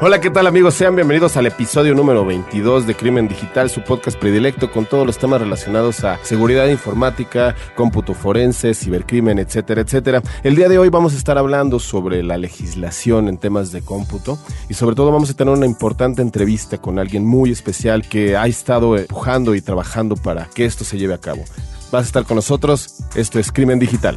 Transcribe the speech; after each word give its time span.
Hola, 0.00 0.20
¿qué 0.20 0.28
tal 0.28 0.46
amigos? 0.46 0.74
Sean 0.74 0.96
bienvenidos 0.96 1.36
al 1.36 1.46
episodio 1.46 1.94
número 1.94 2.26
22 2.26 2.86
de 2.86 2.94
Crimen 2.94 3.26
Digital, 3.26 3.70
su 3.70 3.82
podcast 3.82 4.18
predilecto 4.18 4.70
con 4.70 4.84
todos 4.84 5.06
los 5.06 5.16
temas 5.16 5.40
relacionados 5.40 6.04
a 6.04 6.18
seguridad 6.22 6.66
informática, 6.66 7.54
cómputo 7.74 8.12
forense, 8.12 8.74
cibercrimen, 8.74 9.38
etcétera, 9.38 9.80
etcétera. 9.80 10.22
El 10.42 10.56
día 10.56 10.68
de 10.68 10.78
hoy 10.78 10.90
vamos 10.90 11.14
a 11.14 11.16
estar 11.16 11.38
hablando 11.38 11.78
sobre 11.78 12.22
la 12.22 12.36
legislación 12.36 13.28
en 13.28 13.38
temas 13.38 13.72
de 13.72 13.82
cómputo 13.82 14.38
y 14.68 14.74
sobre 14.74 14.94
todo 14.94 15.10
vamos 15.10 15.30
a 15.30 15.34
tener 15.34 15.54
una 15.54 15.64
importante 15.64 16.20
entrevista 16.20 16.76
con 16.78 16.98
alguien 16.98 17.24
muy 17.24 17.50
especial 17.50 18.06
que 18.06 18.36
ha 18.36 18.46
estado 18.46 18.98
empujando 18.98 19.54
y 19.54 19.62
trabajando 19.62 20.16
para 20.16 20.46
que 20.46 20.66
esto 20.66 20.84
se 20.84 20.98
lleve 20.98 21.14
a 21.14 21.18
cabo. 21.18 21.44
Vas 21.90 22.02
a 22.02 22.06
estar 22.06 22.24
con 22.24 22.34
nosotros, 22.34 22.96
esto 23.14 23.38
es 23.38 23.50
Crimen 23.50 23.78
Digital. 23.78 24.16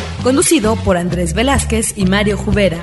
conducido 0.21 0.75
por 0.77 0.97
Andrés 0.97 1.33
Velázquez 1.33 1.97
y 1.97 2.05
Mario 2.05 2.37
Jubera. 2.37 2.77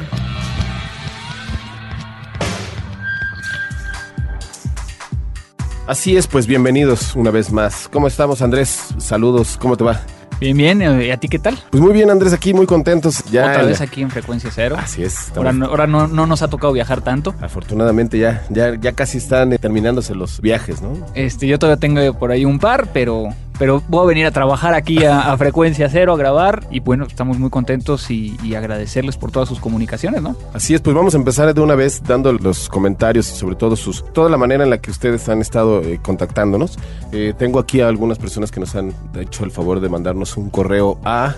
Así 5.87 6.17
es, 6.19 6.27
pues 6.27 6.47
bienvenidos 6.47 7.17
una 7.17 7.31
vez 7.31 7.51
más. 7.51 7.89
¿Cómo 7.89 8.09
estamos, 8.09 8.43
Andrés? 8.43 8.89
Saludos, 8.99 9.57
¿cómo 9.59 9.77
te 9.77 9.85
va? 9.85 10.03
Bien, 10.41 10.57
bien. 10.57 11.03
¿Y 11.03 11.11
a 11.11 11.17
ti 11.17 11.29
qué 11.29 11.39
tal? 11.39 11.59
Pues 11.71 11.83
muy 11.83 11.93
bien, 11.93 12.11
Andrés, 12.11 12.33
aquí 12.33 12.55
muy 12.55 12.67
contentos. 12.67 13.25
Ya 13.31 13.51
Otra 13.51 13.63
vez 13.65 13.81
aquí 13.81 14.03
en 14.03 14.11
Frecuencia 14.11 14.51
Cero. 14.55 14.77
Así 14.79 15.03
es. 15.03 15.33
Ahora, 15.37 15.53
no, 15.53 15.67
ahora 15.67 15.87
no, 15.87 16.07
no, 16.07 16.27
nos 16.27 16.43
ha 16.43 16.49
tocado 16.49 16.73
viajar 16.73 17.01
tanto. 17.01 17.35
Afortunadamente 17.41 18.19
ya, 18.19 18.45
ya, 18.51 18.75
ya 18.75 18.93
casi 18.93 19.19
están 19.19 19.53
eh, 19.53 19.59
terminándose 19.59 20.15
los 20.15 20.41
viajes, 20.41 20.81
¿no? 20.81 20.95
Este, 21.15 21.47
yo 21.47 21.59
todavía 21.59 21.81
tengo 21.81 22.19
por 22.19 22.31
ahí 22.31 22.45
un 22.45 22.59
par, 22.59 22.89
pero 22.93 23.31
pero 23.59 23.83
voy 23.89 24.05
a 24.05 24.07
venir 24.07 24.27
a 24.27 24.31
trabajar 24.31 24.75
aquí 24.75 25.05
a, 25.05 25.37
Frecuencia 25.37 25.89
Cero, 25.91 26.15
a 26.15 26.17
grabar 26.17 26.67
y 26.71 26.81
bueno, 26.81 27.05
estamos 27.05 27.39
muy 27.39 27.51
contentos 27.51 28.11
y, 28.11 28.37
agradecerles 28.59 29.17
por 29.17 29.31
todas 29.31 29.49
sus 29.49 29.61
comunicaciones, 29.61 30.21
¿no? 30.21 30.35
Así 30.53 30.75
es, 30.75 30.81
pues 30.81 30.97
vamos 30.97 31.15
a 31.15 31.17
empezar 31.17 31.53
de 31.53 31.61
una 31.61 31.77
vez 31.77 32.03
dando 32.03 32.33
los 32.33 32.69
comentarios 32.69 33.31
y 33.31 33.37
sobre 33.37 33.55
todo 33.55 33.77
sus, 33.77 34.05
toda 34.13 34.29
la 34.31 34.37
manera 34.37 34.65
en 34.65 34.71
la 34.71 34.79
que 34.79 34.91
ustedes 34.91 35.29
han 35.29 35.41
estado 35.41 35.81
eh, 35.83 36.01
contactándonos. 36.03 36.77
Eh, 37.13 37.35
tengo 37.39 37.61
aquí 37.61 37.81
a 37.81 37.89
algunas 37.89 38.19
personas 38.19 38.51
que 38.51 38.59
nos 38.59 38.75
han 38.75 38.93
hecho 39.15 39.45
el 39.45 39.53
favor 39.53 39.81
de 39.81 39.89
mandarnos 40.19 40.37
un 40.37 40.51
correo 40.51 40.99
a 41.05 41.37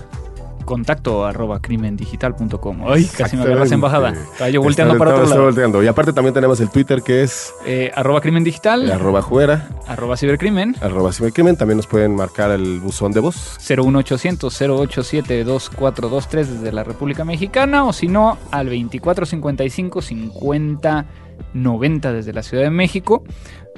contacto 0.65 1.25
arroba 1.25 1.59
crimendigital.com. 1.61 2.87
Ay, 2.87 3.05
casi 3.05 3.35
me 3.35 3.43
agarras 3.43 3.71
embajada. 3.71 4.11
Estaba 4.11 4.49
yo 4.49 4.61
volteando 4.61 4.97
para 4.97 5.15
otro 5.15 5.25
lado. 5.27 5.43
Volteando. 5.43 5.83
Y 5.83 5.87
aparte 5.87 6.13
también 6.13 6.33
tenemos 6.33 6.61
el 6.61 6.69
Twitter 6.69 7.01
que 7.01 7.23
es... 7.23 7.53
Eh, 7.65 7.91
arroba 7.93 8.21
crimendigital. 8.21 8.89
arroba 8.89 9.21
juera. 9.21 9.67
Arroba 9.87 10.15
cibercrimen. 10.15 10.75
Arroba 10.79 11.11
cibercrimen. 11.11 11.57
También 11.57 11.77
nos 11.77 11.87
pueden 11.87 12.15
marcar 12.15 12.51
el 12.51 12.79
buzón 12.79 13.11
de 13.11 13.19
voz. 13.19 13.57
01800 13.67 14.61
087 14.61 15.43
2423 15.43 16.61
desde 16.61 16.71
la 16.71 16.83
República 16.83 17.25
Mexicana 17.25 17.83
o 17.83 17.91
si 17.91 18.07
no 18.07 18.37
al 18.51 18.67
2455 18.67 20.01
50 20.01 21.05
90 21.53 22.13
desde 22.13 22.33
la 22.33 22.43
Ciudad 22.43 22.63
de 22.63 22.69
México. 22.69 23.23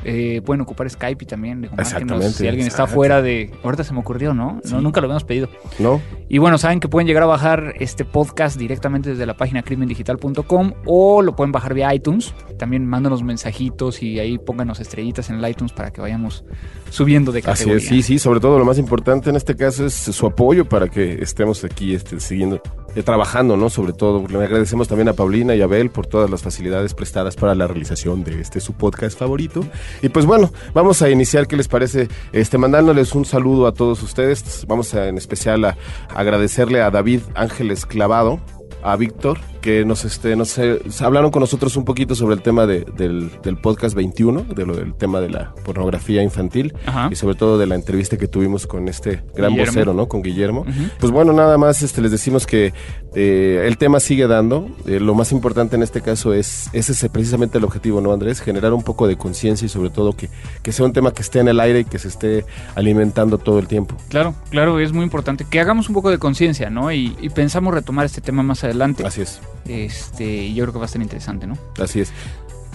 Eh, 0.06 0.42
pueden 0.44 0.62
ocupar 0.62 0.90
Skype 0.90 1.24
y 1.24 1.28
también 1.28 1.70
Exactamente. 1.78 2.32
si 2.32 2.48
alguien 2.48 2.68
está 2.68 2.88
fuera 2.88 3.22
de... 3.22 3.52
Ahorita 3.64 3.84
se 3.84 3.94
me 3.94 4.00
ocurrió, 4.00 4.34
¿no? 4.34 4.60
no 4.70 4.82
nunca 4.82 5.00
lo 5.00 5.06
habíamos 5.06 5.24
pedido. 5.24 5.48
No. 5.80 6.02
Y 6.28 6.40
bueno, 6.40 6.58
saben 6.58 6.80
que 6.80 6.88
pueden 6.88 7.08
llegar 7.08 7.24
a 7.24 7.28
bajar 7.28 7.76
este 7.80 8.04
podcast 8.04 8.58
directamente 8.58 9.12
desde 9.12 9.26
la 9.26 9.38
página 9.38 9.62
crimendigital.com 9.62 10.74
o 10.86 11.22
lo 11.22 11.36
pueden 11.36 11.52
bajar 11.52 11.74
vía 11.74 11.94
iTunes. 11.94 12.34
También 12.58 12.86
mándanos 12.86 13.24
mensajitos 13.24 14.02
y 14.02 14.20
ahí 14.20 14.38
pónganos 14.40 14.80
estrellitas 14.80 15.30
en 15.30 15.38
el 15.38 15.50
iTunes 15.50 15.72
para 15.72 15.92
que 15.92 16.02
vayamos 16.02 16.44
subiendo 16.90 17.32
de 17.32 17.42
categoría. 17.42 17.78
Así 17.78 17.86
es, 17.86 17.90
sí, 17.90 18.02
sí. 18.02 18.20
Sobre 18.20 18.40
todo 18.40 18.60
lo 18.60 18.66
más 18.66 18.78
importante 18.78 19.30
en 19.30 19.36
este 19.36 19.56
caso 19.56 19.86
es 19.86 19.94
su 19.94 20.26
apoyo 20.26 20.66
para 20.66 20.90
que 20.90 21.22
estemos 21.22 21.64
aquí 21.64 21.94
este, 21.94 22.20
siguiendo 22.20 22.62
trabajando, 23.02 23.58
¿no? 23.58 23.70
Sobre 23.70 23.94
todo, 23.94 24.28
le 24.28 24.38
agradecemos 24.38 24.88
también 24.88 25.10
a 25.10 25.14
Paulina 25.14 25.56
y 25.56 25.62
a 25.62 25.66
Abel 25.66 25.90
por 25.90 26.06
todas 26.06 26.30
las 26.30 26.44
facilidades 26.44 26.94
prestadas 26.94 27.36
para 27.36 27.56
la 27.56 27.66
realización 27.66 28.24
de 28.24 28.40
este 28.40 28.60
su 28.60 28.74
podcast 28.74 29.18
favorito. 29.18 29.66
Y 30.02 30.10
pues 30.10 30.26
bueno, 30.26 30.52
vamos 30.74 31.02
a 31.02 31.10
iniciar, 31.10 31.48
¿qué 31.48 31.56
les 31.56 31.68
parece? 31.68 32.08
Este, 32.32 32.58
mandándoles 32.58 33.16
un 33.16 33.26
saludo 33.26 33.66
a 33.66 33.74
todos 33.74 34.04
ustedes. 34.04 34.66
Vamos 34.68 34.94
en 34.94 35.18
especial 35.18 35.66
a 35.66 35.78
agradecerle 36.14 36.82
a 36.82 36.92
David 36.92 37.22
Ángeles 37.34 37.86
Clavado, 37.86 38.40
a 38.84 38.96
Víctor, 38.96 39.40
que 39.64 39.86
nos, 39.86 40.04
este, 40.04 40.36
nos 40.36 40.60
hablaron 41.02 41.32
con 41.32 41.40
nosotros 41.40 41.78
un 41.78 41.86
poquito 41.86 42.16
sobre 42.16 42.36
el 42.36 42.42
tema 42.42 42.68
de, 42.68 42.82
del, 42.82 43.32
del, 43.42 43.56
podcast 43.56 43.96
21, 43.96 44.42
de 44.54 44.66
lo 44.66 44.76
del 44.76 44.94
tema 44.94 45.22
de 45.22 45.30
la 45.30 45.56
pornografía 45.64 46.22
infantil 46.22 46.74
y 47.10 47.16
sobre 47.16 47.36
todo 47.36 47.58
de 47.58 47.66
la 47.66 47.76
entrevista 47.76 48.18
que 48.18 48.28
tuvimos 48.28 48.68
con 48.68 48.90
este 48.90 49.24
gran 49.34 49.56
vocero, 49.56 49.94
¿no? 49.94 50.10
Con 50.10 50.22
Guillermo. 50.22 50.66
Pues 51.00 51.14
bueno, 51.14 51.32
nada 51.32 51.58
más 51.58 51.82
este, 51.82 52.02
les 52.02 52.12
decimos 52.12 52.46
que 52.46 52.74
eh, 53.16 53.64
el 53.66 53.78
tema 53.78 54.02
sigue 54.02 54.28
dando. 54.28 54.68
Eh, 54.86 55.00
lo 55.00 55.16
más 55.16 55.32
importante 55.32 55.78
en 55.78 55.84
este 55.84 56.02
caso 56.02 56.34
es, 56.34 56.70
ese 56.74 56.92
es 56.92 57.10
precisamente 57.10 57.58
el 57.58 57.64
objetivo, 57.64 58.02
¿no, 58.02 58.12
Andrés? 58.12 58.42
Generar 58.42 58.74
un 58.74 58.84
poco 58.84 59.08
de 59.08 59.16
conciencia 59.16 59.66
y 59.66 59.70
sobre 59.70 59.92
todo 59.92 60.12
que, 60.12 60.30
que 60.62 60.74
sea 60.74 60.86
un 60.86 60.92
tema 60.92 61.14
que 61.14 61.22
esté 61.22 61.40
en 61.40 61.48
el 61.48 61.62
aire 61.62 61.80
y 61.80 61.86
que 61.86 62.00
se 62.00 62.10
esté 62.10 62.46
alimentando 62.76 63.38
todo 63.38 63.60
el 63.60 63.68
tiempo. 63.68 63.96
Claro, 64.10 64.36
claro, 64.50 64.82
es 64.82 64.92
muy 64.92 65.06
importante 65.06 65.46
que 65.50 65.62
hagamos 65.62 65.88
un 65.88 65.96
poco 65.96 66.10
de 66.10 66.18
conciencia, 66.18 66.70
¿no? 66.70 66.92
Y, 66.92 67.16
y 67.22 67.30
pensamos 67.30 67.74
retomar 67.74 68.06
este 68.06 68.20
tema 68.20 68.44
más 68.44 68.66
adelante. 68.66 69.06
Así 69.06 69.22
es. 69.22 69.40
Este, 69.68 70.54
yo 70.54 70.64
creo 70.64 70.74
que 70.74 70.80
va 70.80 70.86
a 70.86 70.88
estar 70.88 71.02
interesante, 71.02 71.48
¿no? 71.48 71.58
Así 71.80 72.02
es. 72.02 72.12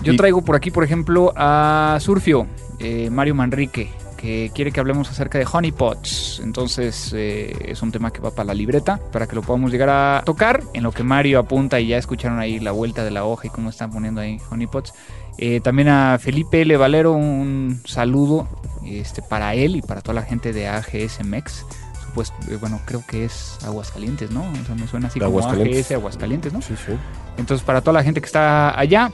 Yo 0.03 0.17
traigo 0.17 0.43
por 0.43 0.55
aquí, 0.55 0.71
por 0.71 0.85
ejemplo, 0.85 1.33
a 1.37 1.99
Surfio, 2.01 2.47
eh, 2.79 3.11
Mario 3.11 3.35
Manrique, 3.35 3.91
que 4.17 4.51
quiere 4.55 4.71
que 4.71 4.81
hablemos 4.81 5.11
acerca 5.11 5.39
de 5.39 5.47
honeypots. 5.51 6.41
Entonces 6.43 7.13
eh, 7.15 7.57
es 7.67 7.83
un 7.83 7.91
tema 7.91 8.13
que 8.13 8.21
va 8.21 8.31
para 8.31 8.47
la 8.47 8.55
libreta, 8.55 9.01
para 9.13 9.27
que 9.27 9.35
lo 9.35 9.43
podamos 9.43 9.73
llegar 9.73 9.89
a 9.89 10.23
tocar. 10.25 10.63
En 10.73 10.83
lo 10.83 10.93
que 10.93 11.03
Mario 11.03 11.41
apunta 11.41 11.81
y 11.81 11.89
ya 11.89 11.99
escucharon 11.99 12.39
ahí 12.39 12.61
la 12.61 12.73
vuelta 12.73 13.05
de 13.05 13.11
la 13.11 13.25
hoja 13.25 13.49
y 13.49 13.51
cómo 13.51 13.71
están 13.71 13.91
poniendo 13.91 14.21
ahí 14.21 14.39
honeypots. 14.51 14.95
Eh, 15.39 15.61
también 15.61 15.89
a 15.89 16.19
Felipe 16.19 16.63
L. 16.63 16.77
Valero 16.77 17.13
un 17.13 17.81
saludo 17.85 18.49
este, 18.85 19.23
para 19.23 19.55
él 19.55 19.77
y 19.77 19.83
para 19.83 20.01
toda 20.01 20.15
la 20.15 20.23
gente 20.23 20.53
de 20.53 20.69
AGS 20.69 21.25
MEX 21.25 21.65
pues 22.15 22.33
bueno, 22.61 22.81
creo 22.85 23.03
que 23.07 23.25
es 23.25 23.59
Aguascalientes, 23.65 24.31
¿no? 24.31 24.43
O 24.43 24.67
sea, 24.67 24.75
me 24.75 24.87
suena 24.87 25.09
así 25.09 25.21
como 25.21 25.39
AGS 25.41 25.93
Aguascalientes, 25.93 26.53
¿no? 26.53 26.63
Sí, 26.63 26.75
sí. 26.77 26.93
Entonces, 27.37 27.65
para 27.65 27.81
toda 27.81 27.95
la 27.95 28.03
gente 28.03 28.21
que 28.21 28.27
está 28.27 28.79
allá, 28.79 29.11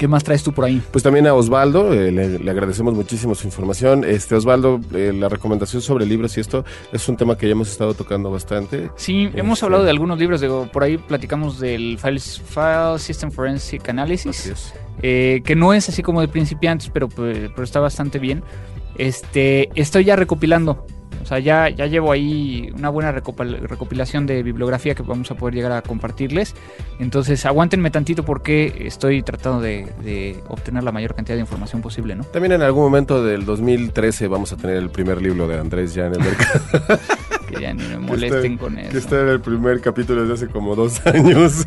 ¿Qué 0.00 0.08
más 0.08 0.24
traes 0.24 0.42
tú 0.42 0.54
por 0.54 0.64
ahí? 0.64 0.80
Pues 0.92 1.04
también 1.04 1.26
a 1.26 1.34
Osvaldo, 1.34 1.92
eh, 1.92 2.10
le, 2.10 2.50
agradecemos 2.50 2.94
muchísimo 2.94 3.34
su 3.34 3.46
información. 3.46 4.02
Este 4.02 4.34
Osvaldo, 4.34 4.80
eh, 4.94 5.12
la 5.14 5.28
recomendación 5.28 5.82
sobre 5.82 6.06
libros 6.06 6.38
y 6.38 6.40
esto 6.40 6.64
es 6.90 7.06
un 7.10 7.18
tema 7.18 7.36
que 7.36 7.46
ya 7.46 7.52
hemos 7.52 7.70
estado 7.70 7.92
tocando 7.92 8.30
bastante. 8.30 8.90
Sí, 8.96 9.28
hemos 9.34 9.58
este, 9.58 9.66
hablado 9.66 9.84
de 9.84 9.90
algunos 9.90 10.18
libros, 10.18 10.40
digo, 10.40 10.70
por 10.72 10.84
ahí 10.84 10.96
platicamos 10.96 11.60
del 11.60 11.98
File, 11.98 12.18
File 12.18 12.98
System 12.98 13.30
Forensic 13.30 13.86
Analysis, 13.90 14.72
eh, 15.02 15.42
que 15.44 15.54
no 15.54 15.74
es 15.74 15.90
así 15.90 16.02
como 16.02 16.22
de 16.22 16.28
principiantes, 16.28 16.88
pero, 16.88 17.10
pero 17.10 17.62
está 17.62 17.80
bastante 17.80 18.18
bien. 18.18 18.42
Este, 18.96 19.68
estoy 19.74 20.04
ya 20.04 20.16
recopilando 20.16 20.86
o 21.22 21.26
sea, 21.26 21.38
ya, 21.38 21.68
ya 21.68 21.86
llevo 21.86 22.12
ahí 22.12 22.72
una 22.74 22.88
buena 22.88 23.12
recopilación 23.12 24.26
de 24.26 24.42
bibliografía 24.42 24.94
que 24.94 25.02
vamos 25.02 25.30
a 25.30 25.34
poder 25.34 25.54
llegar 25.54 25.72
a 25.72 25.82
compartirles. 25.82 26.54
Entonces, 26.98 27.44
aguántenme 27.46 27.90
tantito 27.90 28.24
porque 28.24 28.84
estoy 28.86 29.22
tratando 29.22 29.60
de, 29.60 30.42
obtener 30.48 30.82
la 30.82 30.92
mayor 30.92 31.14
cantidad 31.14 31.36
de 31.36 31.40
información 31.40 31.82
posible, 31.82 32.14
¿no? 32.14 32.24
También 32.24 32.52
en 32.52 32.62
algún 32.62 32.84
momento 32.84 33.24
del 33.24 33.44
2013 33.44 34.28
vamos 34.28 34.52
a 34.52 34.56
tener 34.56 34.76
el 34.76 34.90
primer 34.90 35.20
libro 35.20 35.46
de 35.46 35.58
Andrés 35.58 35.94
ya 35.94 36.06
en 36.06 36.14
el 36.14 36.20
mercado. 36.20 36.60
que 37.50 37.60
ya 37.60 37.74
ni 37.74 37.82
me 37.82 37.98
molesten 37.98 38.56
con 38.56 38.78
eso. 38.78 38.90
Que 38.90 38.98
está 38.98 39.20
en 39.20 39.28
el 39.28 39.40
primer 39.40 39.80
capítulo 39.80 40.22
desde 40.22 40.34
hace 40.34 40.52
como 40.52 40.76
dos 40.76 41.04
años. 41.06 41.66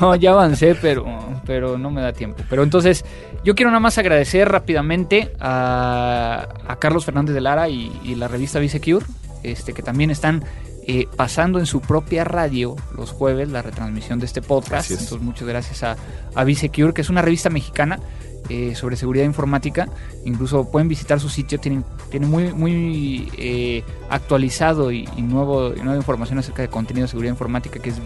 no, 0.00 0.14
ya 0.16 0.32
avancé, 0.32 0.74
pero, 0.74 1.06
pero 1.46 1.78
no 1.78 1.90
me 1.90 2.02
da 2.02 2.12
tiempo. 2.12 2.42
Pero 2.50 2.62
entonces, 2.62 3.04
yo 3.44 3.54
quiero 3.54 3.70
nada 3.70 3.80
más 3.80 3.98
agradecer 3.98 4.48
rápidamente 4.48 5.32
a, 5.40 6.48
Carlos 6.78 7.04
Fernández 7.04 7.34
de 7.34 7.40
Lara 7.40 7.68
y, 7.68 8.14
la 8.14 8.28
revista 8.28 8.60
Secure, 8.68 9.04
este, 9.42 9.72
que 9.72 9.82
también 9.82 10.10
están 10.10 10.44
eh, 10.86 11.08
pasando 11.16 11.58
en 11.58 11.66
su 11.66 11.80
propia 11.80 12.24
radio 12.24 12.76
los 12.96 13.10
jueves 13.10 13.50
la 13.50 13.62
retransmisión 13.62 14.18
de 14.18 14.26
este 14.26 14.42
podcast. 14.42 14.90
Entonces, 14.90 15.20
muchas 15.20 15.48
gracias 15.48 15.82
a, 15.82 15.96
a 16.34 16.54
Secure, 16.54 16.92
que 16.92 17.00
es 17.00 17.10
una 17.10 17.22
revista 17.22 17.50
mexicana 17.50 18.00
eh, 18.48 18.74
sobre 18.74 18.96
seguridad 18.96 19.24
informática. 19.24 19.88
Incluso 20.24 20.70
pueden 20.70 20.88
visitar 20.88 21.20
su 21.20 21.28
sitio, 21.28 21.58
tienen, 21.58 21.84
muy 22.28 23.28
eh, 23.38 23.82
actualizado 24.10 24.92
y, 24.92 25.06
nuevo, 25.18 25.70
nueva 25.70 25.96
información 25.96 26.38
acerca 26.38 26.62
de 26.62 26.68
contenido 26.68 27.04
de 27.04 27.08
seguridad 27.08 27.32
informática 27.32 27.80
que 27.80 27.90
es 27.90 27.96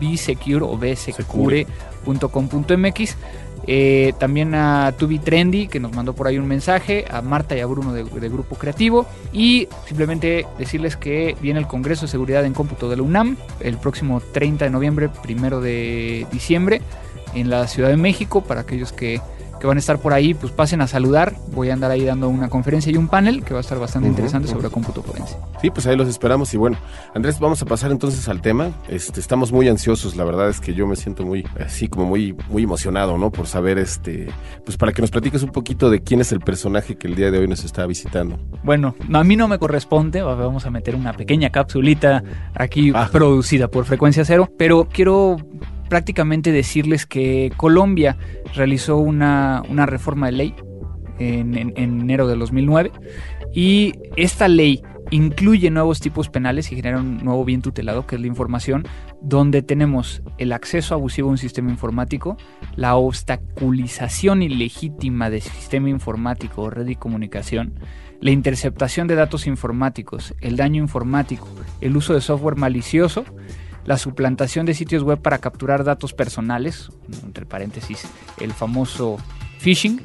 bsecure 0.00 0.64
o 0.64 0.76
bsecure.com.mx. 0.76 3.16
Eh, 3.68 4.12
también 4.18 4.54
a 4.54 4.94
Tubi 4.96 5.18
Trendy, 5.18 5.66
que 5.66 5.80
nos 5.80 5.92
mandó 5.92 6.14
por 6.14 6.28
ahí 6.28 6.38
un 6.38 6.46
mensaje, 6.46 7.04
a 7.10 7.20
Marta 7.20 7.56
y 7.56 7.60
a 7.60 7.66
Bruno 7.66 7.92
de, 7.92 8.04
de, 8.04 8.28
Grupo 8.28 8.54
Creativo. 8.56 9.06
Y 9.32 9.68
simplemente 9.86 10.46
decirles 10.58 10.96
que 10.96 11.36
viene 11.40 11.58
el 11.60 11.66
Congreso 11.66 12.02
de 12.02 12.08
Seguridad 12.08 12.44
en 12.44 12.54
Cómputo 12.54 12.88
de 12.88 12.96
la 12.96 13.02
UNAM 13.02 13.36
el 13.60 13.76
próximo 13.78 14.20
30 14.20 14.64
de 14.64 14.70
noviembre, 14.70 15.08
primero 15.22 15.60
de 15.60 16.26
diciembre, 16.30 16.80
en 17.34 17.50
la 17.50 17.66
Ciudad 17.66 17.88
de 17.88 17.96
México, 17.96 18.42
para 18.42 18.60
aquellos 18.62 18.92
que 18.92 19.20
que 19.60 19.66
van 19.66 19.76
a 19.76 19.80
estar 19.80 19.98
por 19.98 20.12
ahí, 20.12 20.34
pues 20.34 20.52
pasen 20.52 20.80
a 20.80 20.86
saludar. 20.86 21.34
Voy 21.52 21.70
a 21.70 21.72
andar 21.72 21.90
ahí 21.90 22.04
dando 22.04 22.28
una 22.28 22.48
conferencia 22.48 22.92
y 22.92 22.96
un 22.96 23.08
panel 23.08 23.42
que 23.42 23.54
va 23.54 23.60
a 23.60 23.62
estar 23.62 23.78
bastante 23.78 24.08
interesante 24.08 24.48
sobre 24.48 24.70
cómputo 24.70 25.02
forense. 25.02 25.36
Sí, 25.60 25.70
pues 25.70 25.86
ahí 25.86 25.96
los 25.96 26.08
esperamos 26.08 26.52
y 26.54 26.56
bueno, 26.56 26.76
Andrés, 27.14 27.38
vamos 27.40 27.62
a 27.62 27.66
pasar 27.66 27.90
entonces 27.90 28.28
al 28.28 28.40
tema. 28.40 28.70
Este, 28.88 29.20
estamos 29.20 29.52
muy 29.52 29.68
ansiosos, 29.68 30.16
la 30.16 30.24
verdad 30.24 30.48
es 30.48 30.60
que 30.60 30.74
yo 30.74 30.86
me 30.86 30.96
siento 30.96 31.24
muy 31.24 31.44
así 31.64 31.88
como 31.88 32.06
muy 32.06 32.36
muy 32.48 32.64
emocionado, 32.64 33.18
¿no? 33.18 33.30
Por 33.30 33.46
saber 33.46 33.78
este, 33.78 34.28
pues 34.64 34.76
para 34.76 34.92
que 34.92 35.02
nos 35.02 35.10
platiques 35.10 35.42
un 35.42 35.50
poquito 35.50 35.90
de 35.90 36.00
quién 36.00 36.20
es 36.20 36.32
el 36.32 36.40
personaje 36.40 36.96
que 36.96 37.08
el 37.08 37.14
día 37.14 37.30
de 37.30 37.38
hoy 37.38 37.48
nos 37.48 37.64
está 37.64 37.86
visitando. 37.86 38.38
Bueno, 38.62 38.94
a 39.12 39.24
mí 39.24 39.36
no 39.36 39.48
me 39.48 39.58
corresponde, 39.58 40.22
vamos 40.22 40.66
a 40.66 40.70
meter 40.70 40.94
una 40.94 41.12
pequeña 41.12 41.50
capsulita 41.50 42.22
aquí 42.54 42.92
ah. 42.94 43.08
producida 43.10 43.68
por 43.68 43.84
Frecuencia 43.84 44.24
Cero, 44.24 44.50
pero 44.56 44.88
quiero 44.90 45.36
prácticamente 45.88 46.52
decirles 46.52 47.06
que 47.06 47.52
Colombia 47.56 48.16
realizó 48.54 48.98
una, 48.98 49.62
reforma 49.86 50.26
de 50.26 50.32
ley 50.32 50.54
en, 51.18 51.56
en, 51.56 52.00
enero 52.00 52.26
de 52.26 52.36
2009 52.36 52.92
y 53.54 53.94
esta 54.16 54.48
ley 54.48 54.82
incluye 55.10 55.70
nuevos 55.70 56.00
tipos 56.00 56.28
penales 56.28 56.72
y 56.72 56.76
genera 56.76 56.98
un 56.98 57.18
nuevo 57.18 57.44
bien 57.44 57.62
tutelado 57.62 58.06
que 58.06 58.16
es 58.16 58.20
la 58.20 58.26
información, 58.26 58.84
donde 59.22 59.62
tenemos 59.62 60.22
el 60.38 60.52
acceso 60.52 60.94
abusivo 60.94 61.28
a 61.28 61.32
un 61.32 61.38
sistema 61.38 61.70
informático, 61.70 62.36
la 62.74 62.96
obstaculización 62.96 64.42
ilegítima 64.42 65.30
de 65.30 65.40
sistema 65.40 65.88
informático 65.88 66.62
o 66.62 66.70
red 66.70 66.86
de 66.86 66.96
comunicación, 66.96 67.78
la 68.20 68.30
interceptación 68.30 69.06
de 69.06 69.14
datos 69.14 69.46
informáticos, 69.46 70.34
el 70.40 70.56
daño 70.56 70.82
informático, 70.82 71.48
el 71.80 71.96
uso 71.96 72.14
de 72.14 72.20
software 72.20 72.56
malicioso, 72.56 73.24
la 73.86 73.96
suplantación 73.96 74.66
de 74.66 74.74
sitios 74.74 75.02
web 75.02 75.18
para 75.20 75.38
capturar 75.38 75.84
datos 75.84 76.12
personales, 76.12 76.90
entre 77.22 77.46
paréntesis, 77.46 78.02
el 78.40 78.52
famoso 78.52 79.16
phishing, 79.60 80.00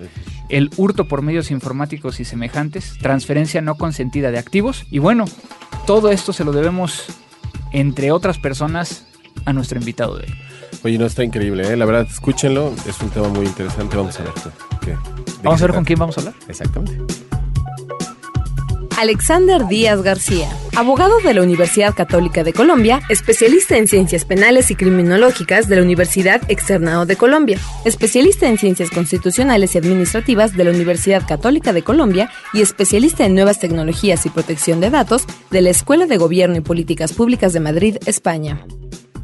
el 0.50 0.70
hurto 0.78 1.08
por 1.08 1.22
medios 1.22 1.52
informáticos 1.52 2.20
y 2.20 2.26
semejantes, 2.26 2.98
transferencia 3.02 3.62
no 3.62 3.76
consentida 3.76 4.32
de 4.32 4.40
activos 4.40 4.86
y 4.92 5.00
bueno, 5.00 5.26
todo 5.86 6.12
esto 6.12 6.32
se 6.32 6.46
lo 6.46 6.52
debemos, 6.52 7.06
entre 7.74 8.12
otras 8.12 8.38
personas, 8.38 9.08
a 9.46 9.54
nuestro 9.54 9.80
invitado 9.80 10.18
de 10.18 10.26
hoy. 10.26 10.34
Oye, 10.84 10.98
no, 10.98 11.06
está 11.06 11.24
increíble, 11.24 11.68
¿eh? 11.68 11.76
la 11.76 11.86
verdad, 11.86 12.08
escúchenlo, 12.10 12.74
es 12.88 13.00
un 13.02 13.10
tema 13.10 13.28
muy 13.30 13.46
interesante, 13.46 13.98
vamos 13.98 14.20
a 14.20 14.24
ver. 14.24 14.34
vamos 15.44 15.62
a 15.62 15.66
ver 15.66 15.76
con 15.76 15.86
quién 15.86 16.00
vamos 16.00 16.18
a 16.18 16.22
hablar. 16.22 16.36
Exactamente. 16.48 17.21
Alexander 19.02 19.68
Díaz 19.68 20.04
García, 20.04 20.48
abogado 20.76 21.18
de 21.22 21.34
la 21.34 21.42
Universidad 21.42 21.96
Católica 21.96 22.44
de 22.44 22.54
Colombia, 22.54 23.02
especialista 23.10 23.76
en 23.76 23.88
ciencias 23.88 24.26
penales 24.26 24.70
y 24.70 24.76
criminológicas 24.76 25.68
de 25.68 25.78
la 25.78 25.82
Universidad 25.82 26.40
Externado 26.50 27.08
de 27.08 27.16
Colombia, 27.16 27.58
especialista 27.84 28.48
en 28.48 28.60
ciencias 28.60 28.92
constitucionales 28.92 29.74
y 29.74 29.80
administrativas 29.80 30.56
de 30.56 30.66
la 30.66 30.70
Universidad 30.70 31.28
Católica 31.28 31.74
de 31.74 31.82
Colombia 31.82 32.30
y 32.54 32.62
especialista 32.62 33.26
en 33.26 33.34
nuevas 33.34 33.60
tecnologías 33.60 34.24
y 34.28 34.30
protección 34.30 34.80
de 34.82 34.92
datos 34.92 35.26
de 35.50 35.64
la 35.64 35.72
Escuela 35.72 36.06
de 36.06 36.18
Gobierno 36.18 36.58
y 36.58 36.62
Políticas 36.62 37.14
Públicas 37.14 37.54
de 37.54 37.60
Madrid, 37.60 37.98
España. 38.06 38.64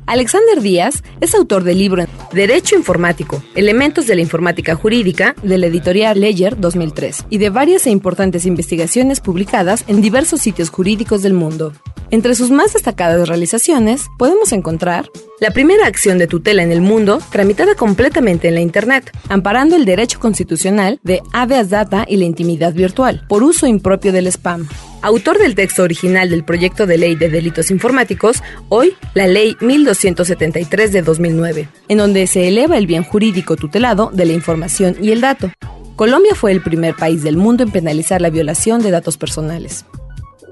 Alexander 0.07 0.62
Díaz 0.62 1.04
es 1.19 1.36
autor 1.36 1.65
del 1.65 1.80
libro 1.80 2.06
Derecho 2.31 2.77
Informático, 2.77 3.44
Elementos 3.56 4.07
de 4.07 4.15
la 4.15 4.21
Informática 4.21 4.74
Jurídica, 4.74 5.36
de 5.44 5.57
la 5.57 5.68
editorial 5.68 6.21
Ledger 6.21 6.57
2003, 6.57 7.25
y 7.30 7.39
de 7.39 7.50
varias 7.50 7.86
e 7.88 7.89
importantes 7.89 8.45
investigaciones 8.45 9.19
publicadas 9.19 9.83
en 9.88 10.01
diversos 10.01 10.39
sitios 10.39 10.69
jurídicos 10.69 11.24
del 11.24 11.33
mundo. 11.33 11.74
Entre 12.09 12.36
sus 12.36 12.51
más 12.51 12.71
destacadas 12.71 13.27
realizaciones 13.27 14.07
podemos 14.18 14.54
encontrar 14.54 15.09
la 15.42 15.51
primera 15.51 15.86
acción 15.86 16.18
de 16.18 16.27
tutela 16.27 16.63
en 16.63 16.71
el 16.71 16.80
mundo 16.80 17.19
tramitada 17.30 17.75
completamente 17.75 18.48
en 18.48 18.56
la 18.56 18.62
Internet, 18.62 19.12
amparando 19.27 19.75
el 19.75 19.83
derecho 19.83 20.21
constitucional 20.21 21.01
de 21.04 21.21
habeas 21.33 21.69
data 21.69 22.06
y 22.07 22.15
la 22.15 22.24
intimidad 22.24 22.74
virtual, 22.74 23.25
por 23.27 23.44
uso 23.44 23.68
impropio 23.68 24.13
del 24.13 24.27
spam. 24.27 24.69
Autor 25.01 25.38
del 25.38 25.53
texto 25.53 25.83
original 25.83 26.29
del 26.29 26.44
proyecto 26.44 26.88
de 26.88 26.97
ley 26.97 27.15
de 27.15 27.29
delitos 27.29 27.69
informáticos, 27.69 28.41
hoy 28.69 28.95
la 29.13 29.27
ley 29.27 29.55
1273 29.61 30.91
de 30.91 31.01
2009, 31.03 31.69
en 31.88 31.97
donde 31.97 32.25
se 32.25 32.47
eleva 32.47 32.77
el 32.77 32.88
bien 32.88 33.03
jurídico 33.03 33.55
tutelado 33.55 34.09
de 34.11 34.25
la 34.25 34.33
información 34.33 34.95
y 34.99 35.11
el 35.11 35.21
dato. 35.21 35.51
Colombia 35.95 36.35
fue 36.35 36.51
el 36.51 36.61
primer 36.61 36.95
país 36.95 37.23
del 37.23 37.38
mundo 37.38 37.63
en 37.63 37.71
penalizar 37.71 38.21
la 38.21 38.29
violación 38.29 38.81
de 38.81 38.91
datos 38.91 39.17
personales 39.17 39.85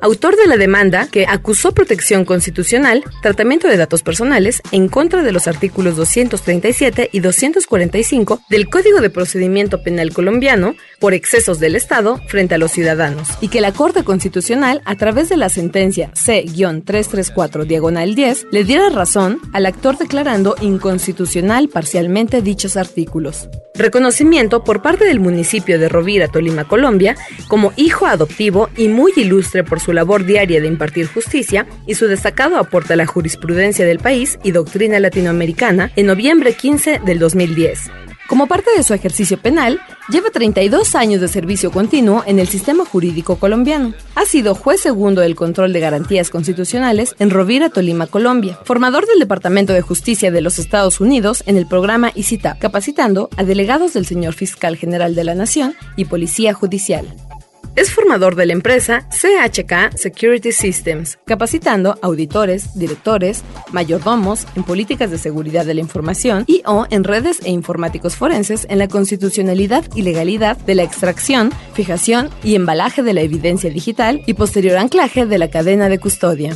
autor 0.02 0.36
de 0.36 0.48
la 0.48 0.58
demanda 0.58 1.08
que 1.12 1.26
acusó 1.28 1.72
protección 1.72 2.26
constitucional, 2.26 3.04
tratamiento 3.22 3.68
de 3.68 3.78
datos 3.78 4.04
personales 4.04 4.62
en 4.72 4.88
contra 4.88 5.24
de 5.24 5.32
los 5.32 5.48
artículos 5.48 5.96
237 5.96 7.10
y 7.12 7.20
245 7.20 8.42
del 8.50 8.70
Código 8.70 9.02
de 9.02 9.10
Procedimiento 9.10 9.82
Penal 9.82 10.14
colombiano 10.14 10.76
por 11.00 11.14
excesos 11.14 11.60
del 11.60 11.76
Estado 11.76 12.20
frente 12.28 12.56
a 12.56 12.58
los 12.58 12.72
ciudadanos, 12.72 13.30
y 13.42 13.50
que 13.50 13.62
la 13.62 13.72
Corte 13.72 14.04
Constitucional, 14.04 14.82
a 14.86 14.96
través 14.96 15.30
de 15.30 15.38
la 15.38 15.50
sentencia 15.50 16.12
C-334 16.14 17.66
diagonal 17.66 18.16
10, 18.16 18.48
le 18.52 18.64
diera 18.64 18.90
razón 18.90 19.40
al 19.54 19.66
actor 19.66 19.98
declarando 19.98 20.56
inconstitucional 20.62 21.70
parcialmente 21.70 22.42
dichos 22.42 22.78
artículos. 22.78 23.50
Reconocimiento 23.76 24.64
por 24.64 24.82
parte 24.82 25.04
del 25.04 25.20
municipio 25.20 25.78
de 25.78 25.90
Rovira, 25.90 26.30
Tolima, 26.30 26.66
Colombia, 26.66 27.18
como 27.50 27.74
hijo 27.76 28.06
adoptivo 28.06 28.70
y 28.78 28.88
muy 28.88 29.12
ilustre 29.18 29.66
por 29.66 29.82
su 29.86 29.94
labor 29.94 30.26
diaria 30.26 30.60
de 30.60 30.68
impartir 30.68 31.06
justicia 31.08 31.68
y 31.86 31.94
su 31.94 32.08
destacado 32.08 32.58
aporte 32.58 32.94
a 32.94 32.96
la 32.96 33.06
jurisprudencia 33.06 33.86
del 33.86 34.00
país 34.00 34.40
y 34.44 34.52
doctrina 34.52 35.00
latinoamericana 35.00 35.92
en 35.96 36.08
noviembre 36.08 36.54
15 36.54 37.02
del 37.06 37.20
2010. 37.20 37.92
Como 38.28 38.48
parte 38.48 38.72
de 38.76 38.82
su 38.82 38.96
ejercicio 38.96 39.38
penal, 39.38 39.80
lleva 40.10 40.32
32 40.32 40.96
años 40.96 41.22
de 41.22 41.28
servicio 41.28 41.70
continuo 41.70 42.24
en 42.26 42.40
el 42.40 42.48
sistema 42.48 42.84
jurídico 42.84 43.36
colombiano. 43.36 43.94
Ha 44.16 44.26
sido 44.26 44.56
juez 44.56 44.82
segundo 44.82 45.22
del 45.22 45.36
control 45.36 45.74
de 45.74 45.80
garantías 45.80 46.32
constitucionales 46.32 47.16
en 47.20 47.30
Rovira, 47.30 47.70
Tolima, 47.70 48.08
Colombia, 48.08 48.58
formador 48.64 49.06
del 49.06 49.20
Departamento 49.20 49.74
de 49.74 49.82
Justicia 49.82 50.32
de 50.32 50.42
los 50.42 50.58
Estados 50.58 51.00
Unidos 51.00 51.44
en 51.46 51.56
el 51.56 51.68
programa 51.68 52.12
ICITAP, 52.16 52.58
capacitando 52.58 53.30
a 53.38 53.44
delegados 53.44 53.94
del 53.94 54.08
señor 54.08 54.34
Fiscal 54.34 54.76
General 54.76 55.14
de 55.14 55.24
la 55.24 55.36
Nación 55.36 55.76
y 55.96 56.06
Policía 56.06 56.56
Judicial. 56.56 57.06
Es 57.76 57.92
formador 57.92 58.36
de 58.36 58.46
la 58.46 58.54
empresa 58.54 59.06
CHK 59.10 59.98
Security 59.98 60.54
Systems, 60.54 61.20
capacitando 61.26 61.98
auditores, 62.02 62.80
directores, 62.80 63.44
mayordomos 63.74 64.48
en 64.56 64.64
políticas 64.64 65.12
de 65.12 65.18
seguridad 65.18 65.66
de 65.66 65.74
la 65.74 65.82
información 65.82 66.46
y 66.48 66.62
o 66.66 66.86
en 66.90 67.04
redes 67.04 67.42
e 67.44 67.52
informáticos 67.52 68.16
forenses 68.16 68.66
en 68.70 68.80
la 68.80 68.88
constitucionalidad 68.88 69.84
y 69.94 70.04
legalidad 70.04 70.56
de 70.56 70.76
la 70.76 70.84
extracción, 70.84 71.52
fijación 71.74 72.30
y 72.46 72.56
embalaje 72.56 73.04
de 73.04 73.14
la 73.14 73.22
evidencia 73.22 73.70
digital 73.70 74.22
y 74.26 74.36
posterior 74.36 74.78
anclaje 74.78 75.26
de 75.26 75.38
la 75.38 75.50
cadena 75.50 75.90
de 75.90 76.00
custodia. 76.00 76.56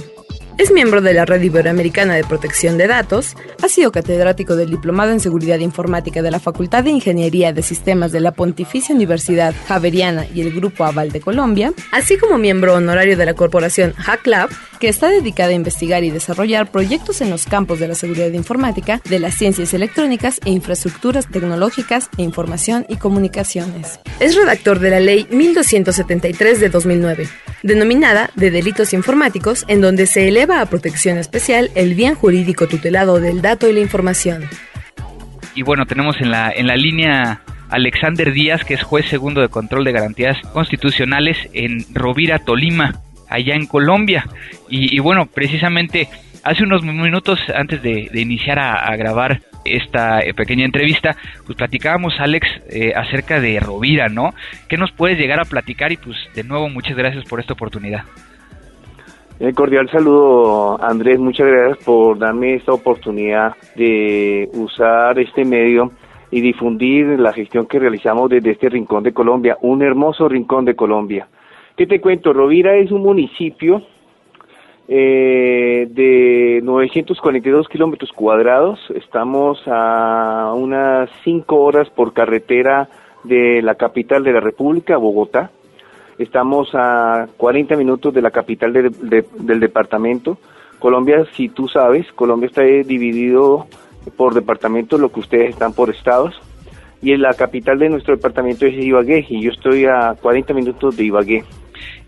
Es 0.60 0.74
miembro 0.74 1.00
de 1.00 1.14
la 1.14 1.24
Red 1.24 1.42
Iberoamericana 1.42 2.16
de 2.16 2.26
Protección 2.26 2.78
de 2.78 2.88
Datos, 2.88 3.38
ha 3.64 3.70
sido 3.70 3.94
catedrático 3.94 4.58
del 4.58 4.70
Diplomado 4.70 5.14
en 5.14 5.22
Seguridad 5.22 5.60
Informática 5.60 6.22
de 6.22 6.32
la 6.32 6.40
Facultad 6.42 6.84
de 6.84 6.90
Ingeniería 6.90 7.54
de 7.54 7.62
Sistemas 7.62 8.12
de 8.12 8.20
la 8.20 8.34
Pontificia 8.34 8.94
Universidad 8.94 9.56
Javeriana 9.70 10.26
y 10.36 10.42
el 10.42 10.52
Grupo 10.52 10.84
Aval 10.84 11.14
de 11.14 11.22
Colombia, 11.22 11.72
así 11.94 12.18
como 12.18 12.38
miembro 12.38 12.74
honorario 12.74 13.16
de 13.16 13.26
la 13.26 13.36
corporación 13.36 13.94
HackLab, 13.96 14.50
que 14.82 14.90
está 14.90 15.10
dedicada 15.10 15.50
a 15.50 15.54
investigar 15.54 16.04
y 16.04 16.10
desarrollar 16.10 16.72
proyectos 16.72 17.22
en 17.22 17.30
los 17.30 17.46
campos 17.46 17.80
de 17.80 17.88
la 17.88 17.96
seguridad 17.96 18.32
informática, 18.32 19.02
de 19.10 19.20
las 19.20 19.36
ciencias 19.36 19.74
electrónicas 19.74 20.42
e 20.44 20.52
infraestructuras 20.52 21.30
tecnológicas 21.30 22.10
e 22.18 22.24
información 22.24 22.86
y 22.90 22.98
comunicaciones. 22.98 24.00
Es 24.20 24.36
redactor 24.36 24.80
de 24.80 24.90
la 24.90 25.00
Ley 25.00 25.26
1273 25.32 26.60
de 26.60 26.70
2009, 26.70 27.30
denominada 27.64 28.32
de 28.36 28.52
delitos 28.52 28.94
informáticos, 28.94 29.66
en 29.68 29.82
donde 29.82 30.06
se 30.06 30.28
eleva 30.28 30.49
a 30.52 30.66
protección 30.66 31.18
especial 31.18 31.70
el 31.76 31.96
bien 31.96 32.16
jurídico 32.16 32.68
tutelado 32.68 33.20
del 33.20 33.42
dato 33.42 33.70
y 33.70 33.74
la 33.74 33.80
información. 33.80 34.44
Y 35.56 35.64
bueno, 35.64 35.86
tenemos 35.86 36.20
en 36.22 36.32
la, 36.32 36.52
en 36.52 36.68
la 36.68 36.76
línea 36.76 37.42
Alexander 37.70 38.32
Díaz, 38.34 38.64
que 38.64 38.74
es 38.74 38.84
juez 38.84 39.06
segundo 39.08 39.42
de 39.42 39.50
control 39.50 39.84
de 39.84 39.92
garantías 39.92 40.38
constitucionales 40.54 41.38
en 41.54 41.86
Rovira, 41.94 42.40
Tolima, 42.40 43.02
allá 43.30 43.56
en 43.56 43.68
Colombia. 43.68 44.26
Y, 44.70 45.00
bueno, 45.00 45.28
precisamente 45.28 46.08
hace 46.44 46.64
unos 46.64 46.84
minutos 46.84 47.40
antes 47.54 47.82
de, 47.82 48.10
iniciar 48.14 48.60
a, 48.60 48.96
grabar 48.96 49.42
esta 49.66 50.22
eh, 50.22 50.34
pequeña 50.34 50.66
entrevista, 50.66 51.16
pues 51.46 51.58
platicábamos, 51.58 52.14
Alex, 52.20 52.48
eh, 52.70 52.94
acerca 52.96 53.40
de 53.40 53.60
Rovira, 53.60 54.10
¿no? 54.10 54.34
¿Qué 54.68 54.78
nos 54.78 54.92
puedes 54.92 55.18
llegar 55.18 55.40
a 55.40 55.46
platicar? 55.46 55.92
Y 55.92 55.98
pues 55.98 56.18
de 56.34 56.44
nuevo, 56.44 56.70
muchas 56.70 56.98
gracias 56.98 57.26
por 57.26 57.40
esta 57.40 57.54
oportunidad. 57.54 58.04
Un 59.42 59.54
cordial 59.54 59.90
saludo, 59.90 60.78
Andrés. 60.84 61.18
Muchas 61.18 61.48
gracias 61.48 61.86
por 61.86 62.20
darme 62.20 62.56
esta 62.56 62.74
oportunidad 62.74 63.56
de 63.74 64.50
usar 64.54 65.18
este 65.18 65.46
medio 65.46 65.94
y 66.30 66.42
difundir 66.42 67.18
la 67.18 67.32
gestión 67.32 67.66
que 67.66 67.80
realizamos 67.80 68.30
desde 68.30 68.52
este 68.52 68.68
rincón 68.68 69.02
de 69.02 69.14
Colombia, 69.14 69.58
un 69.62 69.82
hermoso 69.82 70.28
rincón 70.28 70.66
de 70.66 70.76
Colombia. 70.76 71.30
¿Qué 71.78 71.88
te 71.88 72.02
cuento? 72.02 72.34
Rovira 72.34 72.76
es 72.76 72.92
un 72.92 73.02
municipio 73.02 73.82
eh, 74.90 75.88
de 75.90 76.60
942 76.62 77.70
kilómetros 77.70 78.12
cuadrados. 78.12 78.78
Estamos 78.94 79.62
a 79.68 80.52
unas 80.54 81.10
5 81.24 81.56
horas 81.56 81.90
por 81.92 82.12
carretera 82.12 82.90
de 83.24 83.62
la 83.62 83.76
capital 83.76 84.22
de 84.22 84.34
la 84.34 84.42
República, 84.42 84.98
Bogotá. 84.98 85.52
Estamos 86.20 86.70
a 86.74 87.28
40 87.38 87.78
minutos 87.78 88.14
de 88.14 88.22
la 88.22 88.30
capital 88.30 88.74
del 88.74 89.60
departamento. 89.62 90.38
Colombia, 90.78 91.26
si 91.38 91.48
tú 91.48 91.70
sabes, 91.70 92.06
Colombia 92.12 92.48
está 92.48 92.62
dividido 92.62 93.68
por 94.18 94.34
departamentos, 94.34 95.00
lo 95.00 95.14
que 95.14 95.22
ustedes 95.22 95.52
están 95.52 95.72
por 95.72 95.90
estados. 95.90 96.36
Y 97.02 97.14
en 97.14 97.22
la 97.22 97.34
capital 97.34 97.80
de 97.80 97.88
nuestro 97.88 98.14
departamento 98.16 98.66
es 98.66 98.74
Ibagué, 98.74 99.26
y 99.30 99.44
yo 99.44 99.52
estoy 99.52 99.86
a 99.86 100.14
40 100.22 100.54
minutos 100.54 100.98
de 100.98 101.06
Ibagué. 101.06 101.46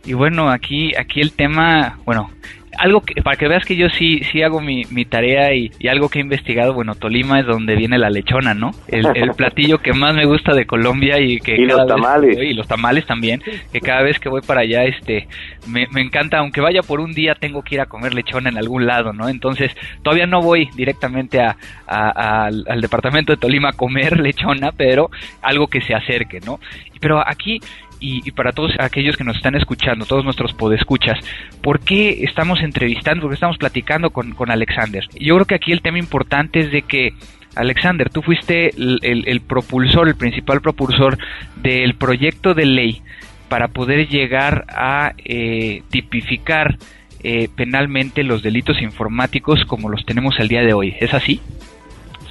Y 0.04 0.12
bueno, 0.12 0.50
aquí, 0.50 0.92
aquí 1.00 1.22
el 1.22 1.32
tema, 1.32 1.98
bueno, 2.06 2.30
algo 2.78 3.02
que, 3.02 3.22
para 3.22 3.38
que 3.38 3.48
veas 3.48 3.66
que 3.66 3.76
yo 3.76 3.90
sí, 3.90 4.22
sí 4.32 4.42
hago 4.42 4.62
mi, 4.62 4.84
mi 4.92 5.06
tarea 5.06 5.54
y, 5.54 5.72
algo 5.88 6.10
que 6.10 6.20
he 6.20 6.22
investigado, 6.22 6.74
bueno, 6.74 6.96
Tolima 6.96 7.40
es 7.40 7.46
donde 7.46 7.76
viene 7.76 7.98
la 7.98 8.10
lechona, 8.10 8.54
¿no? 8.54 8.72
El, 8.88 9.06
platillo 9.36 9.80
que 9.80 9.94
más 9.94 10.16
me 10.16 10.26
gusta 10.26 10.54
de 10.54 10.66
Colombia 10.66 11.20
y 11.20 11.40
que... 11.40 11.56
Y 11.56 11.66
los 11.66 11.86
tamales. 11.86 12.38
y 12.38 12.54
los 12.54 12.68
tamales 12.68 13.06
también, 13.06 13.42
que 13.72 13.80
cada 13.80 14.02
vez 14.04 14.20
que 14.20 14.30
voy 14.30 14.42
para 14.42 14.62
allá, 14.62 14.84
este, 14.86 15.28
me, 15.68 15.88
me 15.92 16.02
encanta, 16.02 16.38
aunque 16.38 16.62
vaya 16.62 16.82
por 16.82 17.00
un 17.00 17.14
día, 17.14 17.36
tengo 17.36 17.62
que 17.62 17.76
ir 17.76 17.82
a 17.82 17.86
comer 17.86 18.14
lechona 18.14 18.50
en 18.50 18.58
algún 18.58 18.86
lado, 18.86 19.14
¿no? 19.14 19.30
Entonces, 19.30 19.76
todavía 20.02 20.28
no 20.28 20.42
voy 20.42 20.70
directamente 20.76 21.42
a, 21.42 21.58
al, 21.88 22.66
al 22.68 22.82
departamento 22.82 23.34
de 23.34 23.38
Tolima 23.38 23.70
a 23.70 23.74
comer 23.74 24.20
lechona, 24.20 24.72
pero 24.72 25.10
algo 25.42 25.68
que 25.68 25.82
se 25.82 25.94
acerque, 25.94 26.40
¿no? 26.40 26.60
Pero 27.00 27.20
aquí 27.28 27.60
y, 28.02 28.32
para 28.32 28.52
todos 28.52 28.74
aquellos 28.80 29.16
que 29.16 29.24
nos 29.24 29.38
están 29.38 29.56
escuchando, 29.56 30.06
todos 30.06 30.26
nuestros 30.26 30.54
podescuchas, 30.54 31.20
¿por 31.62 31.80
qué 31.80 32.24
estamos 32.24 32.62
entrevistando, 32.62 33.22
por 33.22 33.32
qué 33.32 33.36
estamos 33.36 33.58
platicando 33.58 34.10
con, 34.10 34.32
con 34.34 34.50
Alexander? 34.50 35.08
Yo 35.20 35.36
creo 35.36 35.46
que 35.46 35.56
aquí 35.56 35.72
el 35.72 35.82
tema 35.82 36.00
importante 36.00 36.60
es 36.60 36.72
de 36.72 36.82
que 36.82 37.14
Alexander, 37.56 38.10
tú 38.10 38.22
fuiste 38.22 38.72
el, 38.76 39.42
propulsor, 39.42 40.08
el 40.08 40.16
principal 40.16 40.62
propulsor 40.62 41.18
del 41.58 41.96
proyecto 41.96 42.54
de 42.54 42.66
ley 42.66 43.02
para 43.50 43.68
poder 43.68 44.08
llegar 44.08 44.66
a 44.70 45.14
eh, 45.18 45.84
tipificar 45.90 46.78
eh, 47.24 47.50
penalmente 47.56 48.24
los 48.24 48.42
delitos 48.42 48.82
informáticos 48.82 49.66
como 49.66 49.90
los 49.90 50.06
tenemos 50.06 50.40
el 50.40 50.48
día 50.48 50.62
de 50.62 50.74
hoy. 50.74 50.96
¿Es 51.00 51.14
así? 51.14 51.42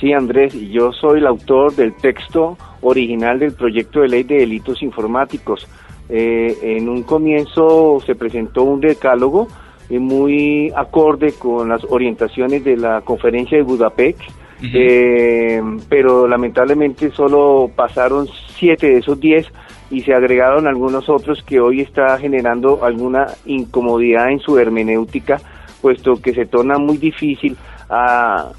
Sí, 0.01 0.15
Andrés, 0.15 0.55
y 0.55 0.71
yo 0.71 0.93
soy 0.93 1.19
el 1.19 1.27
autor 1.27 1.77
del 1.77 1.95
texto 1.95 2.57
original 2.81 3.39
del 3.39 3.53
proyecto 3.53 4.01
de 4.01 4.09
ley 4.09 4.23
de 4.23 4.39
delitos 4.39 4.83
informáticos. 4.83 5.69
Eh, 6.09 6.57
en 6.63 6.89
un 6.89 7.03
comienzo 7.03 8.01
se 8.07 8.15
presentó 8.15 8.65
un 8.65 8.81
decálogo 8.81 9.47
eh, 9.91 9.99
muy 9.99 10.73
acorde 10.75 11.35
con 11.39 11.69
las 11.69 11.85
orientaciones 11.85 12.65
de 12.65 12.79
la 12.79 13.03
conferencia 13.03 13.59
de 13.59 13.63
Budapest, 13.63 14.21
eh, 14.63 15.61
pero 15.89 16.27
lamentablemente 16.27 17.11
solo 17.11 17.71
pasaron 17.75 18.27
siete 18.57 18.89
de 18.89 18.99
esos 18.99 19.21
diez 19.21 19.47
y 19.91 20.01
se 20.01 20.15
agregaron 20.15 20.67
algunos 20.67 21.09
otros 21.11 21.43
que 21.43 21.61
hoy 21.61 21.83
está 21.83 22.17
generando 22.19 22.85
alguna 22.85 23.27
incomodidad 23.45 24.31
en 24.31 24.41
su 24.41 24.59
hermenéutica, 24.59 25.39
puesto 25.83 26.21
que 26.21 26.33
se 26.33 26.47
torna 26.47 26.79
muy 26.79 26.97
difícil 26.97 27.57
a 27.89 28.51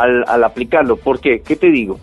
al, 0.00 0.24
al 0.26 0.44
aplicarlo. 0.44 0.96
¿Por 0.96 1.20
qué? 1.20 1.40
¿Qué 1.40 1.56
te 1.56 1.70
digo? 1.70 1.98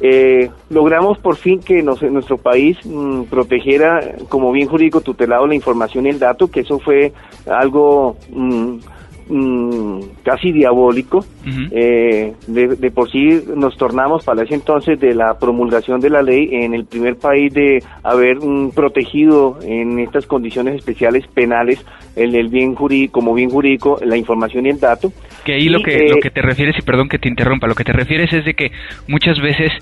Eh, 0.00 0.50
logramos 0.70 1.18
por 1.18 1.36
fin 1.36 1.60
que 1.60 1.82
nuestro 1.82 2.36
país 2.36 2.76
mm, 2.84 3.22
protegiera 3.24 4.00
como 4.28 4.50
bien 4.50 4.68
jurídico 4.68 5.00
tutelado 5.00 5.46
la 5.46 5.54
información 5.54 6.06
y 6.06 6.10
el 6.10 6.18
dato, 6.18 6.50
que 6.50 6.60
eso 6.60 6.80
fue 6.80 7.12
algo 7.46 8.16
mm, 8.30 8.78
Mm, 9.26 10.00
casi 10.22 10.52
diabólico. 10.52 11.24
Eh, 11.70 12.34
de, 12.46 12.90
por 12.90 13.10
sí 13.10 13.42
nos 13.56 13.76
tornamos 13.76 14.24
para 14.24 14.42
ese 14.42 14.54
entonces 14.54 15.00
de 15.00 15.14
la 15.14 15.38
promulgación 15.38 16.00
de 16.00 16.10
la 16.10 16.22
ley 16.22 16.48
en 16.52 16.74
el 16.74 16.84
primer 16.84 17.16
país 17.16 17.52
de 17.52 17.82
haber 18.02 18.38
protegido 18.74 19.58
en 19.62 19.98
estas 19.98 20.26
condiciones 20.26 20.76
especiales 20.76 21.26
penales 21.28 21.84
el, 22.16 22.34
el, 22.34 22.48
bien 22.48 22.74
jurídico, 22.74 23.20
como 23.20 23.34
bien 23.34 23.50
jurídico 23.50 23.98
la 24.04 24.16
información 24.16 24.66
y 24.66 24.70
el 24.70 24.80
dato. 24.80 25.10
Que 25.44 25.54
ahí 25.54 25.68
lo, 25.68 25.82
que, 25.82 26.08
lo 26.08 26.16
eh, 26.16 26.20
que 26.22 26.30
te 26.30 26.42
refieres, 26.42 26.76
y 26.78 26.82
perdón 26.82 27.08
que 27.08 27.18
te 27.18 27.28
interrumpa, 27.28 27.66
lo 27.66 27.74
que 27.74 27.84
te 27.84 27.92
refieres 27.92 28.32
es 28.32 28.44
de 28.44 28.54
que 28.54 28.72
muchas 29.06 29.40
veces, 29.40 29.72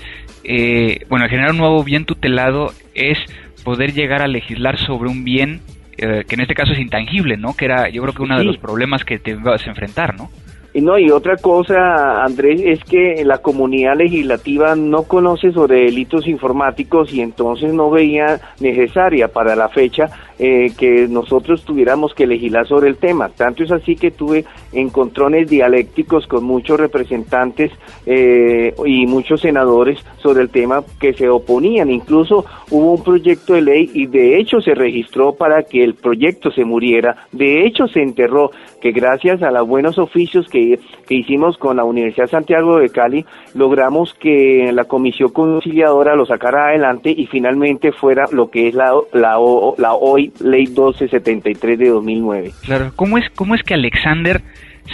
eh, 0.44 1.04
bueno, 1.08 1.28
generar 1.28 1.52
un 1.52 1.58
nuevo 1.58 1.84
bien 1.84 2.04
tutelado 2.04 2.72
es 2.94 3.18
poder 3.64 3.92
llegar 3.92 4.22
a 4.22 4.28
legislar 4.28 4.76
sobre 4.78 5.08
un 5.08 5.24
bien 5.24 5.60
eh, 5.98 6.24
que 6.26 6.34
en 6.34 6.40
este 6.40 6.54
caso 6.54 6.72
es 6.72 6.78
intangible, 6.78 7.36
¿no? 7.36 7.54
Que 7.54 7.66
era, 7.66 7.88
yo 7.88 8.02
creo 8.02 8.14
que 8.14 8.22
uno 8.22 8.38
de 8.38 8.44
los 8.44 8.56
problemas 8.56 9.04
que 9.04 9.18
te 9.18 9.34
vas 9.34 9.64
a 9.66 9.70
enfrentar, 9.70 10.16
¿no? 10.16 10.30
No, 10.74 10.98
y 10.98 11.10
otra 11.10 11.36
cosa, 11.36 12.24
Andrés, 12.24 12.60
es 12.64 12.82
que 12.84 13.24
la 13.24 13.38
comunidad 13.38 13.94
legislativa 13.94 14.74
no 14.74 15.02
conoce 15.02 15.52
sobre 15.52 15.84
delitos 15.84 16.26
informáticos 16.26 17.12
y 17.12 17.20
entonces 17.20 17.74
no 17.74 17.90
veía 17.90 18.40
necesaria 18.58 19.28
para 19.28 19.54
la 19.54 19.68
fecha 19.68 20.08
eh, 20.38 20.72
que 20.76 21.06
nosotros 21.08 21.62
tuviéramos 21.64 22.14
que 22.14 22.26
legislar 22.26 22.66
sobre 22.66 22.88
el 22.88 22.96
tema. 22.96 23.28
Tanto 23.28 23.62
es 23.62 23.70
así 23.70 23.96
que 23.96 24.10
tuve 24.10 24.46
encontrones 24.72 25.48
dialécticos 25.48 26.26
con 26.26 26.42
muchos 26.44 26.80
representantes 26.80 27.70
eh, 28.06 28.74
y 28.86 29.06
muchos 29.06 29.42
senadores 29.42 29.98
sobre 30.16 30.42
el 30.42 30.48
tema 30.48 30.82
que 30.98 31.12
se 31.12 31.28
oponían. 31.28 31.90
Incluso 31.90 32.46
hubo 32.70 32.94
un 32.94 33.04
proyecto 33.04 33.52
de 33.54 33.60
ley 33.60 33.90
y 33.92 34.06
de 34.06 34.38
hecho 34.38 34.60
se 34.60 34.74
registró 34.74 35.34
para 35.34 35.64
que 35.64 35.84
el 35.84 35.94
proyecto 35.94 36.50
se 36.50 36.64
muriera. 36.64 37.26
De 37.30 37.66
hecho 37.66 37.86
se 37.88 38.00
enterró 38.00 38.50
que 38.80 38.90
gracias 38.90 39.42
a 39.42 39.50
los 39.50 39.68
buenos 39.68 39.98
oficios 39.98 40.48
que, 40.48 40.61
que 41.06 41.14
hicimos 41.14 41.58
con 41.58 41.76
la 41.76 41.84
Universidad 41.84 42.28
Santiago 42.28 42.78
de 42.78 42.90
Cali, 42.90 43.24
logramos 43.54 44.14
que 44.14 44.70
la 44.72 44.84
comisión 44.84 45.30
conciliadora 45.30 46.16
lo 46.16 46.26
sacara 46.26 46.68
adelante 46.68 47.14
y 47.16 47.26
finalmente 47.26 47.92
fuera 47.92 48.24
lo 48.32 48.50
que 48.50 48.68
es 48.68 48.74
la, 48.74 48.92
la, 49.12 49.38
la 49.78 49.94
hoy 49.94 50.32
Ley 50.40 50.66
1273 50.66 51.78
de 51.78 51.88
2009. 51.88 52.50
Claro, 52.64 52.92
¿cómo 52.96 53.18
es, 53.18 53.28
cómo 53.30 53.54
es 53.54 53.62
que 53.62 53.74
Alexander 53.74 54.42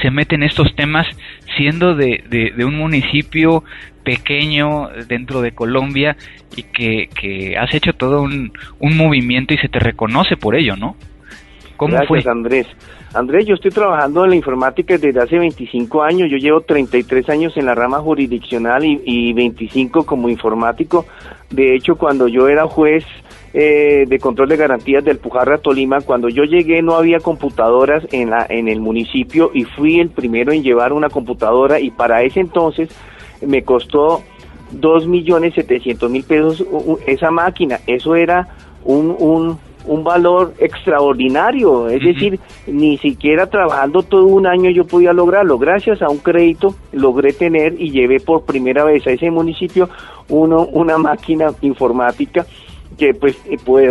se 0.03 0.11
mete 0.11 0.35
en 0.35 0.43
estos 0.43 0.75
temas 0.75 1.07
siendo 1.57 1.95
de, 1.95 2.23
de, 2.29 2.65
un 2.65 2.77
municipio 2.77 3.65
pequeño 4.05 4.89
dentro 5.09 5.41
de 5.41 5.53
Colombia 5.53 6.17
y 6.57 6.63
que, 6.63 7.09
que 7.15 7.57
has 7.57 7.75
hecho 7.75 7.93
todo 7.95 8.23
un, 8.23 8.53
un 8.79 8.97
movimiento 8.97 9.55
y 9.55 9.59
se 9.59 9.69
te 9.69 9.79
reconoce 9.79 10.37
por 10.37 10.57
ello, 10.57 10.77
¿no? 10.77 10.97
¿Cómo 11.79 11.95
Gracias, 11.95 12.25
fue? 12.25 12.31
Andrés. 12.31 12.67
Andrés, 13.15 13.47
yo 13.47 13.55
estoy 13.55 13.71
trabajando 13.71 14.25
en 14.25 14.31
la 14.31 14.37
informática 14.37 14.99
desde 14.99 15.19
hace 15.19 15.39
25 15.39 16.03
años. 16.03 16.29
Yo 16.31 16.37
llevo 16.37 16.61
33 16.61 17.31
años 17.31 17.57
en 17.57 17.65
la 17.65 17.75
rama 17.75 18.01
jurisdiccional 18.01 18.85
y, 18.85 19.01
y 19.07 19.33
25 19.33 20.05
como 20.05 20.29
informático. 20.29 21.07
De 21.49 21.75
hecho, 21.75 21.97
cuando 21.97 22.29
yo 22.29 22.49
era 22.49 22.67
juez 22.67 23.05
eh, 23.55 24.05
de 24.07 24.19
control 24.19 24.51
de 24.51 24.57
garantías 24.57 25.03
del 25.03 25.19
Pujarra 25.19 25.57
Tolima, 25.59 26.03
cuando 26.03 26.29
yo 26.29 26.45
llegué 26.45 26.83
no 26.83 26.97
había 26.97 27.21
computadoras 27.21 28.07
en, 28.13 28.29
la, 28.29 28.45
en 28.49 28.69
el 28.69 28.81
municipio 28.81 29.51
y 29.55 29.65
fui 29.65 30.01
el 30.01 30.11
primero 30.11 30.53
en 30.53 30.63
llevar 30.63 30.93
una 30.93 31.09
computadora 31.09 31.81
y 31.81 31.91
para 31.91 32.23
ese 32.23 32.41
entonces 32.41 32.91
me 33.41 33.63
costó 33.63 34.23
dos 34.71 35.07
millones 35.07 35.55
setecientos 35.55 36.11
mil 36.11 36.25
pesos 36.25 36.63
esa 37.07 37.31
máquina. 37.31 37.81
Eso 37.87 38.17
era 38.17 38.49
un, 38.85 39.17
un, 39.19 39.59
un 39.89 40.05
valor 40.05 40.53
extraordinario, 40.59 41.89
es 41.89 42.05
decir, 42.05 42.39
ni 42.67 42.99
siquiera 42.99 43.49
trabajando 43.49 44.03
todo 44.03 44.27
un 44.27 44.47
año 44.47 44.71
yo 44.71 44.87
podía 44.87 45.13
lograrlo. 45.13 45.59
Gracias 45.59 46.03
a 46.03 46.11
un 46.11 46.19
crédito 46.19 46.75
logré 46.93 47.33
tener 47.33 47.81
y 47.81 47.91
llevé 47.91 48.21
por 48.21 48.45
primera 48.45 48.85
vez 48.85 49.07
a 49.07 49.11
ese 49.11 49.31
municipio 49.31 49.89
uno, 50.29 50.67
una 50.67 50.99
máquina 50.99 51.53
informática 51.63 52.47
que 52.99 53.15
pues 53.15 53.37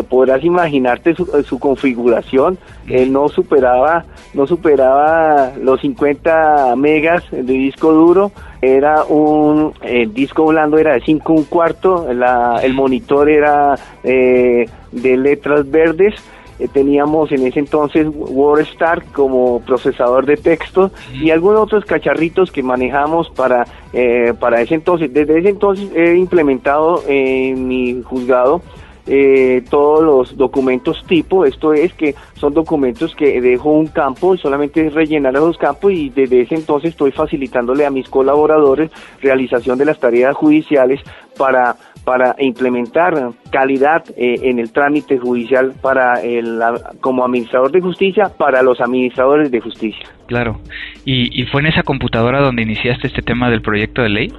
podrás 0.10 0.44
imaginarte 0.44 1.16
su, 1.16 1.60
configuración. 1.60 2.60
Él 2.88 3.12
no 3.12 3.28
superaba 3.30 4.06
no 4.34 4.46
superaba 4.46 5.54
los 5.60 5.82
50 5.82 6.76
megas 6.76 7.24
de 7.32 7.42
disco 7.42 7.92
duro 7.92 8.32
era 8.62 9.04
un 9.04 9.74
el 9.82 10.14
disco 10.14 10.46
blando 10.46 10.78
era 10.78 10.94
de 10.94 11.02
5 11.02 11.34
un 11.34 11.44
cuarto 11.44 12.12
la, 12.14 12.60
el 12.64 12.74
monitor 12.74 13.30
era 13.30 13.76
eh, 14.04 14.68
de 14.92 15.18
letras 15.18 15.70
verdes 15.70 16.16
eh, 16.60 16.68
teníamos 16.68 17.32
en 17.32 17.46
ese 17.46 17.60
entonces 17.60 18.08
WordStar 18.12 19.04
como 19.12 19.60
procesador 19.62 20.26
de 20.26 20.38
texto 20.38 20.92
y 21.14 21.30
algunos 21.30 21.62
otros 21.62 21.86
cacharritos 21.86 22.52
que 22.52 22.64
manejamos 22.64 23.30
para 23.30 23.68
eh, 23.94 24.34
para 24.40 24.62
ese 24.62 24.76
entonces. 24.76 25.14
Desde 25.14 25.38
ese 25.40 25.50
entonces 25.50 25.90
he 25.96 26.16
implementado 26.16 27.04
en 27.08 27.68
mi 27.68 28.02
juzgado 28.02 28.62
eh, 29.08 29.64
todos 29.70 30.04
los 30.04 30.38
documentos 30.38 31.04
tipo, 31.08 31.46
esto 31.46 31.74
es 31.74 31.94
que 31.94 32.16
son 32.36 32.54
documentos 32.54 33.16
que 33.16 33.40
dejo 33.42 33.72
un 33.72 33.88
campo 33.88 34.36
y 34.36 34.38
solamente 34.38 34.86
es 34.86 34.94
rellenar 34.94 35.36
esos 35.36 35.58
campos 35.58 35.94
y 35.94 36.10
desde 36.10 36.42
ese 36.42 36.56
entonces 36.56 36.92
estoy 36.92 37.12
facilitándole 37.12 37.86
a 37.86 37.90
mis 37.90 38.10
colaboradores 38.10 38.92
realización 39.22 39.78
de 39.78 39.86
las 39.86 40.00
tareas 40.00 40.36
judiciales 40.36 41.02
para 41.38 41.76
para 42.04 42.36
implementar 42.40 43.32
calidad 43.52 44.02
eh, 44.16 44.36
en 44.44 44.60
el 44.60 44.72
trámite 44.72 45.18
judicial 45.18 45.74
para 45.82 46.22
el 46.22 46.58
como 47.02 47.26
administrador 47.26 47.70
de 47.70 47.82
justicia 47.82 48.32
para 48.38 48.62
los 48.62 48.80
administradores 48.80 49.52
de 49.52 49.60
justicia. 49.60 50.06
Claro. 50.28 50.62
¿Y, 51.04 51.42
y 51.42 51.46
fue 51.48 51.60
en 51.60 51.68
esa 51.68 51.84
computadora 51.84 52.40
donde 52.40 52.62
iniciaste 52.62 53.08
este 53.08 53.22
tema 53.22 53.50
del 53.50 53.62
proyecto 53.62 54.04
de 54.04 54.10
ley? 54.10 54.34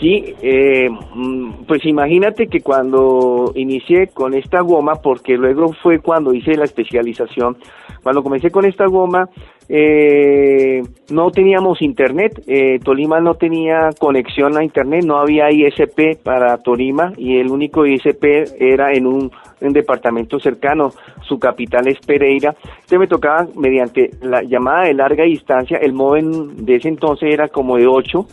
Sí, 0.00 0.34
eh, 0.42 0.90
mm, 0.90 1.64
pues 1.66 1.84
imagínate 1.86 2.48
que 2.48 2.60
cuando 2.60 3.52
inicié 3.54 4.08
con 4.08 4.34
esta 4.34 4.60
goma, 4.60 4.96
porque 4.96 5.36
luego 5.36 5.72
fue 5.82 6.00
cuando 6.00 6.34
hice 6.34 6.54
la 6.54 6.64
especialización, 6.64 7.56
cuando 8.02 8.22
comencé 8.22 8.50
con 8.50 8.66
esta 8.66 8.86
goma, 8.86 9.30
eh, 9.68 10.82
no 11.10 11.30
teníamos 11.30 11.80
internet, 11.80 12.42
eh, 12.46 12.78
Tolima 12.84 13.20
no 13.20 13.34
tenía 13.34 13.88
conexión 13.98 14.56
a 14.56 14.62
internet, 14.62 15.04
no 15.04 15.16
había 15.16 15.50
ISP 15.50 16.22
para 16.22 16.58
Tolima 16.58 17.12
y 17.16 17.38
el 17.38 17.50
único 17.50 17.86
ISP 17.86 18.24
era 18.60 18.92
en 18.92 19.06
un, 19.06 19.30
departamento 19.58 20.38
cercano, 20.38 20.92
su 21.22 21.38
capital 21.38 21.88
es 21.88 21.98
Pereira. 22.06 22.54
Entonces 22.64 22.98
me 22.98 23.06
tocaba 23.08 23.48
mediante 23.56 24.10
la 24.20 24.42
llamada 24.42 24.84
de 24.84 24.94
larga 24.94 25.24
distancia, 25.24 25.78
el 25.78 25.94
modem 25.94 26.54
de 26.56 26.76
ese 26.76 26.88
entonces 26.88 27.32
era 27.32 27.48
como 27.48 27.76
de 27.78 27.86
8 27.86 28.26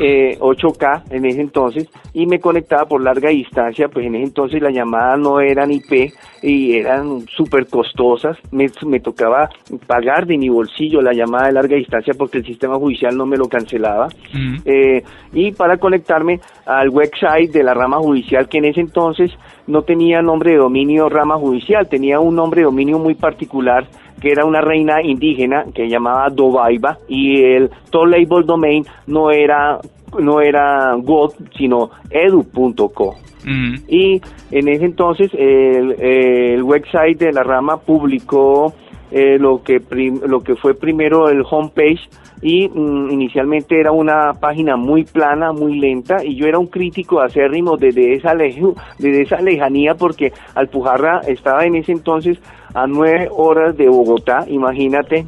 eh, 0.00 0.36
8K 0.38 1.04
en 1.10 1.26
ese 1.26 1.40
entonces 1.40 1.88
y 2.12 2.26
me 2.26 2.40
conectaba 2.40 2.86
por 2.86 3.02
larga 3.02 3.30
distancia, 3.30 3.88
pues 3.88 4.06
en 4.06 4.14
ese 4.14 4.24
entonces 4.24 4.62
la 4.62 4.70
llamada 4.70 5.16
no 5.16 5.40
eran 5.40 5.70
IP 5.70 6.12
y 6.42 6.76
eran 6.76 7.26
súper 7.28 7.66
costosas, 7.66 8.38
me, 8.50 8.70
me, 8.86 9.00
tocaba 9.00 9.50
pagar 9.86 10.26
de 10.26 10.38
mi 10.38 10.48
bolsillo 10.48 11.02
la 11.02 11.12
llamada 11.12 11.46
de 11.46 11.52
larga 11.52 11.76
distancia 11.76 12.14
porque 12.16 12.38
el 12.38 12.46
sistema 12.46 12.76
judicial 12.76 13.16
no 13.16 13.26
me 13.26 13.36
lo 13.36 13.48
cancelaba. 13.48 14.08
Eh, 14.64 15.02
y 15.32 15.52
para 15.52 15.76
conectarme 15.76 16.40
al 16.66 16.88
website 16.88 17.52
de 17.52 17.62
la 17.62 17.74
rama 17.74 17.98
judicial 17.98 18.48
que 18.48 18.58
en 18.58 18.66
ese 18.66 18.80
entonces 18.80 19.30
no 19.66 19.82
tenía 19.82 20.22
nombre 20.22 20.52
de 20.52 20.58
dominio 20.58 21.08
rama 21.08 21.36
judicial, 21.36 21.88
tenía 21.88 22.20
un 22.20 22.34
nombre 22.34 22.60
de 22.60 22.66
dominio 22.66 22.98
muy 22.98 23.14
particular 23.14 23.86
que 24.20 24.30
era 24.30 24.44
una 24.44 24.60
reina 24.60 25.02
indígena 25.02 25.64
que 25.74 25.88
llamaba 25.88 26.28
Dobaiba 26.30 26.98
y 27.08 27.42
el 27.42 27.70
top 27.90 28.06
label 28.06 28.44
domain 28.46 28.84
no 29.06 29.30
era 29.30 29.78
no 30.18 30.40
era 30.40 30.94
God 30.96 31.32
sino 31.56 31.90
edu.co 32.10 33.16
y 33.88 34.20
en 34.50 34.68
ese 34.68 34.84
entonces 34.84 35.30
el, 35.34 36.62
website 36.62 37.18
de 37.18 37.32
la 37.32 37.42
rama 37.42 37.78
publicó 37.78 38.74
eh, 39.10 39.38
lo 39.38 39.62
que 39.62 39.80
lo 40.26 40.40
que 40.40 40.54
fue 40.56 40.74
primero 40.74 41.28
el 41.28 41.42
homepage 41.48 42.08
y 42.42 42.68
mm, 42.68 43.10
inicialmente 43.10 43.78
era 43.78 43.92
una 43.92 44.32
página 44.34 44.76
muy 44.76 45.04
plana, 45.04 45.52
muy 45.52 45.78
lenta 45.78 46.24
y 46.24 46.36
yo 46.36 46.46
era 46.46 46.58
un 46.58 46.68
crítico 46.68 47.20
acérrimo 47.20 47.76
desde 47.76 48.14
esa, 48.14 48.34
desde 48.34 49.22
esa 49.22 49.40
lejanía 49.40 49.94
porque 49.94 50.32
Alpujarra 50.54 51.20
estaba 51.26 51.64
en 51.64 51.76
ese 51.76 51.92
entonces 51.92 52.38
a 52.72 52.86
nueve 52.86 53.28
horas 53.30 53.76
de 53.76 53.88
Bogotá, 53.88 54.44
imagínate, 54.46 55.26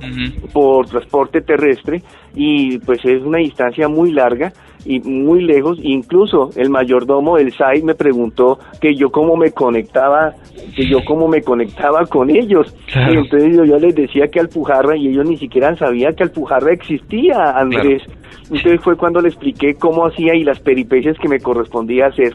por 0.52 0.86
transporte 0.86 1.40
terrestre 1.40 2.02
y 2.34 2.78
pues 2.78 3.04
es 3.04 3.22
una 3.22 3.38
distancia 3.38 3.88
muy 3.88 4.12
larga 4.12 4.52
y 4.84 5.00
muy 5.00 5.44
lejos, 5.44 5.78
incluso 5.82 6.50
el 6.56 6.70
mayordomo 6.70 7.36
del 7.36 7.52
SAI 7.52 7.82
me 7.82 7.94
preguntó 7.94 8.58
que 8.80 8.94
yo 8.94 9.10
cómo 9.10 9.36
me 9.36 9.52
conectaba, 9.52 10.32
que 10.74 10.88
yo 10.88 10.98
cómo 11.06 11.28
me 11.28 11.42
conectaba 11.42 12.04
con 12.06 12.30
ellos. 12.30 12.74
Y 12.88 13.16
entonces 13.16 13.56
yo, 13.56 13.78
les 13.78 13.94
decía 13.94 14.28
que 14.28 14.40
Alpujarra 14.40 14.96
y 14.96 15.08
ellos 15.08 15.28
ni 15.28 15.36
siquiera 15.36 15.76
sabían 15.76 16.14
que 16.14 16.24
Alpujarra 16.24 16.72
existía, 16.72 17.52
Andrés. 17.56 18.02
Entonces 18.44 18.80
fue 18.82 18.96
cuando 18.96 19.20
le 19.20 19.28
expliqué 19.28 19.74
cómo 19.74 20.06
hacía 20.06 20.34
y 20.34 20.44
las 20.44 20.60
peripecias 20.60 21.16
que 21.18 21.28
me 21.28 21.38
correspondía 21.38 22.06
hacer. 22.06 22.34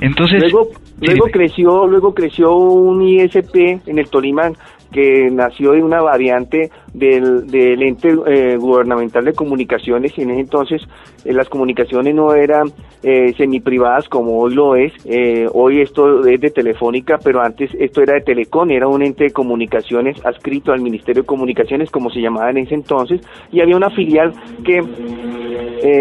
Entonces 0.00 0.40
luego 0.40 0.68
luego 1.00 1.26
creció 1.32 1.86
luego 1.86 2.14
creció 2.14 2.54
un 2.54 3.02
ISP 3.02 3.56
en 3.86 3.98
el 3.98 4.08
Tolima 4.08 4.52
que 4.92 5.30
nació 5.32 5.72
de 5.72 5.82
una 5.82 6.02
variante 6.02 6.70
del, 6.94 7.46
del 7.46 7.82
ente 7.82 8.08
eh, 8.26 8.56
gubernamental 8.56 9.24
de 9.24 9.32
comunicaciones 9.32 10.16
en 10.18 10.30
ese 10.30 10.40
entonces 10.40 10.82
eh, 11.24 11.32
las 11.32 11.48
comunicaciones 11.48 12.14
no 12.14 12.34
eran 12.34 12.68
eh, 13.02 13.32
semiprivadas 13.36 14.08
como 14.08 14.38
hoy 14.38 14.54
lo 14.54 14.76
es, 14.76 14.92
eh, 15.06 15.46
hoy 15.52 15.80
esto 15.80 16.26
es 16.26 16.40
de 16.40 16.50
Telefónica, 16.50 17.18
pero 17.22 17.40
antes 17.40 17.70
esto 17.78 18.02
era 18.02 18.14
de 18.14 18.20
Telecom, 18.20 18.70
era 18.70 18.88
un 18.88 19.02
ente 19.02 19.24
de 19.24 19.30
comunicaciones 19.30 20.24
adscrito 20.24 20.72
al 20.72 20.80
Ministerio 20.80 21.22
de 21.22 21.26
Comunicaciones 21.26 21.90
como 21.90 22.10
se 22.10 22.20
llamaba 22.20 22.50
en 22.50 22.58
ese 22.58 22.74
entonces 22.74 23.20
y 23.50 23.60
había 23.60 23.76
una 23.76 23.90
filial 23.90 24.32
que 24.64 24.80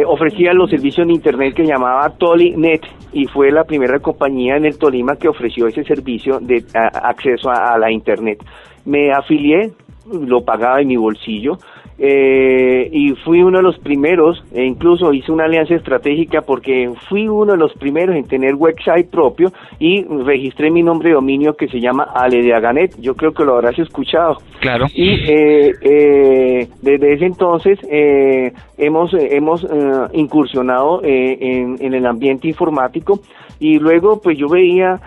ofrecía 0.06 0.54
los 0.54 0.70
servicios 0.70 1.08
de 1.08 1.14
Internet 1.14 1.56
que 1.56 1.66
llamaba 1.66 2.10
ToliNet 2.18 2.82
y 3.14 3.26
fue 3.26 3.52
la 3.52 3.64
primera 3.64 4.00
compañía 4.00 4.56
en 4.56 4.66
el 4.66 4.78
Tolima 4.78 5.16
que 5.16 5.28
ofreció 5.28 5.68
ese 5.68 5.84
servicio 5.84 6.40
de 6.40 6.64
acceso 6.74 7.50
a 7.50 7.78
la 7.80 7.92
Internet. 7.92 8.44
Me 8.86 9.12
afilié, 9.12 9.72
lo 10.12 10.43
pagaba 10.43 10.82
en 10.82 10.88
mi 10.88 10.97
bolsillo, 10.97 11.58
eh, 12.04 12.89
y 12.91 13.12
fui 13.24 13.43
uno 13.43 13.60
de 13.60 13.63
los 13.63 13.78
primeros, 13.78 14.43
e 14.56 14.63
incluso 14.63 15.13
hice 15.13 15.32
una 15.32 15.45
alianza 15.45 15.76
estratégica 15.76 16.41
porque 16.41 16.91
fui 17.08 17.28
uno 17.28 17.52
de 17.52 17.60
los 17.60 17.74
primeros 17.74 18.15
en 18.15 18.24
tener 18.24 18.56
website 18.56 19.08
propio 19.08 19.52
y 19.78 20.04
registré 20.04 20.71
mi 20.71 20.82
nombre 20.82 21.10
de 21.10 21.15
dominio 21.15 21.54
que 21.54 21.67
se 21.67 21.80
llama 21.80 22.08
Ale 22.15 22.41
de 22.41 22.56
Aganet. 22.56 23.00
Yo 23.00 23.13
creo 23.13 23.34
que 23.34 23.45
lo 23.45 23.54
habrás 23.54 23.78
escuchado. 23.78 24.38
Claro. 24.62 24.88
Y 24.95 25.12
eh, 25.30 25.74
eh, 25.82 26.67
desde 26.82 27.13
ese 27.13 27.26
entonces 27.26 27.78
hemos, 27.88 29.13
hemos 29.13 29.67
incursionado 30.13 31.02
en, 31.04 31.76
en, 31.80 31.93
el 31.93 32.08
ambiente 32.08 32.47
informático 32.47 33.19
y 33.60 33.78
luego 33.78 34.19
pues 34.19 34.39
yo 34.39 34.47
veía 34.47 35.00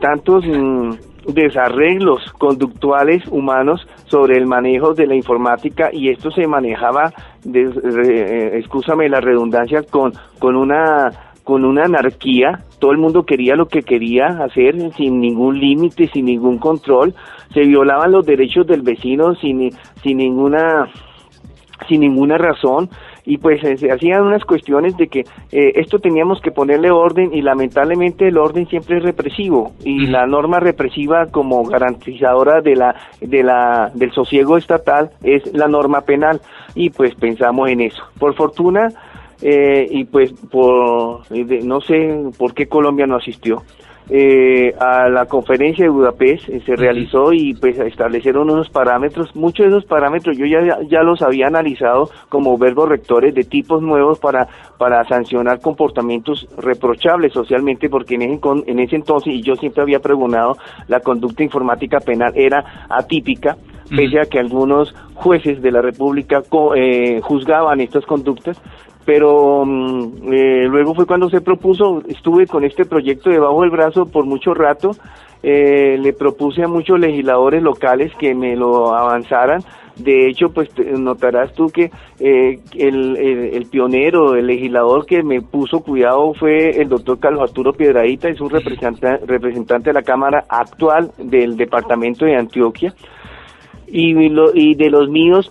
tantos... 0.00 0.44
Mm, 0.44 0.94
desarreglos 1.28 2.20
conductuales 2.38 3.22
humanos 3.30 3.86
sobre 4.06 4.36
el 4.36 4.46
manejo 4.46 4.94
de 4.94 5.06
la 5.06 5.14
informática 5.14 5.90
y 5.92 6.10
esto 6.10 6.30
se 6.30 6.46
manejaba, 6.46 7.12
de, 7.44 7.62
eh, 7.62 9.08
la 9.08 9.20
redundancia, 9.20 9.82
con, 9.82 10.12
con 10.38 10.56
una 10.56 11.10
con 11.46 11.64
una 11.64 11.84
anarquía, 11.84 12.64
todo 12.80 12.90
el 12.90 12.98
mundo 12.98 13.22
quería 13.22 13.54
lo 13.54 13.66
que 13.66 13.82
quería 13.82 14.26
hacer 14.42 14.74
sin 14.94 15.20
ningún 15.20 15.60
límite, 15.60 16.08
sin 16.08 16.24
ningún 16.24 16.58
control, 16.58 17.14
se 17.54 17.60
violaban 17.60 18.10
los 18.10 18.26
derechos 18.26 18.66
del 18.66 18.82
vecino 18.82 19.32
sin, 19.36 19.70
sin 20.02 20.16
ninguna 20.16 20.90
sin 21.88 22.00
ninguna 22.00 22.36
razón 22.36 22.88
y 23.26 23.38
pues 23.38 23.62
eh, 23.64 23.76
se 23.76 23.90
hacían 23.90 24.22
unas 24.22 24.44
cuestiones 24.44 24.96
de 24.96 25.08
que 25.08 25.20
eh, 25.50 25.72
esto 25.74 25.98
teníamos 25.98 26.40
que 26.40 26.52
ponerle 26.52 26.90
orden 26.90 27.34
y 27.34 27.42
lamentablemente 27.42 28.28
el 28.28 28.38
orden 28.38 28.68
siempre 28.68 28.98
es 28.98 29.02
represivo 29.02 29.72
y 29.84 30.06
la 30.06 30.26
norma 30.26 30.60
represiva 30.60 31.26
como 31.26 31.64
garantizadora 31.64 32.60
de 32.60 32.76
la 32.76 32.94
de 33.20 33.42
la 33.42 33.90
del 33.92 34.12
sosiego 34.12 34.56
estatal 34.56 35.10
es 35.22 35.52
la 35.52 35.66
norma 35.66 36.02
penal 36.02 36.40
y 36.74 36.90
pues 36.90 37.14
pensamos 37.16 37.68
en 37.68 37.80
eso. 37.80 38.02
Por 38.18 38.34
fortuna 38.34 38.88
eh, 39.42 39.86
y 39.90 40.04
pues 40.04 40.32
por 40.32 41.22
no 41.30 41.80
sé 41.80 42.30
por 42.38 42.54
qué 42.54 42.68
Colombia 42.68 43.06
no 43.06 43.16
asistió 43.16 43.62
eh, 44.08 44.72
a 44.78 45.08
la 45.08 45.26
conferencia 45.26 45.84
de 45.84 45.90
Budapest 45.90 46.48
eh, 46.48 46.62
se 46.64 46.76
realizó 46.76 47.32
y 47.32 47.54
pues 47.54 47.76
establecieron 47.78 48.48
unos 48.48 48.70
parámetros, 48.70 49.34
muchos 49.34 49.66
de 49.66 49.70
esos 49.70 49.84
parámetros 49.84 50.36
yo 50.38 50.46
ya, 50.46 50.78
ya 50.88 51.02
los 51.02 51.22
había 51.22 51.48
analizado 51.48 52.08
como 52.28 52.56
verbos 52.56 52.88
rectores 52.88 53.34
de 53.34 53.42
tipos 53.42 53.82
nuevos 53.82 54.20
para, 54.20 54.46
para 54.78 55.02
sancionar 55.04 55.60
comportamientos 55.60 56.46
reprochables 56.56 57.32
socialmente 57.32 57.88
porque 57.88 58.14
en 58.14 58.22
ese, 58.22 58.40
en 58.66 58.78
ese 58.78 58.96
entonces, 58.96 59.34
y 59.34 59.42
yo 59.42 59.56
siempre 59.56 59.82
había 59.82 59.98
pregonado, 59.98 60.56
la 60.86 61.00
conducta 61.00 61.42
informática 61.42 61.98
penal 61.98 62.32
era 62.36 62.86
atípica, 62.88 63.56
pese 63.90 64.20
a 64.20 64.26
que 64.26 64.38
algunos 64.38 64.94
jueces 65.14 65.62
de 65.62 65.70
la 65.70 65.80
República 65.80 66.42
eh, 66.76 67.20
juzgaban 67.22 67.80
estas 67.80 68.04
conductas, 68.04 68.60
pero 69.06 69.64
mm, 69.64 70.32
eh, 70.32 70.66
luego 70.68 70.94
fue 70.94 71.06
cuando 71.06 71.30
se 71.30 71.40
propuso, 71.40 72.02
estuve 72.08 72.46
con 72.46 72.64
este 72.64 72.84
proyecto 72.84 73.30
debajo 73.30 73.62
del 73.62 73.70
brazo 73.70 74.04
por 74.04 74.26
mucho 74.26 74.52
rato, 74.52 74.90
eh, 75.42 75.96
le 75.98 76.12
propuse 76.12 76.62
a 76.62 76.68
muchos 76.68 77.00
legisladores 77.00 77.62
locales 77.62 78.12
que 78.18 78.34
me 78.34 78.56
lo 78.56 78.94
avanzaran, 78.94 79.62
de 79.96 80.28
hecho, 80.28 80.50
pues 80.50 80.68
notarás 80.78 81.54
tú 81.54 81.68
que 81.68 81.90
eh, 82.20 82.60
el, 82.74 83.66
pionero, 83.70 84.34
el 84.34 84.46
legislador 84.46 85.06
que 85.06 85.22
me 85.22 85.40
puso 85.40 85.80
cuidado 85.80 86.34
fue 86.34 86.82
el 86.82 86.88
doctor 86.90 87.18
Carlos 87.18 87.48
Arturo 87.48 87.72
Piedradita, 87.72 88.28
es 88.28 88.40
un 88.40 88.50
representante, 88.50 89.24
representante 89.26 89.90
de 89.90 89.94
la 89.94 90.02
Cámara 90.02 90.44
actual 90.50 91.12
del 91.16 91.56
departamento 91.56 92.26
de 92.26 92.36
Antioquia. 92.36 92.94
Y, 93.88 94.28
lo, 94.28 94.52
y 94.52 94.74
de 94.74 94.90
los 94.90 95.08
míos 95.08 95.50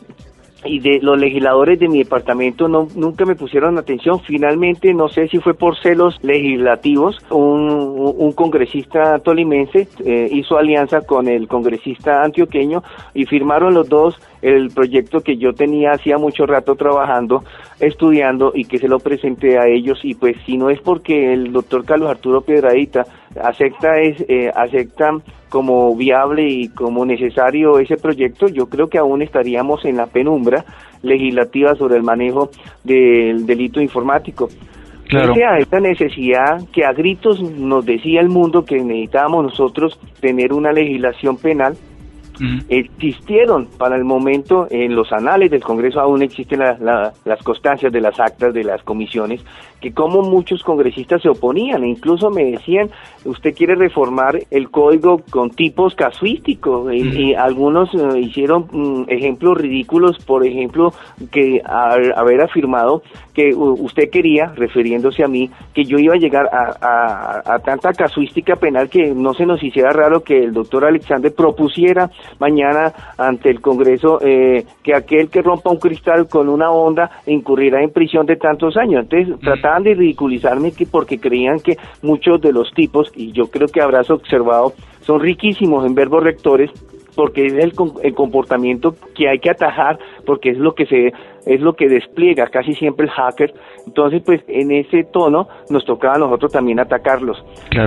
y 0.66 0.80
de 0.80 1.00
los 1.02 1.20
legisladores 1.20 1.80
de 1.80 1.88
mi 1.88 2.00
departamento 2.00 2.68
no, 2.68 2.88
nunca 2.96 3.26
me 3.26 3.36
pusieron 3.36 3.78
atención. 3.78 4.20
Finalmente, 4.22 4.94
no 4.94 5.08
sé 5.10 5.28
si 5.28 5.40
fue 5.40 5.54
por 5.54 5.78
celos 5.82 6.18
legislativos, 6.22 7.18
un, 7.30 8.34
congresista 8.36 9.20
tolimense 9.20 9.88
eh, 10.04 10.28
hizo 10.32 10.58
alianza 10.58 11.02
con 11.02 11.28
el 11.28 11.48
congresista 11.48 12.24
antioqueño 12.24 12.84
y 13.14 13.26
firmaron 13.26 13.74
los 13.74 13.88
dos 13.88 14.20
el 14.42 14.70
proyecto 14.70 15.22
que 15.22 15.38
yo 15.38 15.54
tenía 15.54 15.92
hacía 15.92 16.18
mucho 16.18 16.46
rato 16.46 16.76
trabajando, 16.76 17.44
estudiando 17.80 18.52
y 18.56 18.66
que 18.66 18.78
se 18.78 18.88
lo 18.88 19.00
presenté 19.00 19.58
a 19.60 19.68
ellos 19.68 20.00
y 20.04 20.16
pues 20.16 20.38
si 20.46 20.58
no 20.58 20.70
es 20.70 20.80
porque 20.80 21.34
el 21.34 21.52
doctor 21.52 21.86
Carlos 21.86 22.10
Arturo 22.10 22.42
Piedradita 22.42 23.06
acepta 23.42 24.00
es 24.00 24.24
eh, 24.30 24.50
acepta 24.56 25.12
como 25.50 25.96
viable 25.96 26.48
y 26.48 26.70
como 26.70 27.06
necesario 27.06 27.80
ese 27.80 27.98
proyecto, 27.98 28.48
yo 28.48 28.68
creo 28.68 28.88
que 28.88 28.98
aún 28.98 29.22
estaríamos 29.22 29.86
en 29.86 29.98
la 29.98 30.08
penumbra 30.08 30.66
legislativa 31.02 31.76
sobre 31.76 31.98
el 31.98 32.04
manejo 32.04 32.50
del 32.84 33.46
delito 33.46 33.82
informático. 33.82 34.50
Claro. 35.08 35.34
a 35.48 35.60
esta 35.60 35.80
necesidad 35.80 36.68
que 36.74 36.84
a 36.84 36.92
gritos 36.92 37.40
nos 37.40 37.86
decía 37.86 38.22
el 38.22 38.30
mundo 38.30 38.66
que 38.66 38.78
necesitábamos 38.78 39.44
nosotros 39.44 40.00
tener 40.20 40.52
una 40.52 40.72
legislación 40.72 41.38
penal 41.38 41.78
existieron 42.70 43.68
para 43.78 43.96
el 43.96 44.04
momento 44.04 44.68
en 44.70 44.96
los 44.96 45.12
anales 45.12 45.52
del 45.52 45.64
Congreso 45.64 46.00
aún 46.00 46.22
existen 46.22 46.60
las 46.60 47.44
constancias 47.44 47.92
de 47.92 48.02
las 48.02 48.20
actas 48.20 48.54
de 48.54 48.64
las 48.64 48.84
comisiones 48.84 49.44
que 49.82 49.94
como 49.94 50.22
muchos 50.22 50.64
congresistas 50.64 51.22
se 51.22 51.30
oponían 51.30 51.84
e 51.84 51.90
incluso 51.90 52.30
me 52.30 52.46
decían 52.46 52.90
usted 53.26 53.54
quiere 53.56 53.76
reformar 53.76 54.40
el 54.52 54.70
código 54.70 55.22
con 55.30 55.50
tipos 55.50 55.96
casuísticos 55.96 56.94
y, 56.94 57.34
algunos 57.36 57.94
eh, 57.94 58.20
hicieron 58.20 58.68
mm, 58.72 59.06
ejemplos 59.08 59.58
ridículos 59.58 60.18
por 60.26 60.46
ejemplo 60.46 60.94
que 61.32 61.62
haber 61.66 62.42
afirmado 62.42 63.02
que 63.34 63.54
usted 63.54 64.10
quería 64.10 64.48
refiriéndose 64.56 65.24
a 65.24 65.28
mí 65.28 65.50
que 65.74 65.84
yo 65.84 65.98
iba 65.98 66.14
a 66.14 66.18
llegar 66.18 66.48
a, 66.52 67.42
a 67.46 67.60
tanta 67.60 67.92
casuística 67.94 68.56
penal 68.56 68.90
que 68.90 69.14
no 69.14 69.34
se 69.34 69.46
nos 69.46 69.62
hiciera 69.64 69.92
raro 69.92 70.22
que 70.22 70.44
el 70.44 70.54
doctor 70.54 70.86
Alexander 70.86 71.34
propusiera 71.34 72.10
mañana 72.40 72.94
ante 73.18 73.50
el 73.50 73.62
Congreso 73.62 74.20
eh, 74.22 74.66
que 74.84 74.96
aquel 74.96 75.30
que 75.30 75.42
rompa 75.42 75.70
un 75.70 75.80
cristal 75.80 76.28
con 76.28 76.50
una 76.50 76.72
onda 76.72 77.10
incurrirá 77.28 77.82
en 77.82 77.92
prisión 77.92 78.26
de 78.26 78.36
tantos 78.36 78.78
años. 78.78 79.04
Entonces 79.04 79.36
de 79.84 79.96
ridiculizarme 79.96 80.72
que 80.72 80.86
porque 80.86 81.20
creían 81.20 81.60
que 81.60 81.78
muchos 82.02 82.40
de 82.42 82.54
los 82.54 82.72
tipos, 82.74 83.12
y 83.16 83.32
yo 83.32 83.48
creo 83.48 83.68
que 83.68 83.82
habrás 83.82 84.10
observado, 84.10 84.74
son 85.02 85.20
riquísimos 85.20 85.86
en 85.86 85.96
verbos 85.96 86.24
rectores 86.24 86.72
porque 87.16 87.46
es 87.46 87.54
el, 87.54 87.74
el, 88.04 88.14
comportamiento 88.14 88.96
que 89.16 89.30
hay 89.30 89.40
que 89.40 89.50
atajar, 89.50 89.98
porque 90.26 90.50
es 90.52 90.58
lo 90.58 90.74
que 90.74 90.86
se 90.86 91.14
es 91.46 91.62
lo 91.62 91.74
que 91.74 91.88
despliega 91.88 92.48
casi 92.48 92.74
siempre 92.74 93.06
el 93.06 93.12
hacker. 93.12 93.54
Entonces, 93.86 94.24
pues 94.26 94.42
en 94.48 94.72
ese 94.72 95.04
tono 95.04 95.48
nos 95.70 95.86
tocaba 95.86 96.16
a 96.16 96.20
nosotros 96.20 96.52
también 96.52 96.80
atacarlos. 96.80 97.44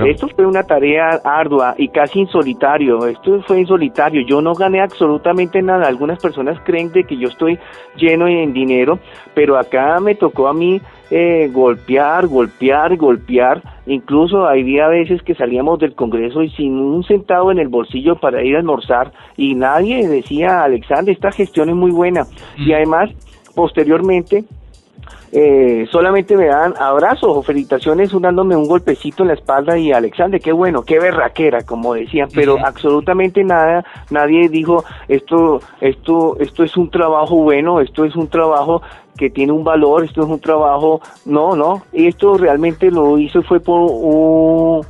Esto 0.07 0.27
fue 0.29 0.45
una 0.45 0.63
tarea 0.63 1.19
ardua 1.23 1.75
y 1.77 1.89
casi 1.89 2.19
insolitario. 2.19 3.05
Esto 3.05 3.41
fue 3.41 3.59
insolitario. 3.59 4.25
Yo 4.25 4.41
no 4.41 4.53
gané 4.53 4.81
absolutamente 4.81 5.61
nada. 5.61 5.87
Algunas 5.87 6.21
personas 6.21 6.57
creen 6.63 6.91
de 6.91 7.03
que 7.03 7.17
yo 7.17 7.27
estoy 7.27 7.59
lleno 7.97 8.27
en 8.27 8.53
dinero, 8.53 8.99
pero 9.33 9.57
acá 9.57 9.99
me 9.99 10.15
tocó 10.15 10.47
a 10.47 10.53
mí 10.53 10.79
eh, 11.11 11.49
golpear, 11.51 12.27
golpear, 12.27 12.95
golpear. 12.95 13.61
Incluso 13.87 14.45
había 14.45 14.87
veces 14.87 15.23
que 15.23 15.33
salíamos 15.33 15.79
del 15.79 15.95
Congreso 15.95 16.43
y 16.43 16.51
sin 16.51 16.77
un 16.77 17.03
centavo 17.03 17.51
en 17.51 17.57
el 17.57 17.67
bolsillo 17.67 18.17
para 18.17 18.43
ir 18.43 18.55
a 18.55 18.59
almorzar 18.59 19.11
y 19.35 19.55
nadie 19.55 20.07
decía, 20.07 20.63
Alexander, 20.63 21.11
esta 21.11 21.31
gestión 21.31 21.69
es 21.69 21.75
muy 21.75 21.91
buena. 21.91 22.25
Y 22.57 22.73
además, 22.73 23.09
posteriormente, 23.55 24.45
eh, 25.31 25.87
solamente 25.91 26.35
me 26.35 26.47
dan 26.47 26.73
abrazos 26.79 27.29
o 27.37 27.43
felicitaciones 27.43 28.09
dándome 28.19 28.55
un 28.55 28.67
golpecito 28.67 29.21
en 29.21 29.27
la 29.27 29.35
espalda 29.35 29.77
y 29.77 29.91
Alexander, 29.91 30.41
qué 30.41 30.51
bueno, 30.51 30.81
qué 30.81 30.99
berraquera, 30.99 31.61
como 31.61 31.93
decían, 31.93 32.29
pero 32.33 32.57
absolutamente 32.65 33.43
nada, 33.43 33.85
nadie 34.09 34.49
dijo 34.49 34.83
esto, 35.07 35.61
esto, 35.81 36.35
esto 36.39 36.63
es 36.63 36.75
un 36.77 36.89
trabajo 36.89 37.35
bueno, 37.35 37.79
esto 37.79 38.05
es 38.05 38.15
un 38.15 38.27
trabajo 38.27 38.81
que 39.17 39.29
tiene 39.29 39.51
un 39.51 39.63
valor, 39.63 40.03
esto 40.03 40.21
es 40.21 40.27
un 40.27 40.39
trabajo, 40.39 41.01
no, 41.25 41.55
no, 41.55 41.83
esto 41.91 42.37
realmente 42.37 42.89
lo 42.89 43.17
hizo 43.17 43.41
fue 43.43 43.59
por 43.59 43.89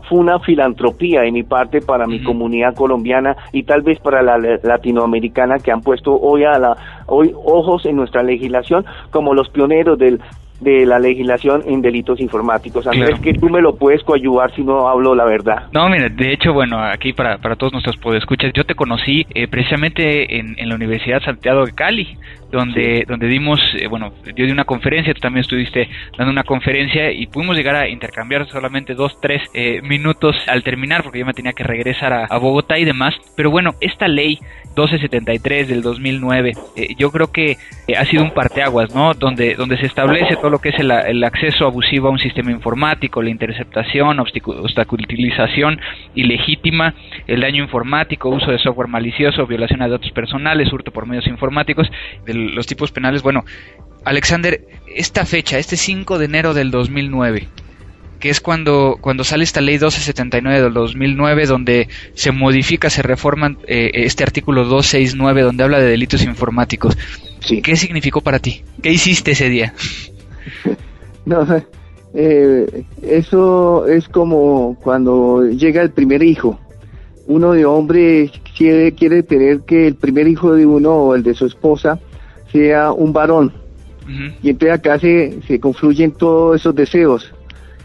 fue 0.07 0.19
una 0.19 0.39
filantropía 0.39 1.21
de 1.21 1.31
mi 1.31 1.43
parte 1.43 1.81
para 1.81 2.05
mi 2.05 2.23
comunidad 2.23 2.75
colombiana 2.75 3.35
y 3.51 3.63
tal 3.63 3.81
vez 3.81 3.99
para 3.99 4.21
la 4.21 4.37
latinoamericana 4.37 5.57
que 5.59 5.71
han 5.71 5.81
puesto 5.81 6.19
hoy 6.19 6.43
a 6.43 6.57
la 6.59 6.77
hoy 7.07 7.33
ojos 7.35 7.85
en 7.85 7.95
nuestra 7.95 8.23
legislación 8.23 8.85
como 9.11 9.33
los 9.33 9.49
pioneros 9.49 9.97
del 9.97 10.21
de 10.59 10.85
la 10.85 10.99
legislación 10.99 11.63
en 11.65 11.81
delitos 11.81 12.19
informáticos. 12.19 12.85
Andrés, 12.87 13.19
que 13.21 13.33
tú 13.33 13.49
me 13.49 13.61
lo 13.61 13.75
puedes 13.75 14.03
coayuvar 14.03 14.53
si 14.55 14.63
no 14.63 14.87
hablo 14.87 15.15
la 15.15 15.25
verdad. 15.25 15.67
No, 15.73 15.87
mira, 15.89 16.09
de 16.09 16.33
hecho, 16.33 16.53
bueno, 16.53 16.79
aquí 16.83 17.13
para, 17.13 17.37
para 17.37 17.55
todos 17.55 17.71
nuestros 17.73 17.97
podescuchas, 17.97 18.51
yo 18.53 18.65
te 18.65 18.75
conocí 18.75 19.25
eh, 19.33 19.47
precisamente 19.47 20.37
en, 20.37 20.55
en, 20.57 20.69
la 20.69 20.75
Universidad 20.75 21.21
Santiago 21.21 21.65
de 21.65 21.71
Cali, 21.71 22.17
donde, 22.51 23.05
donde 23.07 23.27
dimos, 23.27 23.59
eh, 23.77 23.87
bueno, 23.87 24.11
yo 24.35 24.45
di 24.45 24.51
una 24.51 24.65
conferencia, 24.65 25.13
tú 25.13 25.21
también 25.21 25.41
estuviste 25.41 25.87
dando 26.17 26.31
una 26.31 26.43
conferencia 26.43 27.11
y 27.11 27.27
pudimos 27.27 27.55
llegar 27.55 27.75
a 27.75 27.87
intercambiar 27.87 28.47
solamente 28.47 28.95
dos, 28.95 29.19
tres 29.21 29.41
eh, 29.53 29.81
minutos 29.81 30.35
al 30.47 30.63
terminar, 30.63 31.03
porque 31.03 31.19
yo 31.19 31.25
me 31.25 31.33
tenía 31.33 31.53
que 31.53 31.63
regresar 31.63 32.11
a, 32.11 32.25
a 32.25 32.37
Bogotá 32.37 32.77
y 32.77 32.85
demás. 32.85 33.15
Pero 33.35 33.49
bueno, 33.51 33.75
esta 33.79 34.07
ley 34.07 34.39
1273 34.75 35.67
del 35.67 35.81
2009, 35.81 36.53
yo 36.97 37.11
creo 37.11 37.31
que 37.31 37.57
ha 37.97 38.05
sido 38.05 38.23
un 38.23 38.31
parteaguas, 38.31 38.93
¿no? 38.93 39.13
Donde, 39.13 39.55
donde 39.55 39.77
se 39.77 39.87
establece 39.87 40.35
todo 40.35 40.48
lo 40.49 40.59
que 40.59 40.69
es 40.69 40.79
el, 40.79 41.23
acceso 41.23 41.65
abusivo 41.65 42.07
a 42.07 42.11
un 42.11 42.19
sistema 42.19 42.51
informático, 42.51 43.21
la 43.21 43.29
interceptación, 43.29 44.19
obstaculización 44.19 45.79
ilegítima, 46.15 46.93
el 47.27 47.41
daño 47.41 47.63
informático, 47.63 48.29
uso 48.29 48.51
de 48.51 48.59
software 48.59 48.87
malicioso, 48.87 49.45
violación 49.45 49.81
a 49.81 49.87
datos 49.87 50.11
personales, 50.11 50.71
hurto 50.71 50.91
por 50.91 51.05
medios 51.05 51.27
informáticos, 51.27 51.89
de 52.25 52.33
los 52.33 52.67
tipos 52.67 52.91
penales. 52.91 53.21
Bueno, 53.21 53.43
Alexander, 54.05 54.59
esta 54.87 55.25
fecha, 55.25 55.57
este 55.57 55.77
5 55.77 56.17
de 56.17 56.25
enero 56.25 56.53
del 56.53 56.71
2009, 56.71 57.47
que 58.19 58.29
es 58.29 58.41
cuando, 58.41 58.97
cuando 58.99 59.23
sale 59.23 59.43
esta 59.43 59.61
ley 59.61 59.75
1279 59.75 60.61
del 60.61 60.73
2009, 60.73 61.45
donde 61.45 61.87
se 62.13 62.31
modifica, 62.31 62.89
se 62.89 63.01
reforma 63.01 63.55
eh, 63.67 63.91
este 63.93 64.23
artículo 64.23 64.65
269, 64.65 65.41
donde 65.41 65.63
habla 65.63 65.79
de 65.79 65.87
delitos 65.87 66.23
informáticos. 66.23 66.97
¿Qué 67.63 67.75
significó 67.77 68.21
para 68.21 68.39
ti? 68.39 68.63
¿Qué 68.83 68.91
hiciste 68.91 69.31
ese 69.31 69.49
día? 69.49 69.73
no, 71.25 71.45
eh, 72.13 72.85
eso 73.01 73.85
es 73.87 74.07
como 74.09 74.77
cuando 74.81 75.45
llega 75.45 75.81
el 75.81 75.91
primer 75.91 76.23
hijo. 76.23 76.59
Uno 77.27 77.51
de 77.51 77.65
hombre 77.65 78.31
quiere, 78.57 78.93
quiere 78.93 79.23
tener 79.23 79.61
que 79.61 79.87
el 79.87 79.95
primer 79.95 80.27
hijo 80.27 80.53
de 80.53 80.65
uno 80.65 80.93
o 80.95 81.15
el 81.15 81.23
de 81.23 81.35
su 81.35 81.45
esposa 81.45 81.99
sea 82.51 82.91
un 82.91 83.13
varón. 83.13 83.53
Y 84.41 84.49
entonces 84.49 84.79
acá 84.79 84.97
se, 84.97 85.39
se 85.47 85.59
confluyen 85.59 86.11
todos 86.13 86.59
esos 86.59 86.73
deseos. 86.73 87.31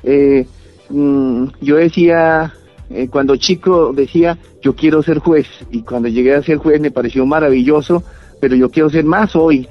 Eh, 0.02 0.46
mm, 0.88 1.48
yo 1.60 1.76
decía, 1.76 2.54
eh, 2.88 3.08
cuando 3.08 3.36
chico 3.36 3.92
decía, 3.92 4.38
yo 4.62 4.74
quiero 4.74 5.02
ser 5.02 5.18
juez. 5.18 5.46
Y 5.70 5.82
cuando 5.82 6.08
llegué 6.08 6.34
a 6.34 6.42
ser 6.42 6.56
juez 6.56 6.80
me 6.80 6.90
pareció 6.90 7.26
maravilloso, 7.26 8.02
pero 8.40 8.56
yo 8.56 8.70
quiero 8.70 8.88
ser 8.88 9.04
más 9.04 9.36
hoy. 9.36 9.68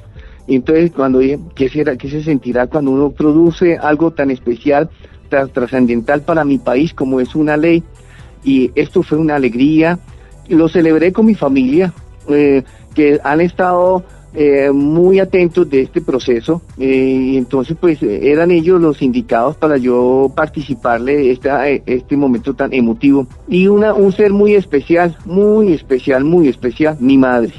Entonces, 0.47 0.91
cuando 0.91 1.19
¿qué, 1.55 1.69
será, 1.69 1.95
¿qué 1.95 2.09
se 2.09 2.23
sentirá 2.23 2.67
cuando 2.67 2.91
uno 2.91 3.11
produce 3.11 3.77
algo 3.77 4.11
tan 4.11 4.31
especial, 4.31 4.89
tan 5.29 5.49
trascendental 5.49 6.21
para 6.21 6.43
mi 6.43 6.57
país 6.57 6.93
como 6.93 7.19
es 7.19 7.35
una 7.35 7.57
ley? 7.57 7.83
Y 8.43 8.71
esto 8.75 9.03
fue 9.03 9.17
una 9.17 9.35
alegría. 9.35 9.99
Lo 10.49 10.67
celebré 10.67 11.13
con 11.13 11.25
mi 11.25 11.35
familia, 11.35 11.93
eh, 12.27 12.63
que 12.93 13.19
han 13.23 13.41
estado 13.41 14.03
eh, 14.35 14.71
muy 14.71 15.19
atentos 15.19 15.69
de 15.69 15.81
este 15.81 16.01
proceso. 16.01 16.61
Eh, 16.77 17.35
entonces, 17.35 17.77
pues, 17.79 18.03
eran 18.03 18.51
ellos 18.51 18.81
los 18.81 19.01
indicados 19.01 19.55
para 19.55 19.77
yo 19.77 20.31
participarle 20.35 21.31
esta, 21.31 21.69
este 21.69 22.17
momento 22.17 22.53
tan 22.53 22.73
emotivo. 22.73 23.27
Y 23.47 23.67
una, 23.67 23.93
un 23.93 24.11
ser 24.11 24.33
muy 24.33 24.55
especial, 24.55 25.15
muy 25.25 25.71
especial, 25.71 26.25
muy 26.25 26.49
especial, 26.49 26.97
mi 26.99 27.17
madre. 27.17 27.53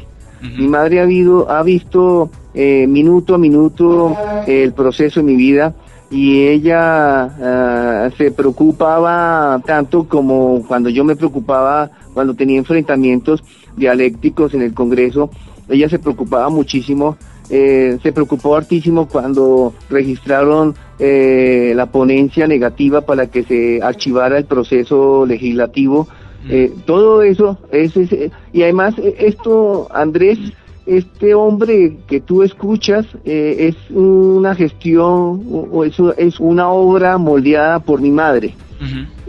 Mi 0.56 0.68
madre 0.68 1.00
ha, 1.00 1.58
ha 1.58 1.62
visto 1.62 2.30
eh, 2.52 2.86
minuto 2.86 3.34
a 3.34 3.38
minuto 3.38 4.16
el 4.46 4.72
proceso 4.72 5.20
de 5.20 5.26
mi 5.26 5.36
vida 5.36 5.74
y 6.10 6.46
ella 6.46 7.24
ah, 7.24 8.10
se 8.16 8.30
preocupaba 8.30 9.60
tanto 9.66 10.04
como 10.04 10.62
cuando 10.66 10.88
yo 10.90 11.04
me 11.04 11.16
preocupaba 11.16 11.90
cuando 12.12 12.34
tenía 12.34 12.58
enfrentamientos 12.58 13.42
dialécticos 13.76 14.54
en 14.54 14.62
el 14.62 14.72
Congreso, 14.72 15.30
ella 15.68 15.88
se 15.88 15.98
preocupaba 15.98 16.48
muchísimo, 16.48 17.16
eh, 17.50 17.98
se 18.02 18.12
preocupó 18.12 18.56
hartísimo 18.56 19.08
cuando 19.08 19.74
registraron 19.90 20.74
eh, 20.98 21.72
la 21.74 21.86
ponencia 21.86 22.46
negativa 22.46 23.00
para 23.00 23.26
que 23.26 23.42
se 23.42 23.82
archivara 23.82 24.38
el 24.38 24.44
proceso 24.44 25.26
legislativo. 25.26 26.06
Todo 26.84 27.22
eso 27.22 27.58
es, 27.72 27.94
y 28.52 28.62
además 28.62 28.94
esto, 28.98 29.88
Andrés, 29.92 30.38
este 30.86 31.34
hombre 31.34 31.96
que 32.06 32.20
tú 32.20 32.42
escuchas 32.42 33.06
eh, 33.24 33.56
es 33.70 33.90
una 33.90 34.54
gestión 34.54 35.42
o 35.72 35.84
eso 35.84 36.14
es 36.16 36.38
una 36.40 36.68
obra 36.68 37.16
moldeada 37.18 37.80
por 37.80 38.00
mi 38.00 38.10
madre. 38.10 38.54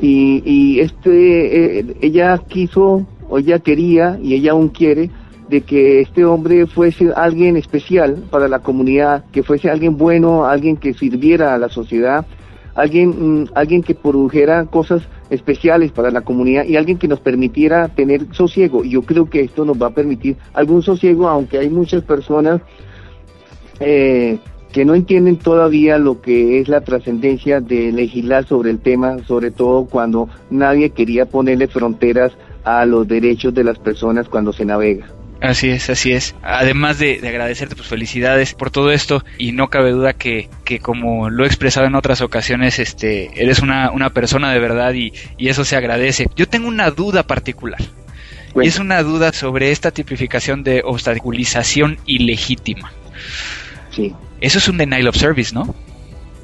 Y, 0.01 0.43
y, 0.45 0.79
este 0.81 1.79
eh, 1.79 1.85
ella 2.01 2.37
quiso 2.39 3.07
o 3.29 3.37
ella 3.37 3.59
quería 3.59 4.19
y 4.21 4.33
ella 4.33 4.51
aún 4.51 4.67
quiere 4.67 5.09
de 5.49 5.61
que 5.61 6.01
este 6.01 6.25
hombre 6.25 6.65
fuese 6.65 7.13
alguien 7.15 7.55
especial 7.55 8.23
para 8.29 8.49
la 8.49 8.59
comunidad, 8.59 9.23
que 9.31 9.43
fuese 9.43 9.69
alguien 9.69 9.95
bueno, 9.95 10.45
alguien 10.45 10.75
que 10.75 10.93
sirviera 10.93 11.53
a 11.53 11.57
la 11.57 11.69
sociedad, 11.69 12.25
alguien, 12.73 13.43
mm, 13.43 13.49
alguien 13.55 13.81
que 13.81 13.95
produjera 13.95 14.65
cosas 14.65 15.03
especiales 15.35 15.91
para 15.91 16.11
la 16.11 16.21
comunidad 16.21 16.65
y 16.65 16.75
alguien 16.75 16.97
que 16.97 17.07
nos 17.07 17.19
permitiera 17.19 17.87
tener 17.89 18.25
sosiego. 18.31 18.83
Y 18.83 18.91
yo 18.91 19.03
creo 19.03 19.29
que 19.29 19.41
esto 19.41 19.65
nos 19.65 19.81
va 19.81 19.87
a 19.87 19.93
permitir 19.93 20.37
algún 20.53 20.81
sosiego, 20.81 21.27
aunque 21.27 21.59
hay 21.59 21.69
muchas 21.69 22.03
personas 22.03 22.61
eh, 23.79 24.39
que 24.71 24.83
no 24.83 24.93
entienden 24.93 25.37
todavía 25.37 25.97
lo 25.97 26.21
que 26.21 26.59
es 26.59 26.67
la 26.67 26.81
trascendencia 26.81 27.61
de 27.61 27.91
legislar 27.91 28.45
sobre 28.45 28.71
el 28.71 28.79
tema, 28.79 29.19
sobre 29.25 29.51
todo 29.51 29.85
cuando 29.85 30.27
nadie 30.49 30.89
quería 30.89 31.25
ponerle 31.25 31.67
fronteras 31.67 32.33
a 32.65 32.85
los 32.85 33.07
derechos 33.07 33.53
de 33.53 33.63
las 33.63 33.79
personas 33.79 34.27
cuando 34.27 34.51
se 34.51 34.65
navega. 34.65 35.14
Así 35.41 35.69
es, 35.69 35.89
así 35.89 36.11
es. 36.13 36.35
Además 36.41 36.97
de, 36.97 37.19
agradecerte, 37.23 37.75
pues 37.75 37.87
felicidades 37.87 38.53
por 38.53 38.71
todo 38.71 38.91
esto 38.91 39.23
y 39.37 39.51
no 39.51 39.69
cabe 39.69 39.91
duda 39.91 40.13
que, 40.13 40.49
que 40.63 40.79
como 40.79 41.29
lo 41.29 41.43
he 41.43 41.47
expresado 41.47 41.85
en 41.85 41.95
otras 41.95 42.21
ocasiones, 42.21 42.79
este, 42.79 43.29
eres 43.41 43.59
una, 43.59 43.91
una 43.91 44.11
persona 44.11 44.51
de 44.51 44.59
verdad 44.59 44.93
y, 44.93 45.13
y, 45.37 45.49
eso 45.49 45.65
se 45.65 45.75
agradece. 45.75 46.27
Yo 46.35 46.47
tengo 46.47 46.67
una 46.67 46.89
duda 46.91 47.23
particular. 47.23 47.79
Y 48.55 48.67
es 48.67 48.79
una 48.79 49.03
duda 49.03 49.33
sobre 49.33 49.71
esta 49.71 49.91
tipificación 49.91 50.63
de 50.63 50.81
obstaculización 50.85 51.97
ilegítima. 52.05 52.93
Sí. 53.89 54.13
Eso 54.39 54.59
es 54.59 54.67
un 54.69 54.77
denial 54.77 55.09
of 55.09 55.17
service, 55.17 55.53
¿no? 55.53 55.75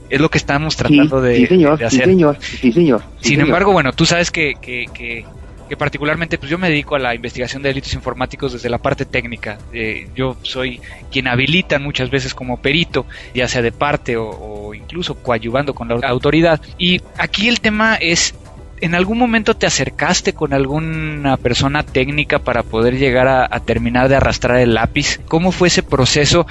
Es 0.09 0.19
lo 0.19 0.29
que 0.29 0.37
estamos 0.37 0.75
tratando 0.75 1.21
de, 1.21 1.37
sí, 1.37 1.47
señor, 1.47 1.81
hacer. 1.81 2.03
Sí, 2.03 2.09
señor, 2.09 2.37
sí, 2.41 2.71
señor. 2.73 3.01
Sin 3.21 3.39
embargo, 3.39 3.71
bueno, 3.71 3.93
tú 3.93 4.05
sabes 4.05 4.29
que, 4.29 4.55
que, 4.61 4.87
que 4.93 5.25
que 5.71 5.77
particularmente 5.77 6.37
pues 6.37 6.51
yo 6.51 6.57
me 6.57 6.67
dedico 6.67 6.95
a 6.95 6.99
la 6.99 7.15
investigación 7.15 7.63
de 7.63 7.69
delitos 7.69 7.93
informáticos 7.93 8.51
desde 8.51 8.67
la 8.67 8.77
parte 8.77 9.05
técnica. 9.05 9.57
Eh, 9.71 10.09
yo 10.13 10.35
soy 10.41 10.81
quien 11.09 11.29
habilita 11.29 11.79
muchas 11.79 12.09
veces 12.09 12.33
como 12.33 12.61
perito, 12.61 13.05
ya 13.33 13.47
sea 13.47 13.61
de 13.61 13.71
parte 13.71 14.17
o, 14.17 14.73
incluso 14.73 15.23
coadyuvando 15.23 15.73
con 15.73 15.87
la 15.87 16.09
autoridad. 16.09 16.59
Y 16.77 17.01
aquí 17.17 17.47
el 17.47 17.61
tema 17.61 17.95
es 17.95 18.35
¿En 18.81 18.95
algún 18.95 19.17
momento 19.17 19.55
te 19.55 19.65
acercaste 19.65 20.33
con 20.33 20.53
alguna 20.53 21.37
persona 21.37 21.83
técnica 21.83 22.39
para 22.39 22.63
poder 22.63 22.97
llegar 22.97 23.27
a, 23.29 23.59
terminar 23.61 24.09
de 24.09 24.15
arrastrar 24.15 24.57
el 24.57 24.73
lápiz? 24.73 25.21
¿Cómo 25.25 25.53
fue 25.53 25.69
ese 25.69 25.83
proceso? 25.83 26.47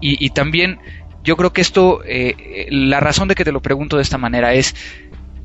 Y, 0.00 0.30
también 0.30 0.78
yo 1.24 1.36
creo 1.36 1.52
que 1.52 1.60
esto, 1.60 2.02
eh, 2.06 2.68
la 2.70 3.00
razón 3.00 3.26
de 3.28 3.34
que 3.34 3.44
te 3.44 3.50
lo 3.50 3.60
pregunto 3.60 3.96
de 3.96 4.02
esta 4.02 4.16
manera 4.16 4.54
es, 4.54 4.76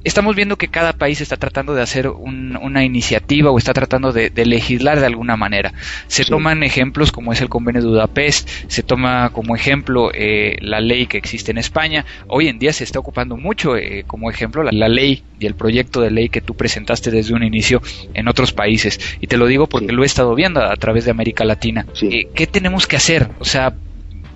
estamos 0.04 0.36
viendo 0.36 0.58
que 0.58 0.68
cada 0.68 0.94
país 0.94 1.22
está 1.22 1.38
tratando 1.38 1.74
de 1.74 1.82
hacer 1.82 2.08
una 2.08 2.84
iniciativa 2.84 3.52
o 3.52 3.58
está 3.58 3.74
tratando 3.74 4.12
de, 4.12 4.32
legislar 4.46 5.00
de 5.00 5.06
alguna 5.06 5.38
manera. 5.38 5.74
Se 6.08 6.26
toman 6.26 6.64
ejemplos 6.64 7.12
como 7.12 7.32
es 7.32 7.42
el 7.42 7.50
convenio 7.50 7.82
de 7.82 7.88
Budapest, 7.88 8.50
se 8.68 8.84
toma 8.84 9.30
como 9.32 9.56
ejemplo 9.56 10.12
eh, 10.14 10.58
la 10.62 10.80
ley 10.80 11.06
que 11.06 11.18
existe 11.18 11.52
en 11.52 11.58
España. 11.58 12.06
Hoy 12.28 12.48
en 12.48 12.60
día 12.60 12.74
se 12.74 12.84
está 12.84 13.00
ocupando 13.00 13.38
mucho 13.38 13.78
eh, 13.78 14.04
como 14.08 14.30
ejemplo 14.30 14.64
la, 14.64 14.90
ley 14.90 15.24
y 15.40 15.46
el 15.46 15.56
proyecto 15.56 16.02
de 16.02 16.12
ley 16.12 16.30
que 16.30 16.42
tú 16.42 16.56
presentaste 16.56 17.12
desde 17.12 17.34
un 17.34 17.44
inicio 17.44 17.82
en 18.14 18.28
otros 18.28 18.52
países. 18.52 19.00
Y 19.22 19.28
te 19.28 19.38
lo 19.38 19.46
digo 19.46 19.68
porque 19.68 19.92
lo 19.92 20.04
he 20.04 20.06
estado 20.06 20.36
viendo 20.36 20.62
a, 20.62 20.76
través 20.76 21.06
de 21.06 21.12
América 21.12 21.46
Latina. 21.46 21.86
Eh, 22.02 22.28
¿Qué 22.34 22.48
tenemos 22.48 22.88
que 22.88 22.96
hacer? 22.96 23.30
O 23.40 23.46
sea, 23.46 23.74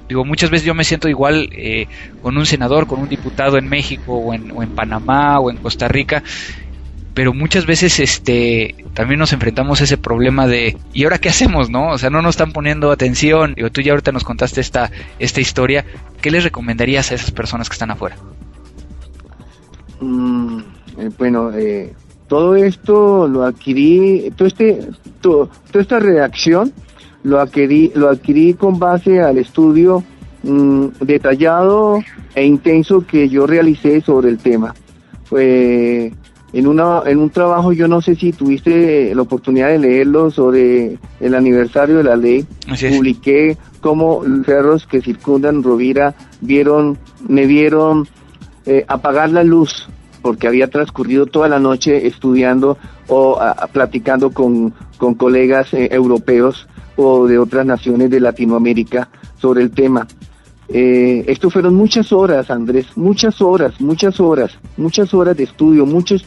Digo, 0.07 0.23
muchas 0.23 0.49
veces 0.49 0.65
yo 0.65 0.73
me 0.73 0.83
siento 0.83 1.09
igual 1.09 1.49
eh, 1.51 1.87
con 2.21 2.37
un 2.37 2.45
senador, 2.45 2.85
con 2.85 2.99
un 2.99 3.09
diputado 3.09 3.57
en 3.57 3.67
México 3.67 4.13
o 4.13 4.33
en, 4.33 4.51
o 4.51 4.61
en 4.61 4.69
Panamá 4.69 5.39
o 5.39 5.49
en 5.49 5.57
Costa 5.57 5.87
Rica, 5.87 6.21
pero 7.15 7.33
muchas 7.33 7.65
veces 7.65 7.99
este 7.99 8.75
también 8.93 9.19
nos 9.19 9.33
enfrentamos 9.33 9.81
a 9.81 9.85
ese 9.85 9.97
problema 9.97 10.47
de 10.47 10.77
¿y 10.93 11.05
ahora 11.05 11.17
qué 11.17 11.29
hacemos, 11.29 11.69
no? 11.69 11.91
O 11.91 11.97
sea, 11.97 12.09
no 12.09 12.21
nos 12.21 12.35
están 12.35 12.51
poniendo 12.51 12.91
atención. 12.91 13.53
Digo, 13.55 13.71
tú 13.71 13.81
ya 13.81 13.93
ahorita 13.93 14.11
nos 14.11 14.23
contaste 14.23 14.61
esta 14.61 14.91
esta 15.17 15.41
historia, 15.41 15.85
¿qué 16.21 16.29
les 16.29 16.43
recomendarías 16.43 17.11
a 17.11 17.15
esas 17.15 17.31
personas 17.31 17.69
que 17.69 17.73
están 17.73 17.89
afuera? 17.89 18.17
Mm, 20.01 20.59
eh, 20.99 21.09
bueno, 21.17 21.51
eh, 21.53 21.93
todo 22.27 22.55
esto 22.55 23.27
lo 23.27 23.43
adquirí, 23.43 24.31
todo 24.35 24.47
este, 24.47 24.89
toda 25.21 25.49
esta 25.73 25.99
reacción 25.99 26.73
lo 27.25 27.39
adquirí, 27.39 27.91
lo 27.95 28.09
adquirí 28.09 28.53
con 28.53 28.77
base 28.77 29.19
al 29.19 29.39
estudio 29.39 30.03
mm, 30.43 30.87
detallado 31.01 31.99
e 32.35 32.45
intenso 32.45 33.05
que 33.05 33.27
yo 33.27 33.47
realicé 33.47 33.99
sobre 34.01 34.29
el 34.29 34.37
tema. 34.37 34.75
Fue 35.23 36.13
en, 36.53 36.67
una, 36.67 37.01
en 37.07 37.17
un 37.17 37.31
trabajo, 37.31 37.73
yo 37.73 37.87
no 37.87 37.99
sé 37.99 38.15
si 38.15 38.31
tuviste 38.31 39.13
la 39.15 39.23
oportunidad 39.23 39.69
de 39.69 39.79
leerlo 39.79 40.29
sobre 40.29 40.99
el 41.19 41.33
aniversario 41.33 41.97
de 41.97 42.03
la 42.03 42.15
ley, 42.15 42.45
publiqué 42.95 43.57
cómo 43.81 44.21
los 44.23 44.45
perros 44.45 44.85
que 44.85 45.01
circundan 45.01 45.63
Rovira 45.63 46.13
vieron, 46.41 46.99
me 47.27 47.47
vieron 47.47 48.07
eh, 48.67 48.85
apagar 48.87 49.31
la 49.31 49.43
luz 49.43 49.89
porque 50.21 50.47
había 50.47 50.69
transcurrido 50.69 51.25
toda 51.25 51.47
la 51.47 51.59
noche 51.59 52.05
estudiando 52.05 52.77
o 53.07 53.39
platicando 53.71 54.31
con, 54.31 54.73
con 54.97 55.15
colegas 55.15 55.73
eh, 55.73 55.89
europeos 55.91 56.67
o 56.95 57.27
de 57.27 57.37
otras 57.37 57.65
naciones 57.65 58.09
de 58.09 58.19
Latinoamérica 58.19 59.09
sobre 59.37 59.63
el 59.63 59.71
tema. 59.71 60.07
Eh, 60.67 61.23
esto 61.27 61.49
fueron 61.49 61.75
muchas 61.75 62.11
horas, 62.11 62.49
Andrés, 62.49 62.87
muchas 62.95 63.39
horas, 63.41 63.79
muchas 63.79 64.19
horas, 64.19 64.57
muchas 64.77 65.13
horas 65.13 65.37
de 65.37 65.43
estudio, 65.43 65.85
muchas, 65.85 66.23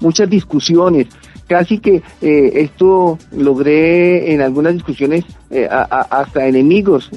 muchas 0.00 0.30
discusiones. 0.30 1.08
Casi 1.46 1.80
que 1.80 2.02
eh, 2.22 2.52
esto 2.54 3.18
logré 3.32 4.32
en 4.32 4.40
algunas 4.40 4.72
discusiones 4.72 5.24
eh, 5.50 5.68
hasta 5.68 6.46
enemigos 6.46 7.10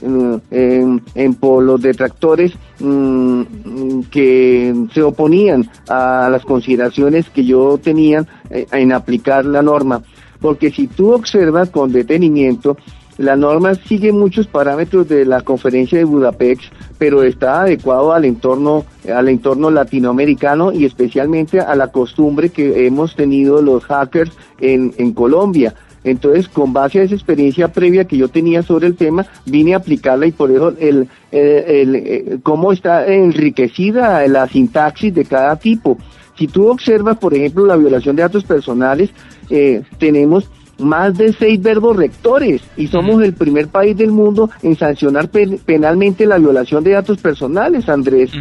en, 0.51 1.33
por 1.35 1.63
los 1.63 1.81
detractores 1.81 2.51
mm, 2.79 4.01
que 4.11 4.73
se 4.93 5.01
oponían 5.03 5.69
a 5.87 6.27
las 6.29 6.43
consideraciones 6.43 7.29
que 7.29 7.45
yo 7.45 7.77
tenía 7.77 8.25
en 8.49 8.91
aplicar 8.91 9.45
la 9.45 9.61
norma. 9.61 10.01
Porque 10.39 10.71
si 10.71 10.87
tú 10.87 11.13
observas 11.13 11.69
con 11.69 11.91
detenimiento, 11.91 12.77
la 13.17 13.37
norma 13.37 13.75
sigue 13.75 14.11
muchos 14.11 14.45
parámetros 14.47 15.07
de 15.07 15.23
la 15.23 15.41
conferencia 15.41 15.97
de 15.97 16.03
Budapest, 16.03 16.63
pero 16.97 17.23
está 17.23 17.61
adecuado 17.61 18.11
al 18.11 18.25
entorno, 18.25 18.85
al 19.13 19.29
entorno 19.29 19.69
latinoamericano 19.71 20.73
y 20.73 20.83
especialmente 20.83 21.61
a 21.61 21.75
la 21.75 21.93
costumbre 21.93 22.49
que 22.49 22.85
hemos 22.85 23.15
tenido 23.15 23.61
los 23.61 23.85
hackers 23.85 24.31
en, 24.59 24.93
en 24.97 25.13
Colombia. 25.13 25.73
Entonces, 26.03 26.47
con 26.47 26.71
base 26.71 26.99
a 26.99 27.03
esa 27.03 27.15
experiencia 27.15 27.69
previa 27.69 28.05
que 28.05 28.17
yo 28.17 28.27
tenía 28.27 28.61
sobre 28.61 28.87
el 28.87 28.95
tema, 28.95 29.25
vine 29.45 29.73
a 29.73 29.77
aplicarla 29.77 30.27
y 30.27 30.31
por 30.31 30.51
eso 30.51 30.73
el, 30.79 31.07
el, 31.31 31.95
el 31.95 32.41
cómo 32.43 32.71
está 32.71 33.07
enriquecida 33.07 34.27
la 34.27 34.47
sintaxis 34.47 35.15
de 35.15 35.25
cada 35.25 35.55
tipo. 35.55 35.97
Si 36.37 36.47
tú 36.47 36.67
observas, 36.69 37.17
por 37.17 37.33
ejemplo, 37.33 37.65
la 37.65 37.77
violación 37.77 38.15
de 38.15 38.23
datos 38.23 38.43
personales, 38.43 39.09
eh, 39.49 39.83
tenemos 39.97 40.49
más 40.79 41.17
de 41.17 41.33
seis 41.33 41.61
verbos 41.61 41.95
rectores 41.95 42.61
y 42.75 42.87
somos 42.87 43.23
el 43.23 43.33
primer 43.33 43.67
país 43.67 43.95
del 43.95 44.11
mundo 44.11 44.49
en 44.61 44.75
sancionar 44.75 45.29
penalmente 45.29 46.25
la 46.25 46.37
violación 46.37 46.83
de 46.83 46.91
datos 46.91 47.19
personales, 47.19 47.87
Andrés, 47.87 48.31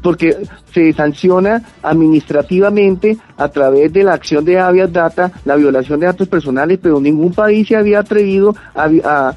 porque 0.00 0.36
se 0.72 0.92
sanciona 0.92 1.62
administrativamente 1.82 3.18
a 3.36 3.48
través 3.48 3.92
de 3.92 4.04
la 4.04 4.14
acción 4.14 4.44
de 4.44 4.58
habeas 4.58 4.92
data 4.92 5.32
la 5.44 5.56
violación 5.56 6.00
de 6.00 6.06
datos 6.06 6.28
personales, 6.28 6.78
pero 6.82 7.00
ningún 7.00 7.32
país 7.32 7.68
se 7.68 7.76
había 7.76 8.00
atrevido 8.00 8.54
a, 8.74 9.34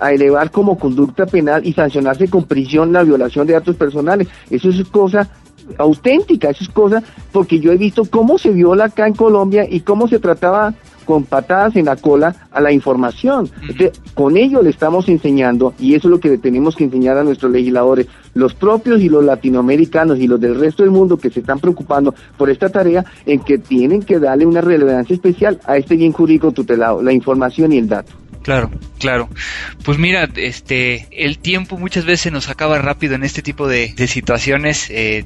a 0.00 0.12
elevar 0.12 0.50
como 0.50 0.78
conducta 0.78 1.26
penal 1.26 1.64
y 1.64 1.72
sancionarse 1.72 2.28
con 2.28 2.44
prisión 2.44 2.92
la 2.92 3.02
violación 3.02 3.46
de 3.46 3.52
datos 3.52 3.76
personales. 3.76 4.28
Eso 4.50 4.68
es 4.68 4.84
cosa 4.88 5.28
auténtica, 5.78 6.50
eso 6.50 6.64
es 6.64 6.70
cosa, 6.70 7.02
porque 7.32 7.60
yo 7.60 7.72
he 7.72 7.76
visto 7.76 8.04
cómo 8.04 8.38
se 8.38 8.50
viola 8.50 8.86
acá 8.86 9.06
en 9.06 9.14
Colombia 9.14 9.66
y 9.68 9.80
cómo 9.80 10.08
se 10.08 10.18
trataba 10.18 10.74
con 11.04 11.24
patadas 11.24 11.76
en 11.76 11.84
la 11.84 11.96
cola 11.96 12.34
a 12.50 12.60
la 12.60 12.72
información. 12.72 13.50
con 14.14 14.36
ello 14.36 14.62
le 14.62 14.70
estamos 14.70 15.08
enseñando, 15.08 15.74
y 15.78 15.94
eso 15.94 16.08
es 16.08 16.10
lo 16.10 16.20
que 16.20 16.38
tenemos 16.38 16.76
que 16.76 16.84
enseñar 16.84 17.18
a 17.18 17.24
nuestros 17.24 17.52
legisladores, 17.52 18.06
los 18.34 18.54
propios 18.54 19.00
y 19.00 19.08
los 19.08 19.24
latinoamericanos 19.24 20.18
y 20.18 20.26
los 20.26 20.40
del 20.40 20.58
resto 20.58 20.82
del 20.82 20.90
mundo 20.90 21.16
que 21.16 21.30
se 21.30 21.40
están 21.40 21.58
preocupando 21.60 22.14
por 22.36 22.50
esta 22.50 22.68
tarea, 22.68 23.04
en 23.26 23.40
que 23.40 23.58
tienen 23.58 24.02
que 24.02 24.18
darle 24.18 24.46
una 24.46 24.60
relevancia 24.60 25.14
especial 25.14 25.60
a 25.66 25.76
este 25.76 25.96
bien 25.96 26.12
jurídico 26.12 26.52
tutelado, 26.52 27.02
la 27.02 27.12
información 27.12 27.72
y 27.72 27.78
el 27.78 27.88
dato. 27.88 28.12
Claro, 28.42 28.70
claro. 28.98 29.30
Pues 29.84 29.98
mira, 29.98 30.28
este, 30.36 31.08
el 31.10 31.38
tiempo 31.38 31.78
muchas 31.78 32.04
veces 32.04 32.30
nos 32.30 32.50
acaba 32.50 32.78
rápido 32.78 33.14
en 33.14 33.24
este 33.24 33.40
tipo 33.40 33.66
de, 33.66 33.94
situaciones. 34.06 34.90
Eh, 34.90 35.24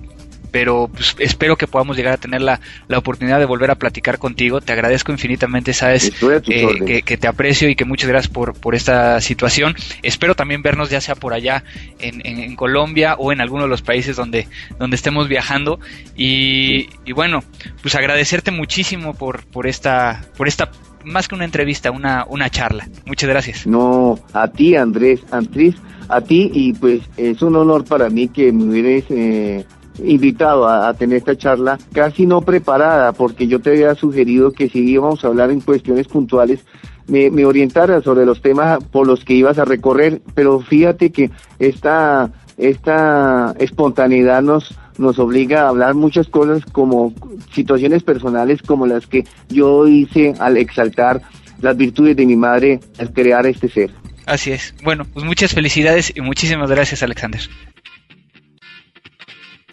pero 0.50 0.88
pues, 0.92 1.16
espero 1.18 1.56
que 1.56 1.66
podamos 1.66 1.96
llegar 1.96 2.14
a 2.14 2.16
tener 2.16 2.40
la, 2.40 2.60
la, 2.88 2.98
oportunidad 2.98 3.38
de 3.38 3.44
volver 3.44 3.70
a 3.70 3.76
platicar 3.76 4.18
contigo. 4.18 4.60
Te 4.60 4.72
agradezco 4.72 5.12
infinitamente, 5.12 5.72
sabes 5.72 6.12
eh, 6.46 7.02
que, 7.04 7.16
te 7.16 7.26
aprecio 7.26 7.68
y 7.68 7.76
que 7.76 7.84
muchas 7.84 8.08
gracias 8.08 8.32
por, 8.32 8.54
por 8.54 8.74
esta 8.74 9.20
situación. 9.20 9.74
Espero 10.02 10.34
también 10.34 10.62
vernos 10.62 10.90
ya 10.90 11.00
sea 11.00 11.14
por 11.14 11.32
allá 11.32 11.64
en, 11.98 12.24
en, 12.24 12.56
Colombia 12.56 13.14
o 13.18 13.32
en 13.32 13.40
alguno 13.40 13.64
de 13.64 13.68
los 13.68 13.82
países 13.82 14.16
donde, 14.16 14.48
donde 14.78 14.96
estemos 14.96 15.28
viajando. 15.28 15.80
Y, 16.16 16.88
y 17.04 17.12
bueno, 17.12 17.44
pues 17.82 17.94
agradecerte 17.94 18.50
muchísimo 18.50 19.14
por, 19.14 19.44
por, 19.44 19.66
esta, 19.66 20.24
por 20.36 20.48
esta 20.48 20.70
más 21.04 21.28
que 21.28 21.34
una 21.34 21.44
entrevista, 21.44 21.90
una, 21.90 22.24
una 22.28 22.50
charla. 22.50 22.88
Muchas 23.06 23.28
gracias. 23.28 23.66
No, 23.66 24.18
a 24.32 24.48
ti 24.48 24.76
Andrés, 24.76 25.20
Andrés, 25.30 25.74
a 26.08 26.20
ti 26.20 26.50
y 26.52 26.72
pues 26.72 27.02
es 27.16 27.42
un 27.42 27.56
honor 27.56 27.84
para 27.84 28.08
mí 28.10 28.28
que 28.28 28.52
me 28.52 28.64
hubieras 28.64 29.04
eh, 29.10 29.64
invitado 30.04 30.68
a, 30.68 30.92
tener 30.94 31.18
esta 31.18 31.36
charla 31.36 31.78
casi 31.92 32.26
no 32.26 32.40
preparada 32.42 33.12
porque 33.12 33.46
yo 33.46 33.60
te 33.60 33.70
había 33.70 33.94
sugerido 33.94 34.52
que 34.52 34.68
si 34.68 34.80
íbamos 34.80 35.24
a 35.24 35.28
hablar 35.28 35.50
en 35.50 35.60
cuestiones 35.60 36.08
puntuales 36.08 36.64
me, 37.06 37.30
me 37.30 37.44
orientara 37.44 38.00
sobre 38.02 38.26
los 38.26 38.42
temas 38.42 38.82
por 38.84 39.06
los 39.06 39.24
que 39.24 39.34
ibas 39.34 39.58
a 39.58 39.64
recorrer, 39.64 40.20
pero 40.34 40.60
fíjate 40.60 41.10
que 41.10 41.30
esta, 41.58 42.30
esta 42.58 43.54
espontaneidad 43.58 44.42
nos 44.42 44.76
nos 44.98 45.18
obliga 45.18 45.62
a 45.62 45.68
hablar 45.68 45.94
muchas 45.94 46.26
cosas 46.26 46.64
como 46.72 47.14
situaciones 47.52 48.02
personales 48.02 48.60
como 48.62 48.86
las 48.86 49.06
que 49.06 49.24
yo 49.48 49.86
hice 49.86 50.34
al 50.38 50.56
exaltar 50.56 51.22
las 51.60 51.76
virtudes 51.76 52.16
de 52.16 52.26
mi 52.26 52.36
madre 52.36 52.80
al 52.98 53.12
crear 53.12 53.46
este 53.46 53.68
ser. 53.68 53.90
Así 54.26 54.52
es. 54.52 54.74
Bueno, 54.84 55.06
pues 55.06 55.24
muchas 55.24 55.54
felicidades 55.54 56.12
y 56.14 56.20
muchísimas 56.20 56.70
gracias, 56.70 57.02
Alexander. 57.02 57.40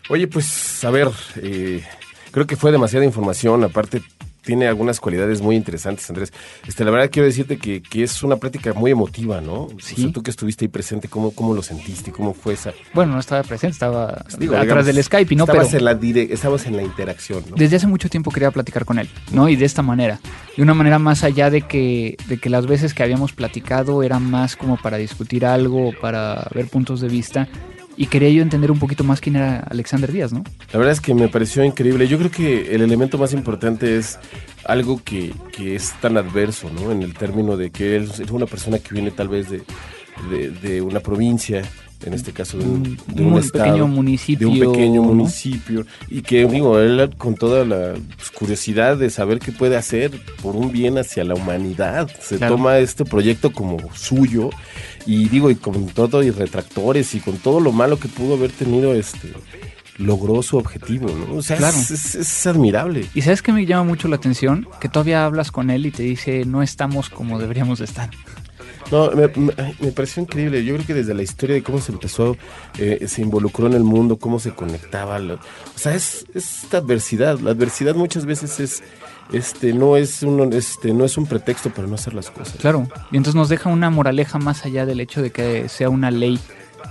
Oye, 0.10 0.28
pues 0.28 0.84
a 0.84 0.92
ver, 0.92 1.10
eh, 1.42 1.84
creo 2.32 2.46
que 2.46 2.56
fue 2.56 2.72
demasiada 2.72 3.06
información, 3.06 3.64
aparte 3.64 4.02
tiene 4.46 4.68
algunas 4.68 5.00
cualidades 5.00 5.42
muy 5.42 5.56
interesantes, 5.56 6.08
Andrés. 6.10 6.32
Este, 6.68 6.86
la 6.86 6.92
verdad 6.92 7.10
quiero 7.12 7.26
decirte 7.26 7.58
que, 7.58 7.82
que 7.82 8.04
es 8.04 8.24
una 8.24 8.38
plática 8.38 8.74
muy 8.74 8.92
emotiva, 8.92 9.42
¿no? 9.42 9.68
Sí. 9.80 10.12
tú 10.12 10.22
que 10.22 10.30
estuviste 10.32 10.66
ahí 10.66 10.70
presente, 10.70 11.08
¿cómo, 11.08 11.32
¿cómo 11.32 11.54
lo 11.54 11.64
sentiste? 11.64 12.12
¿Cómo 12.12 12.34
fue 12.34 12.54
esa? 12.54 12.72
Bueno, 12.94 13.14
no 13.14 13.20
estaba 13.20 13.42
presente, 13.44 13.74
estaba 13.74 14.24
Digo, 14.38 14.56
atrás 14.56 14.86
del 14.86 15.04
Skype, 15.04 15.36
¿no? 15.36 15.46
Estabas, 15.46 15.74
en 15.74 15.84
la 15.84 15.92
estabas 15.92 16.68
en 16.68 16.78
la 16.78 16.84
interacción, 16.84 17.44
¿no? 17.50 17.56
Desde 17.56 17.78
hace 17.78 17.88
mucho 17.88 18.08
tiempo 18.08 18.32
quería 18.32 18.52
platicar 18.52 18.86
con 18.86 19.00
él, 19.00 19.10
¿no? 19.32 19.50
Y 19.50 19.56
de 19.56 19.66
esta 19.66 19.82
manera. 19.82 20.20
De 20.56 20.62
una 20.62 20.76
manera 20.76 21.00
más 21.00 21.24
allá 21.24 21.50
de 21.50 21.64
que, 21.64 22.16
de 22.28 22.38
que 22.38 22.50
las 22.50 22.68
veces 22.68 22.94
que 22.94 23.04
habíamos 23.04 23.34
platicado 23.34 24.04
eran 24.04 24.30
más 24.30 24.56
como 24.56 24.78
para 24.78 24.98
discutir 24.98 25.46
algo, 25.46 25.92
para 26.00 26.48
ver 26.54 26.68
puntos 26.68 27.02
de 27.02 27.10
vista 27.10 27.50
y 27.98 28.08
quería 28.08 28.30
yo 28.30 28.42
entender 28.42 28.72
un 28.72 28.80
poquito 28.80 29.04
más 29.04 29.22
quién 29.22 29.36
era 29.38 29.60
Alexander 29.60 30.12
Díaz, 30.12 30.34
¿no? 30.34 30.44
La 30.72 30.80
verdad 30.80 30.94
es 30.94 31.02
que 31.02 31.14
me 31.14 31.28
pareció 31.28 31.64
increíble. 31.64 32.08
Yo 32.08 32.18
creo 32.18 32.32
que 32.32 32.76
el 32.76 32.82
elemento 32.82 33.18
más 33.18 33.34
importante 33.34 33.98
es 33.98 34.20
algo 34.66 35.02
que, 35.04 35.34
que 35.52 35.76
es 35.76 35.94
tan 36.02 36.18
adverso, 36.18 36.70
¿no? 36.70 36.92
En 36.92 37.02
el 37.02 37.14
término 37.14 37.58
de 37.58 37.72
que 37.72 37.96
él 37.96 38.12
es 38.20 38.32
una 38.32 38.46
persona 38.46 38.80
que 38.80 38.94
viene 38.94 39.12
tal 39.12 39.30
vez 39.30 39.50
de, 39.50 39.64
de, 40.62 40.82
una 40.82 41.00
provincia, 41.00 41.62
en 42.06 42.14
este 42.14 42.32
caso 42.32 42.58
de 42.58 42.66
un, 42.66 42.98
pequeño 43.52 43.88
municipio. 43.88 44.50
De 44.50 44.54
un 44.54 44.72
pequeño 44.74 45.04
municipio. 45.04 45.86
Y 46.10 46.22
que, 46.22 46.46
digo, 46.46 46.80
él 46.80 47.10
con 47.18 47.36
toda 47.36 47.66
la 47.66 47.94
pues, 48.16 48.32
curiosidad 48.32 48.98
de 48.98 49.10
saber 49.10 49.40
qué 49.40 49.52
puede 49.52 49.76
hacer 49.76 50.12
por 50.42 50.56
un 50.56 50.72
bien 50.72 50.98
hacia 50.98 51.24
la 51.24 51.36
humanidad, 51.36 52.10
se 52.20 52.38
toma 52.38 52.78
este 52.80 53.06
proyecto 53.06 53.52
como 53.52 53.78
suyo 53.94 54.50
y 55.06 55.30
digo, 55.30 55.52
y 55.52 55.56
con 55.56 55.88
todo 55.88 56.24
y 56.24 56.32
retractores 56.32 57.14
y 57.16 57.20
con 57.20 57.38
todo 57.38 57.60
lo 57.60 57.72
malo 57.72 58.00
que 58.00 58.08
pudo 58.08 58.36
haber 58.36 58.52
tenido, 58.52 58.94
este 58.94 59.34
logró 59.98 60.42
su 60.44 60.58
objetivo, 60.58 61.08
¿no? 61.08 61.38
O 61.38 61.42
sea, 61.42 61.58
es, 61.58 62.48
admirable. 62.48 63.06
Y 63.14 63.22
sabes 63.22 63.42
que 63.42 63.54
me 63.54 63.66
llama 63.66 63.84
mucho 63.84 64.08
la 64.08 64.18
atención 64.18 64.68
que 64.80 64.90
todavía 64.90 65.26
hablas 65.26 65.52
con 65.52 65.70
él 65.70 65.86
y 65.86 65.92
te 65.92 66.04
dice 66.04 66.44
no 66.46 66.62
estamos 66.62 67.10
como 67.10 67.40
deberíamos 67.40 67.80
de 67.80 67.86
estar. 67.86 68.10
No, 68.92 69.12
me, 69.12 69.28
pareció 69.92 70.22
increíble. 70.22 70.64
Yo 70.64 70.76
creo 70.76 70.86
que 70.86 70.94
desde 70.94 71.14
la 71.14 71.24
historia 71.24 71.56
de 71.56 71.64
cómo 71.64 71.80
se 71.80 71.92
empezó, 71.92 72.38
eh, 72.78 73.06
se 73.08 73.22
involucró 73.22 73.68
en 73.68 73.74
el 73.74 73.84
mundo, 73.84 74.18
cómo 74.18 74.40
se 74.40 74.52
conectaba. 74.52 75.18
o 75.18 75.40
sea, 75.78 75.96
es, 75.96 76.26
es 76.34 76.64
esta 76.64 76.78
adversidad. 76.78 77.40
La 77.40 77.52
adversidad 77.52 77.96
muchas 77.96 78.26
veces 78.26 78.60
es 78.60 78.84
este 79.32 79.74
no 79.74 79.98
es 79.98 80.22
un 80.22 80.54
este 80.54 80.94
no 80.94 81.04
es 81.04 81.18
un 81.18 81.26
pretexto 81.26 81.72
para 81.72 81.88
no 81.88 81.96
hacer 81.96 82.14
las 82.14 82.30
cosas. 82.30 82.58
Claro, 82.58 82.88
y 83.12 83.18
entonces 83.18 83.36
nos 83.36 83.50
deja 83.50 83.70
una 83.70 83.90
moraleja 83.90 84.38
más 84.38 84.66
allá 84.66 84.86
del 84.86 85.00
hecho 85.00 85.22
de 85.22 85.32
que 85.32 85.68
sea 85.68 85.90
una 85.90 86.12
ley 86.12 86.40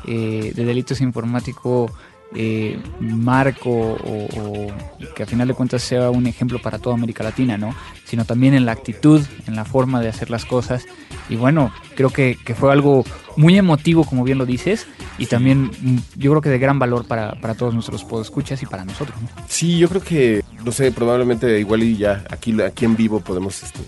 eh, 0.06 0.52
de 0.54 0.64
delitos 0.64 1.00
informáticos 1.00 1.92
eh, 2.34 2.78
marco 3.00 3.70
o, 3.70 4.68
que 5.14 5.22
a 5.22 5.26
final 5.26 5.48
de 5.48 5.54
cuentas 5.54 5.82
sea 5.82 6.10
un 6.10 6.26
ejemplo 6.26 6.60
para 6.60 6.78
toda 6.78 6.96
América 6.96 7.22
Latina, 7.22 7.56
¿no? 7.56 7.74
Sino 8.04 8.24
también 8.24 8.54
en 8.54 8.66
la 8.66 8.72
actitud, 8.72 9.22
en 9.46 9.54
la 9.54 9.64
forma 9.64 10.00
de 10.00 10.08
hacer 10.08 10.30
las 10.30 10.44
cosas. 10.44 10.84
Y 11.28 11.36
bueno, 11.36 11.72
creo 11.94 12.10
que, 12.10 12.36
fue 12.58 12.72
algo 12.72 13.04
muy 13.36 13.56
emotivo, 13.56 14.04
como 14.04 14.24
bien 14.24 14.38
lo 14.38 14.46
dices, 14.46 14.86
y 15.18 15.26
también 15.26 15.70
mm, 15.80 15.98
yo 16.16 16.30
creo 16.32 16.42
que 16.42 16.50
de 16.50 16.58
gran 16.58 16.78
valor 16.78 17.06
para, 17.06 17.40
para 17.40 17.54
todos 17.54 17.72
nuestros 17.72 18.04
podescuchas 18.04 18.62
y 18.62 18.66
para 18.66 18.84
nosotros, 18.84 19.20
¿no? 19.20 19.28
Sí, 19.48 19.78
yo 19.78 19.88
creo 19.88 20.02
que, 20.02 20.44
no 20.64 20.72
sé, 20.72 20.92
probablemente 20.92 21.58
igual 21.58 21.82
y 21.82 21.96
ya 21.96 22.24
aquí, 22.30 22.60
aquí 22.60 22.84
en 22.84 22.96
vivo 22.96 23.20
podemos 23.20 23.62
este, 23.62 23.80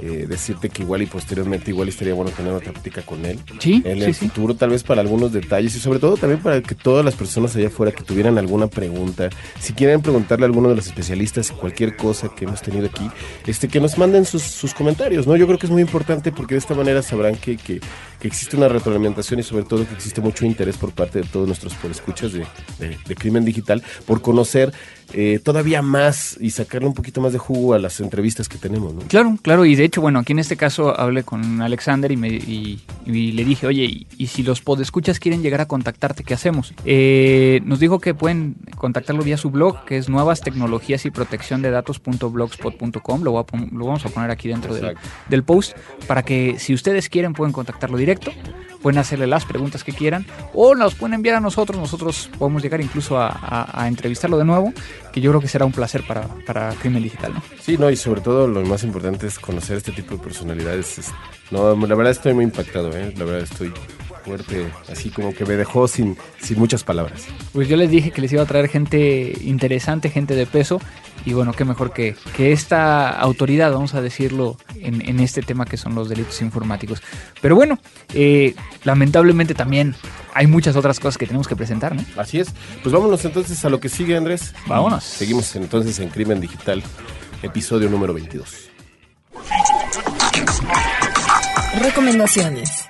eh, 0.00 0.26
decirte 0.28 0.70
que 0.70 0.82
igual 0.82 1.02
y 1.02 1.06
posteriormente 1.06 1.70
igual 1.70 1.88
estaría 1.88 2.14
bueno 2.14 2.30
tener 2.32 2.52
otra 2.52 2.72
plática 2.72 3.02
con 3.02 3.24
él. 3.24 3.38
Sí. 3.60 3.82
En 3.84 4.02
el 4.02 4.14
futuro, 4.14 4.54
tal 4.54 4.70
vez 4.70 4.82
para 4.82 5.00
algunos 5.00 5.32
detalles 5.32 5.76
y 5.76 5.80
sobre 5.80 5.98
todo 6.00 6.16
también 6.16 6.40
para 6.40 6.60
que 6.60 6.74
todas 6.74 7.04
las 7.04 7.14
personas 7.14 7.54
allá 7.54 7.68
afuera 7.68 7.92
que 7.92 8.02
tuvieran 8.02 8.36
alguna 8.38 8.66
pregunta, 8.66 9.30
si 9.60 9.72
quieren 9.72 10.02
preguntarle 10.02 10.44
a 10.44 10.48
alguno 10.48 10.68
de 10.68 10.76
los 10.76 10.86
especialistas 10.86 11.52
cualquier 11.52 11.96
cosa 11.96 12.28
que 12.28 12.44
hemos 12.44 12.60
tenido 12.60 12.86
aquí, 12.86 13.08
este 13.46 13.68
que 13.68 13.80
nos 13.80 13.96
manden 13.96 14.24
sus, 14.24 14.42
sus 14.42 14.74
comentarios, 14.74 15.26
¿no? 15.26 15.36
Yo 15.36 15.46
creo 15.46 15.58
que 15.58 15.66
es 15.66 15.72
muy 15.72 15.82
importante 15.82 16.32
porque 16.32 16.54
de 16.54 16.58
esta 16.58 16.74
manera 16.74 17.02
sabrán 17.02 17.36
que, 17.36 17.56
que, 17.56 17.80
que 18.20 18.28
existe 18.28 18.56
una 18.56 18.68
retroalimentación 18.68 19.40
y 19.40 19.42
sobre 19.42 19.64
todo 19.64 19.86
que 19.86 19.94
existe 19.94 20.20
mucho 20.20 20.46
interés 20.46 20.76
por 20.76 20.92
parte 20.92 21.20
de 21.20 21.26
todos 21.26 21.46
nuestros 21.46 21.74
podescuchas 21.74 22.32
de, 22.32 22.46
de, 22.78 22.96
de 23.06 23.14
Crimen 23.14 23.44
Digital 23.44 23.82
por 24.06 24.22
conocer 24.22 24.72
eh, 25.12 25.38
todavía 25.42 25.82
más 25.82 26.36
y 26.40 26.50
sacarle 26.50 26.88
un 26.88 26.94
poquito 26.94 27.20
más 27.20 27.32
de 27.32 27.38
jugo 27.38 27.74
a 27.74 27.78
las 27.78 28.00
entrevistas 28.00 28.48
que 28.48 28.58
tenemos. 28.58 28.94
¿no? 28.94 29.02
Claro, 29.02 29.36
claro, 29.42 29.64
y 29.64 29.76
de 29.76 29.84
hecho, 29.84 30.00
bueno, 30.00 30.18
aquí 30.18 30.32
en 30.32 30.38
este 30.38 30.56
caso 30.56 30.98
hablé 30.98 31.22
con 31.22 31.60
Alexander 31.62 32.10
y, 32.10 32.16
me, 32.16 32.28
y, 32.28 32.80
le 33.06 33.44
dije, 33.44 33.66
oye, 33.66 34.06
y, 34.16 34.26
si 34.26 34.42
los 34.42 34.60
podescuchas 34.60 35.20
quieren 35.20 35.42
llegar 35.42 35.60
a 35.60 35.66
contactarte, 35.66 36.24
¿qué 36.24 36.34
hacemos? 36.34 36.74
Eh, 36.84 37.60
nos 37.64 37.78
dijo 37.78 38.00
que 38.00 38.14
pueden 38.14 38.56
contactarlo 38.76 39.22
vía 39.22 39.36
su 39.36 39.50
blog, 39.50 39.84
que 39.84 39.98
es 39.98 40.08
nuevas 40.08 40.40
tecnologías 40.40 41.04
y 41.06 41.10
protección 41.10 41.62
de 41.62 41.70
datos.blogspot.com, 41.70 43.22
lo, 43.22 43.32
lo 43.32 43.86
vamos 43.86 44.06
a 44.06 44.08
poner 44.08 44.30
aquí 44.30 44.48
dentro 44.48 44.74
del, 44.74 44.96
del 45.28 45.44
post, 45.44 45.76
para 46.08 46.24
que 46.24 46.56
si 46.58 46.74
ustedes 46.74 47.08
quieren 47.08 47.34
pueden 47.34 47.52
contactarlo 47.52 47.98
directo 48.04 48.32
pueden 48.84 48.98
hacerle 48.98 49.26
las 49.26 49.46
preguntas 49.46 49.82
que 49.82 49.92
quieran 49.92 50.26
o 50.52 50.74
nos 50.74 50.94
pueden 50.94 51.14
enviar 51.14 51.36
a 51.36 51.40
nosotros, 51.40 51.78
nosotros 51.78 52.28
podemos 52.38 52.62
llegar 52.62 52.82
incluso 52.82 53.18
a, 53.18 53.86
entrevistarlo 53.88 54.36
de 54.36 54.44
nuevo, 54.44 54.74
que 55.10 55.22
yo 55.22 55.30
creo 55.30 55.40
que 55.40 55.48
será 55.48 55.64
un 55.64 55.72
placer 55.72 56.04
para, 56.06 56.28
para 56.44 56.68
Crimen 56.74 57.02
Digital. 57.02 57.32
¿no? 57.32 57.42
Sí, 57.62 57.78
no, 57.78 57.88
y 57.88 57.96
sobre 57.96 58.20
todo 58.20 58.46
lo 58.46 58.60
más 58.66 58.84
importante 58.84 59.26
es 59.26 59.38
conocer 59.38 59.78
este 59.78 59.92
tipo 59.92 60.16
de 60.16 60.22
personalidades. 60.22 61.00
No, 61.50 61.74
la 61.74 61.94
verdad 61.94 62.10
estoy 62.10 62.34
muy 62.34 62.44
impactado, 62.44 62.90
¿eh? 62.94 63.10
la 63.16 63.24
verdad 63.24 63.44
estoy 63.50 63.72
fuerte, 64.24 64.72
así 64.90 65.10
como 65.10 65.34
que 65.34 65.44
me 65.44 65.54
dejó 65.54 65.86
sin, 65.86 66.16
sin 66.40 66.58
muchas 66.58 66.82
palabras. 66.84 67.26
Pues 67.52 67.68
yo 67.68 67.76
les 67.76 67.90
dije 67.90 68.10
que 68.10 68.20
les 68.20 68.32
iba 68.32 68.42
a 68.42 68.46
traer 68.46 68.68
gente 68.68 69.36
interesante, 69.42 70.10
gente 70.10 70.34
de 70.34 70.46
peso, 70.46 70.80
y 71.26 71.32
bueno, 71.32 71.52
qué 71.52 71.64
mejor 71.64 71.92
que, 71.92 72.16
que 72.36 72.52
esta 72.52 73.08
autoridad, 73.08 73.72
vamos 73.72 73.94
a 73.94 74.02
decirlo, 74.02 74.56
en, 74.80 75.06
en, 75.08 75.20
este 75.20 75.42
tema 75.42 75.64
que 75.64 75.76
son 75.76 75.94
los 75.94 76.08
delitos 76.08 76.42
informáticos. 76.42 77.02
Pero 77.40 77.54
bueno, 77.54 77.78
eh, 78.12 78.54
lamentablemente 78.84 79.54
también 79.54 79.94
hay 80.34 80.46
muchas 80.46 80.76
otras 80.76 81.00
cosas 81.00 81.16
que 81.16 81.26
tenemos 81.26 81.48
que 81.48 81.56
presentar, 81.56 81.94
¿no? 81.94 82.04
Así 82.16 82.40
es. 82.40 82.48
Pues 82.82 82.92
vámonos 82.92 83.24
entonces 83.24 83.64
a 83.64 83.70
lo 83.70 83.80
que 83.80 83.88
sigue, 83.88 84.16
Andrés. 84.16 84.54
Vámonos. 84.66 85.04
Seguimos 85.04 85.54
entonces 85.56 85.98
en 86.00 86.08
Crimen 86.08 86.40
Digital, 86.40 86.82
episodio 87.42 87.88
número 87.88 88.12
22. 88.12 88.70
Recomendaciones. 91.80 92.86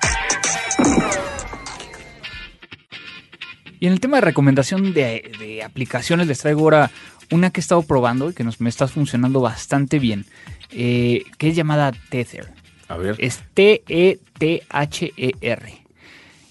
Y 3.85 3.87
en 3.87 3.93
el 3.93 4.01
tema 4.01 4.17
de 4.17 4.23
recomendación 4.23 4.95
de, 4.95 5.61
aplicaciones 5.63 6.27
les 6.27 6.39
traigo 6.39 6.63
ahora 6.63 6.91
una 7.31 7.51
que 7.51 7.61
he 7.61 7.63
estado 7.63 7.83
probando 7.83 8.31
y 8.31 8.33
que 8.33 8.43
nos, 8.43 8.59
me 8.59 8.71
está 8.71 8.89
funcionando 8.89 9.43
bastante 9.43 9.99
bien, 9.99 10.25
eh, 10.71 11.25
que 11.37 11.51
es 11.51 11.57
llamada 11.57 11.93
Tether. 12.09 12.51
A 12.89 12.97
ver. 12.97 13.17
Es 13.19 13.43
T-E-T-H-E-R. 13.53 14.25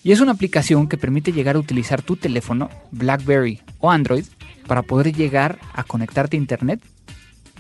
Y 0.04 0.12
es 0.12 0.20
una 0.20 0.34
aplicación 0.34 0.88
que 0.88 0.98
permite 0.98 1.32
llegar 1.32 1.56
a 1.56 1.60
utilizar 1.60 2.04
tu 2.04 2.18
teléfono, 2.18 2.70
BlackBerry 2.92 3.62
o 3.80 3.90
Android, 3.90 4.26
para 4.68 4.84
poder 4.84 5.12
llegar 5.12 5.58
a 5.74 5.84
conectarte 5.84 6.38
a 6.38 6.40
Internet 6.40 6.84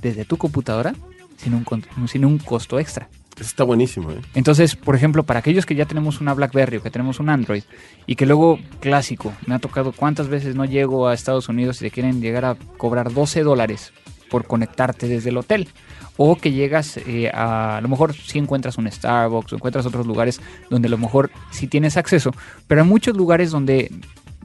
desde 0.03 0.23
tu 0.23 0.37
computadora 0.37 0.93
sin 1.37 1.55
un, 1.55 1.65
sin 2.07 2.25
un 2.25 2.37
costo 2.37 2.77
extra. 2.77 3.09
Está 3.45 3.63
buenísimo, 3.63 4.11
¿eh? 4.11 4.21
Entonces, 4.33 4.75
por 4.75 4.95
ejemplo, 4.95 5.23
para 5.23 5.39
aquellos 5.39 5.65
que 5.65 5.75
ya 5.75 5.85
tenemos 5.85 6.21
una 6.21 6.33
BlackBerry 6.33 6.77
o 6.77 6.83
que 6.83 6.91
tenemos 6.91 7.19
un 7.19 7.29
Android 7.29 7.63
y 8.05 8.15
que 8.15 8.25
luego, 8.25 8.59
clásico, 8.79 9.33
me 9.45 9.55
ha 9.55 9.59
tocado 9.59 9.91
cuántas 9.91 10.27
veces 10.27 10.55
no 10.55 10.65
llego 10.65 11.07
a 11.07 11.13
Estados 11.13 11.49
Unidos 11.49 11.77
y 11.81 11.85
te 11.85 11.91
quieren 11.91 12.21
llegar 12.21 12.45
a 12.45 12.55
cobrar 12.77 13.11
12 13.13 13.43
dólares 13.43 13.93
por 14.29 14.47
conectarte 14.47 15.07
desde 15.07 15.29
el 15.29 15.37
hotel. 15.37 15.67
O 16.15 16.35
que 16.35 16.51
llegas 16.51 16.97
eh, 16.97 17.31
a, 17.33 17.77
a 17.77 17.81
lo 17.81 17.87
mejor 17.87 18.13
si 18.13 18.37
encuentras 18.37 18.77
un 18.77 18.89
Starbucks 18.89 19.53
o 19.53 19.55
encuentras 19.55 19.85
otros 19.85 20.05
lugares 20.05 20.39
donde 20.69 20.87
a 20.87 20.91
lo 20.91 20.97
mejor 20.97 21.31
sí 21.51 21.67
tienes 21.67 21.97
acceso, 21.97 22.31
pero 22.67 22.81
hay 22.81 22.87
muchos 22.87 23.17
lugares 23.17 23.49
donde 23.49 23.91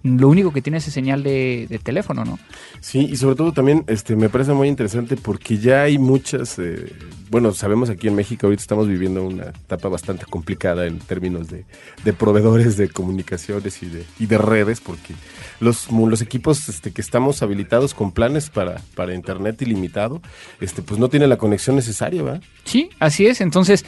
lo 0.02 0.28
único 0.28 0.52
que 0.52 0.62
tiene 0.62 0.78
es 0.78 0.84
señal 0.84 1.22
de, 1.22 1.66
de, 1.68 1.78
teléfono, 1.78 2.24
¿no? 2.24 2.38
Sí, 2.80 3.08
y 3.10 3.16
sobre 3.16 3.36
todo 3.36 3.52
también 3.52 3.84
este, 3.86 4.16
me 4.16 4.28
parece 4.28 4.52
muy 4.52 4.68
interesante 4.68 5.16
porque 5.16 5.58
ya 5.58 5.82
hay 5.82 5.98
muchas, 5.98 6.58
eh, 6.58 6.92
bueno, 7.30 7.52
sabemos 7.52 7.90
aquí 7.90 8.08
en 8.08 8.14
México 8.14 8.46
ahorita 8.46 8.60
estamos 8.60 8.88
viviendo 8.88 9.24
una 9.24 9.48
etapa 9.48 9.88
bastante 9.88 10.24
complicada 10.26 10.86
en 10.86 10.98
términos 10.98 11.48
de, 11.48 11.64
de 12.04 12.12
proveedores 12.12 12.76
de 12.76 12.88
comunicaciones 12.88 13.82
y 13.82 13.86
de, 13.86 14.04
y 14.18 14.26
de 14.26 14.38
redes, 14.38 14.80
porque 14.80 15.14
los, 15.60 15.90
los 15.90 16.22
equipos 16.22 16.68
este, 16.68 16.92
que 16.92 17.00
estamos 17.00 17.42
habilitados 17.42 17.94
con 17.94 18.12
planes 18.12 18.50
para, 18.50 18.80
para 18.94 19.14
internet 19.14 19.60
ilimitado, 19.62 20.20
este, 20.60 20.82
pues 20.82 20.98
no 21.00 21.08
tienen 21.08 21.28
la 21.28 21.36
conexión 21.36 21.76
necesaria, 21.76 22.22
¿verdad? 22.22 22.42
Sí, 22.64 22.90
así 22.98 23.26
es. 23.26 23.40
Entonces, 23.40 23.84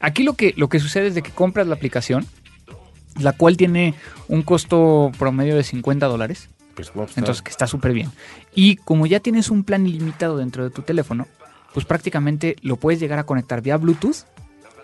aquí 0.00 0.22
lo 0.22 0.34
que, 0.34 0.54
lo 0.56 0.68
que 0.68 0.80
sucede 0.80 1.08
es 1.08 1.14
de 1.14 1.22
que 1.22 1.30
compras 1.30 1.66
la 1.66 1.74
aplicación, 1.74 2.26
la 3.20 3.32
cual 3.32 3.56
tiene 3.56 3.94
un 4.28 4.42
costo 4.42 5.10
promedio 5.18 5.56
de 5.56 5.62
50 5.62 6.06
dólares. 6.06 6.48
Pues 6.74 6.90
Entonces, 7.16 7.42
que 7.42 7.50
está 7.50 7.66
súper 7.66 7.92
bien. 7.92 8.10
Y 8.54 8.76
como 8.76 9.06
ya 9.06 9.20
tienes 9.20 9.50
un 9.50 9.62
plan 9.62 9.86
ilimitado 9.86 10.38
dentro 10.38 10.64
de 10.64 10.70
tu 10.70 10.82
teléfono, 10.82 11.28
pues 11.72 11.86
prácticamente 11.86 12.56
lo 12.62 12.76
puedes 12.76 13.00
llegar 13.00 13.18
a 13.18 13.24
conectar 13.24 13.60
vía 13.62 13.76
Bluetooth 13.76 14.24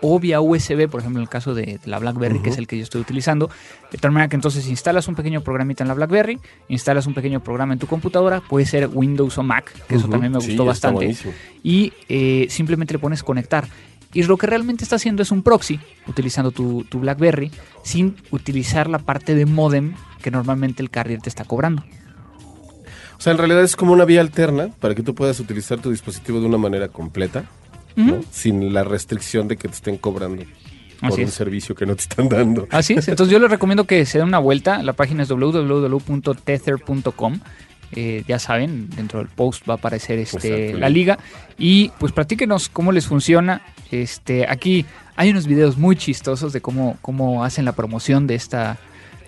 o 0.01 0.19
vía 0.19 0.41
USB, 0.41 0.89
por 0.89 1.01
ejemplo, 1.01 1.19
en 1.19 1.23
el 1.23 1.29
caso 1.29 1.53
de, 1.53 1.77
de 1.77 1.79
la 1.85 1.99
BlackBerry, 1.99 2.35
uh 2.35 2.39
-huh. 2.39 2.43
que 2.43 2.49
es 2.49 2.57
el 2.57 2.67
que 2.67 2.77
yo 2.77 2.83
estoy 2.83 3.01
utilizando. 3.01 3.49
De 3.91 3.97
tal 3.97 4.11
manera 4.11 4.29
que 4.29 4.35
entonces 4.35 4.67
instalas 4.67 5.07
un 5.07 5.15
pequeño 5.15 5.41
programita 5.41 5.83
en 5.83 5.89
la 5.89 5.93
BlackBerry, 5.93 6.39
instalas 6.69 7.05
un 7.05 7.13
pequeño 7.13 7.39
programa 7.41 7.73
en 7.73 7.79
tu 7.79 7.87
computadora, 7.87 8.41
puede 8.41 8.65
ser 8.65 8.89
Windows 8.91 9.37
o 9.37 9.43
Mac, 9.43 9.71
que 9.71 9.79
uh 9.79 9.97
-huh. 9.97 9.99
eso 9.99 10.09
también 10.09 10.31
me 10.31 10.39
gustó 10.39 10.63
sí, 10.63 10.67
bastante. 10.67 11.15
Y 11.63 11.93
eh, 12.09 12.47
simplemente 12.49 12.93
le 12.93 12.99
pones 12.99 13.21
conectar. 13.21 13.67
Y 14.13 14.23
lo 14.23 14.37
que 14.37 14.47
realmente 14.47 14.83
está 14.83 14.97
haciendo 14.97 15.21
es 15.21 15.31
un 15.31 15.41
proxy, 15.41 15.79
utilizando 16.07 16.51
tu, 16.51 16.83
tu, 16.83 16.99
BlackBerry, 16.99 17.51
sin 17.83 18.17
utilizar 18.31 18.89
la 18.89 18.99
parte 18.99 19.35
de 19.35 19.45
modem 19.45 19.93
que 20.21 20.31
normalmente 20.31 20.83
el 20.83 20.89
carrier 20.89 21.21
te 21.21 21.29
está 21.29 21.45
cobrando. 21.45 21.83
O 23.17 23.21
sea, 23.21 23.31
en 23.31 23.37
realidad 23.37 23.63
es 23.63 23.75
como 23.75 23.93
una 23.93 24.05
vía 24.05 24.21
alterna 24.21 24.69
para 24.79 24.95
que 24.95 25.03
tú 25.03 25.15
puedas 25.15 25.39
utilizar 25.39 25.79
tu 25.79 25.91
dispositivo 25.91 26.39
de 26.39 26.47
una 26.47 26.57
manera 26.57 26.89
completa, 26.89 27.45
uh 27.95 28.01
-huh. 28.01 28.05
¿no? 28.05 28.21
sin 28.31 28.73
la 28.73 28.83
restricción 28.83 29.47
de 29.47 29.57
que 29.57 29.67
te 29.67 29.75
estén 29.75 29.97
cobrando 29.97 30.43
por 31.01 31.11
Así 31.13 31.21
un 31.23 31.29
es. 31.29 31.33
servicio 31.33 31.73
que 31.75 31.85
no 31.85 31.95
te 31.95 32.01
están 32.03 32.29
dando. 32.29 32.67
Así 32.69 32.93
es. 32.93 33.07
Entonces 33.07 33.33
yo 33.33 33.39
les 33.39 33.49
recomiendo 33.49 33.85
que 33.85 34.05
se 34.05 34.19
den 34.19 34.27
una 34.27 34.37
vuelta. 34.39 34.83
La 34.83 34.93
página 34.93 35.23
es 35.23 35.29
www.tether.com. 35.29 37.39
Eh, 37.93 38.23
ya 38.27 38.39
saben, 38.39 38.89
dentro 38.89 39.19
del 39.19 39.27
post 39.27 39.67
va 39.67 39.73
a 39.73 39.77
aparecer 39.77 40.19
este, 40.19 40.73
la 40.73 40.89
liga. 40.89 41.19
Y 41.57 41.89
pues 41.99 42.11
platíquenos 42.11 42.69
cómo 42.69 42.91
les 42.91 43.07
funciona. 43.07 43.61
Este, 43.91 44.47
aquí 44.47 44.85
hay 45.15 45.31
unos 45.31 45.47
videos 45.47 45.77
muy 45.77 45.95
chistosos 45.95 46.53
de 46.53 46.61
cómo, 46.61 46.97
cómo 47.01 47.43
hacen 47.43 47.65
la 47.65 47.73
promoción 47.73 48.27
de, 48.27 48.35
esta, 48.35 48.77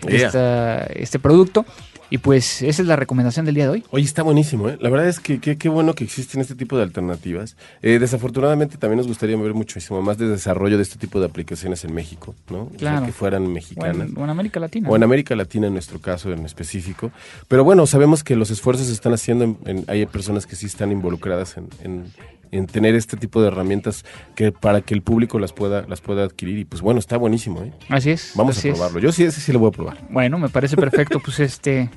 de 0.01 0.17
yeah. 0.17 0.27
esta, 0.27 0.83
este 0.85 1.19
producto. 1.19 1.65
Y 2.13 2.19
pues 2.19 2.61
esa 2.61 2.83
es 2.83 2.87
la 2.87 2.95
recomendación 2.95 3.43
del 3.43 3.55
día 3.55 3.63
de 3.63 3.69
hoy. 3.71 3.83
Oye, 3.89 4.05
está 4.05 4.21
buenísimo, 4.21 4.69
¿eh? 4.69 4.77
La 4.79 4.91
verdad 4.91 5.09
es 5.09 5.19
que 5.19 5.39
qué 5.39 5.67
bueno 5.67 5.95
que 5.95 6.03
existen 6.03 6.41
este 6.41 6.53
tipo 6.53 6.77
de 6.77 6.83
alternativas. 6.83 7.57
Eh, 7.81 7.97
desafortunadamente 7.97 8.77
también 8.77 8.97
nos 8.97 9.07
gustaría 9.07 9.35
ver 9.35 9.55
muchísimo 9.55 9.99
más 10.03 10.19
de 10.19 10.27
desarrollo 10.27 10.77
de 10.77 10.83
este 10.83 10.99
tipo 10.99 11.19
de 11.19 11.25
aplicaciones 11.25 11.83
en 11.85 11.95
México, 11.95 12.35
¿no? 12.51 12.67
Claro. 12.77 12.97
O 12.97 12.99
sea, 12.99 13.07
que 13.07 13.13
fueran 13.13 13.51
mexicanas. 13.51 14.09
O 14.09 14.11
en, 14.11 14.17
o 14.19 14.23
en, 14.25 14.29
América 14.29 14.59
Latina. 14.59 14.89
O 14.91 14.95
en 14.95 15.01
América 15.01 15.35
Latina 15.35 15.65
en 15.65 15.73
nuestro 15.73 15.97
caso 15.97 16.31
en 16.31 16.45
específico. 16.45 17.11
Pero 17.47 17.63
bueno, 17.63 17.87
sabemos 17.87 18.23
que 18.23 18.35
los 18.35 18.51
esfuerzos 18.51 18.85
se 18.85 18.93
están 18.93 19.13
haciendo, 19.13 19.45
en, 19.45 19.57
en, 19.65 19.85
hay 19.87 20.05
personas 20.05 20.45
que 20.45 20.55
sí 20.55 20.67
están 20.67 20.91
involucradas 20.91 21.57
en, 21.57 22.13
en 22.53 22.67
tener 22.67 22.95
este 22.95 23.17
tipo 23.17 23.41
de 23.41 23.47
herramientas 23.47 24.05
que 24.35 24.51
para 24.51 24.81
que 24.81 24.93
el 24.93 25.01
público 25.01 25.39
las 25.39 25.51
pueda 25.53 25.85
las 25.87 26.01
pueda 26.01 26.23
adquirir. 26.23 26.59
Y 26.59 26.65
pues 26.65 26.81
bueno 26.81 26.99
está 26.99 27.17
buenísimo 27.17 27.63
¿eh? 27.63 27.73
así 27.89 28.11
es 28.11 28.33
vamos 28.35 28.57
así 28.57 28.69
a 28.69 28.73
probarlo. 28.73 28.99
Es. 28.99 29.03
yo 29.03 29.11
sí 29.11 29.23
ese 29.23 29.41
sí 29.41 29.51
lo 29.51 29.59
voy 29.59 29.69
a 29.69 29.71
probar. 29.71 29.97
Bueno 30.09 30.37
me 30.37 30.49
parece 30.49 30.77
perfecto 30.77 31.19
pues 31.19 31.39
este 31.39 31.89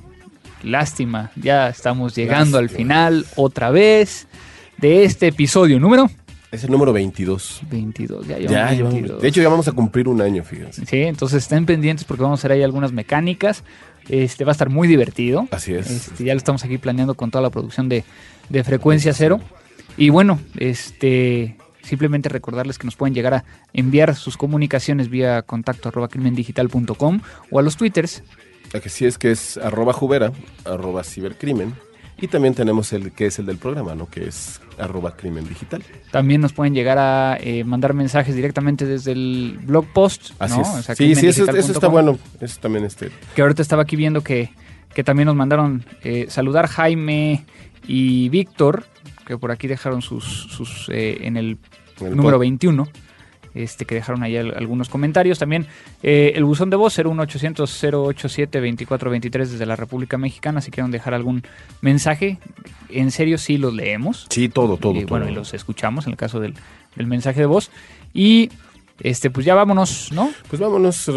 lástima. 0.63 1.31
Ya 1.35 1.69
estamos 1.69 2.15
llegando 2.15 2.59
lástima. 2.59 2.59
al 2.59 2.69
final 2.69 3.25
otra 3.35 3.69
vez 3.69 4.27
de 4.77 5.03
este 5.03 5.27
episodio 5.27 5.79
número 5.79 6.09
es 6.51 6.63
el 6.63 6.71
número 6.71 6.93
22 6.93 7.61
22 7.69 8.27
ya, 8.27 8.39
ya 8.39 8.65
22. 8.65 8.93
Llevamos, 8.93 9.21
de 9.21 9.27
hecho 9.27 9.41
ya 9.41 9.49
vamos 9.49 9.67
a 9.67 9.73
cumplir 9.73 10.07
un 10.07 10.21
año 10.21 10.43
fíjense. 10.43 10.85
Sí 10.85 11.01
entonces 11.01 11.43
estén 11.43 11.65
pendientes 11.65 12.03
porque 12.03 12.23
vamos 12.23 12.39
a 12.39 12.41
hacer 12.41 12.51
ahí 12.51 12.63
algunas 12.63 12.91
mecánicas. 12.91 13.63
Este 14.09 14.45
va 14.45 14.51
a 14.51 14.53
estar 14.53 14.69
muy 14.69 14.87
divertido. 14.87 15.49
Así 15.51 15.73
es. 15.73 15.91
Este, 15.91 16.23
ya 16.23 16.33
lo 16.33 16.37
estamos 16.37 16.63
aquí 16.63 16.77
planeando 16.77 17.13
con 17.15 17.29
toda 17.29 17.41
la 17.41 17.49
producción 17.49 17.89
de, 17.89 18.05
de 18.47 18.63
frecuencia 18.63 19.13
cero 19.13 19.41
y 19.97 20.09
bueno, 20.09 20.39
este 20.57 21.57
simplemente 21.81 22.29
recordarles 22.29 22.77
que 22.77 22.85
nos 22.85 22.95
pueden 22.95 23.15
llegar 23.15 23.33
a 23.33 23.45
enviar 23.73 24.15
sus 24.15 24.35
comunicaciones 24.35 25.09
vía 25.09 25.41
contacto 25.41 25.89
arroba 25.89 26.09
crimendigital.com 26.09 27.21
o 27.49 27.59
a 27.59 27.61
los 27.61 27.77
twitters. 27.77 28.23
La 28.73 28.81
que 28.81 28.89
sí 28.89 29.05
es 29.05 29.17
que 29.17 29.31
es 29.31 29.57
arroba 29.57 29.93
jubera, 29.93 30.33
arroba 30.65 31.03
cibercrimen. 31.03 31.73
Y 32.19 32.27
también 32.27 32.55
tenemos 32.55 32.93
el 32.93 33.11
que 33.11 33.27
es 33.27 33.37
el 33.37 33.45
del 33.45 33.57
programa, 33.57 33.93
¿no? 33.93 34.09
Que 34.09 34.27
es 34.27 34.59
arroba 34.79 35.15
crimen 35.15 35.47
digital. 35.47 35.83
También 36.11 36.41
nos 36.41 36.51
pueden 36.51 36.73
llegar 36.73 36.97
a 36.97 37.37
eh, 37.39 37.63
mandar 37.63 37.93
mensajes 37.93 38.35
directamente 38.35 38.85
desde 38.85 39.11
el 39.11 39.59
blog 39.61 39.85
post. 39.93 40.31
Así 40.39 40.55
¿no? 40.55 40.63
es. 40.63 40.67
O 40.67 40.81
sea, 40.81 40.95
sí, 40.95 41.13
sí, 41.13 41.27
eso, 41.27 41.49
eso, 41.55 41.71
está 41.71 41.87
bueno. 41.87 42.17
Eso 42.41 42.59
también 42.59 42.85
este. 42.85 43.11
Que 43.35 43.43
ahorita 43.43 43.61
estaba 43.61 43.83
aquí 43.83 43.95
viendo 43.95 44.23
que, 44.23 44.49
que 44.95 45.03
también 45.03 45.27
nos 45.27 45.35
mandaron 45.35 45.85
eh, 46.03 46.25
saludar 46.27 46.65
Jaime 46.65 47.45
y 47.87 48.29
Víctor, 48.29 48.85
que 49.27 49.37
por 49.37 49.51
aquí 49.51 49.67
dejaron 49.67 50.01
sus, 50.01 50.23
sus 50.23 50.89
eh, 50.89 51.17
en 51.21 51.35
el, 51.35 51.57
el 51.99 52.15
número 52.15 52.37
pod. 52.37 52.41
21, 52.41 52.87
este, 53.53 53.85
que 53.85 53.95
dejaron 53.95 54.23
ahí 54.23 54.37
algunos 54.37 54.87
comentarios. 54.87 55.37
También 55.37 55.67
eh, 56.01 56.31
el 56.35 56.45
buzón 56.45 56.69
de 56.69 56.77
voz 56.77 56.97
01800-087-2423 56.97 59.31
desde 59.31 59.65
la 59.65 59.75
República 59.75 60.17
Mexicana. 60.17 60.61
Si 60.61 60.71
quieren 60.71 60.91
dejar 60.91 61.13
algún 61.13 61.43
mensaje, 61.81 62.39
en 62.89 63.11
serio 63.11 63.37
sí 63.37 63.57
los 63.57 63.73
leemos. 63.73 64.27
Sí, 64.29 64.47
todo, 64.47 64.77
todo. 64.77 64.95
Y, 64.95 65.01
todo. 65.01 65.09
bueno, 65.09 65.27
y 65.29 65.33
los 65.33 65.53
escuchamos 65.53 66.05
en 66.05 66.11
el 66.11 66.17
caso 66.17 66.39
del, 66.39 66.53
del 66.95 67.07
mensaje 67.07 67.41
de 67.41 67.47
voz. 67.47 67.69
Y 68.13 68.49
este, 69.01 69.29
pues 69.29 69.45
ya 69.45 69.55
vámonos, 69.55 70.13
¿no? 70.13 70.31
Pues 70.49 70.61
vámonos, 70.61 71.11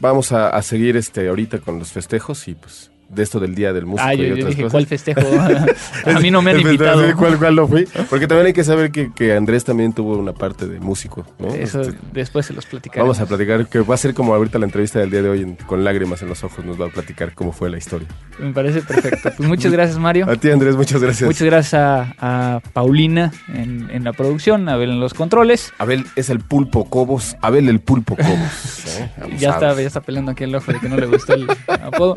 vamos 0.00 0.30
a, 0.30 0.50
a 0.50 0.62
seguir 0.62 0.96
este 0.96 1.26
ahorita 1.28 1.58
con 1.58 1.80
los 1.80 1.90
festejos 1.90 2.46
y 2.46 2.54
pues 2.54 2.92
de 3.08 3.22
esto 3.22 3.40
del 3.40 3.54
Día 3.54 3.72
del 3.72 3.86
Músico 3.86 4.06
ah, 4.06 4.14
yo, 4.14 4.24
y 4.24 4.32
otras 4.32 4.40
yo 4.40 4.48
dije, 4.48 4.62
cosas. 4.62 4.72
¿cuál 4.72 4.86
festejo? 4.86 5.20
a 6.04 6.20
mí 6.20 6.30
no 6.30 6.42
me 6.42 6.50
han 6.50 6.60
invitado. 6.60 7.02
¿Cuál, 7.16 7.38
¿Cuál 7.38 7.56
lo 7.56 7.66
fui? 7.66 7.86
Porque 8.10 8.26
también 8.26 8.48
hay 8.48 8.52
que 8.52 8.64
saber 8.64 8.90
que, 8.90 9.10
que, 9.12 9.34
Andrés 9.34 9.64
también 9.64 9.92
tuvo 9.92 10.16
una 10.16 10.32
parte 10.32 10.66
de 10.66 10.78
músico, 10.78 11.26
¿no? 11.38 11.48
Eso 11.48 11.80
este, 11.80 11.96
después 12.12 12.46
se 12.46 12.52
los 12.52 12.66
platicaremos. 12.66 13.16
Vamos 13.16 13.20
a 13.20 13.26
platicar, 13.26 13.66
que 13.66 13.80
va 13.80 13.94
a 13.94 13.98
ser 13.98 14.14
como 14.14 14.34
ahorita 14.34 14.58
la 14.58 14.66
entrevista 14.66 14.98
del 14.98 15.10
día 15.10 15.22
de 15.22 15.28
hoy, 15.30 15.42
en, 15.42 15.56
con 15.56 15.84
lágrimas 15.84 16.20
en 16.22 16.28
los 16.28 16.44
ojos, 16.44 16.64
nos 16.64 16.80
va 16.80 16.86
a 16.86 16.90
platicar 16.90 17.34
cómo 17.34 17.52
fue 17.52 17.70
la 17.70 17.78
historia. 17.78 18.08
Me 18.38 18.52
parece 18.52 18.82
perfecto. 18.82 19.30
Pues 19.36 19.48
muchas 19.48 19.72
gracias, 19.72 19.98
Mario. 19.98 20.28
A 20.28 20.36
ti, 20.36 20.50
Andrés, 20.50 20.76
muchas 20.76 21.02
gracias. 21.02 21.26
Muchas 21.26 21.46
gracias 21.46 21.74
a, 21.74 22.14
a 22.18 22.60
Paulina 22.72 23.32
en, 23.48 23.88
en, 23.90 24.04
la 24.04 24.12
producción, 24.12 24.68
a 24.68 24.74
Abel 24.74 24.90
en 24.90 25.00
los 25.00 25.14
controles. 25.14 25.72
Abel 25.78 26.04
es 26.14 26.30
el 26.30 26.40
pulpo 26.40 26.88
Cobos, 26.88 27.36
Abel 27.40 27.68
el 27.68 27.80
pulpo 27.80 28.16
Cobos. 28.16 28.86
¿eh? 28.98 29.10
ya, 29.38 29.50
está, 29.50 29.74
ya 29.74 29.86
está 29.86 30.00
peleando 30.00 30.32
aquí 30.32 30.44
el 30.44 30.54
ojo 30.54 30.72
de 30.72 30.78
que 30.78 30.88
no 30.88 30.96
le 30.96 31.06
gustó 31.06 31.34
el 31.34 31.48
apodo. 31.66 32.16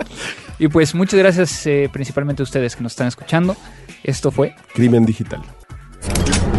Y 0.59 0.67
pues 0.81 0.95
muchas 0.95 1.19
gracias 1.19 1.67
eh, 1.67 1.91
principalmente 1.93 2.41
a 2.41 2.43
ustedes 2.43 2.75
que 2.75 2.81
nos 2.81 2.93
están 2.93 3.05
escuchando. 3.05 3.55
Esto 4.03 4.31
fue 4.31 4.55
Crimen 4.73 5.05
Digital. 5.05 5.39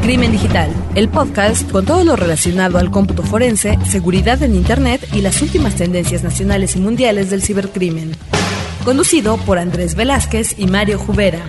Crimen 0.01 0.31
Digital, 0.31 0.71
el 0.95 1.09
podcast 1.09 1.69
con 1.73 1.85
todo 1.85 2.05
lo 2.05 2.15
relacionado 2.15 2.79
al 2.79 2.93
cómputo 2.93 3.25
forense, 3.25 3.77
seguridad 3.85 4.41
en 4.45 4.55
Internet 4.55 5.09
y 5.13 5.23
las 5.23 5.43
últimas 5.43 5.75
tendencias 5.75 6.23
nacionales 6.23 6.77
y 6.77 6.81
mundiales 6.81 7.31
del 7.31 7.43
cibercrimen. 7.43 8.13
Conducido 8.85 9.39
por 9.39 9.59
Andrés 9.59 9.97
Velázquez 9.97 10.57
y 10.57 10.69
Mario 10.69 11.01
Jubera. 11.01 11.41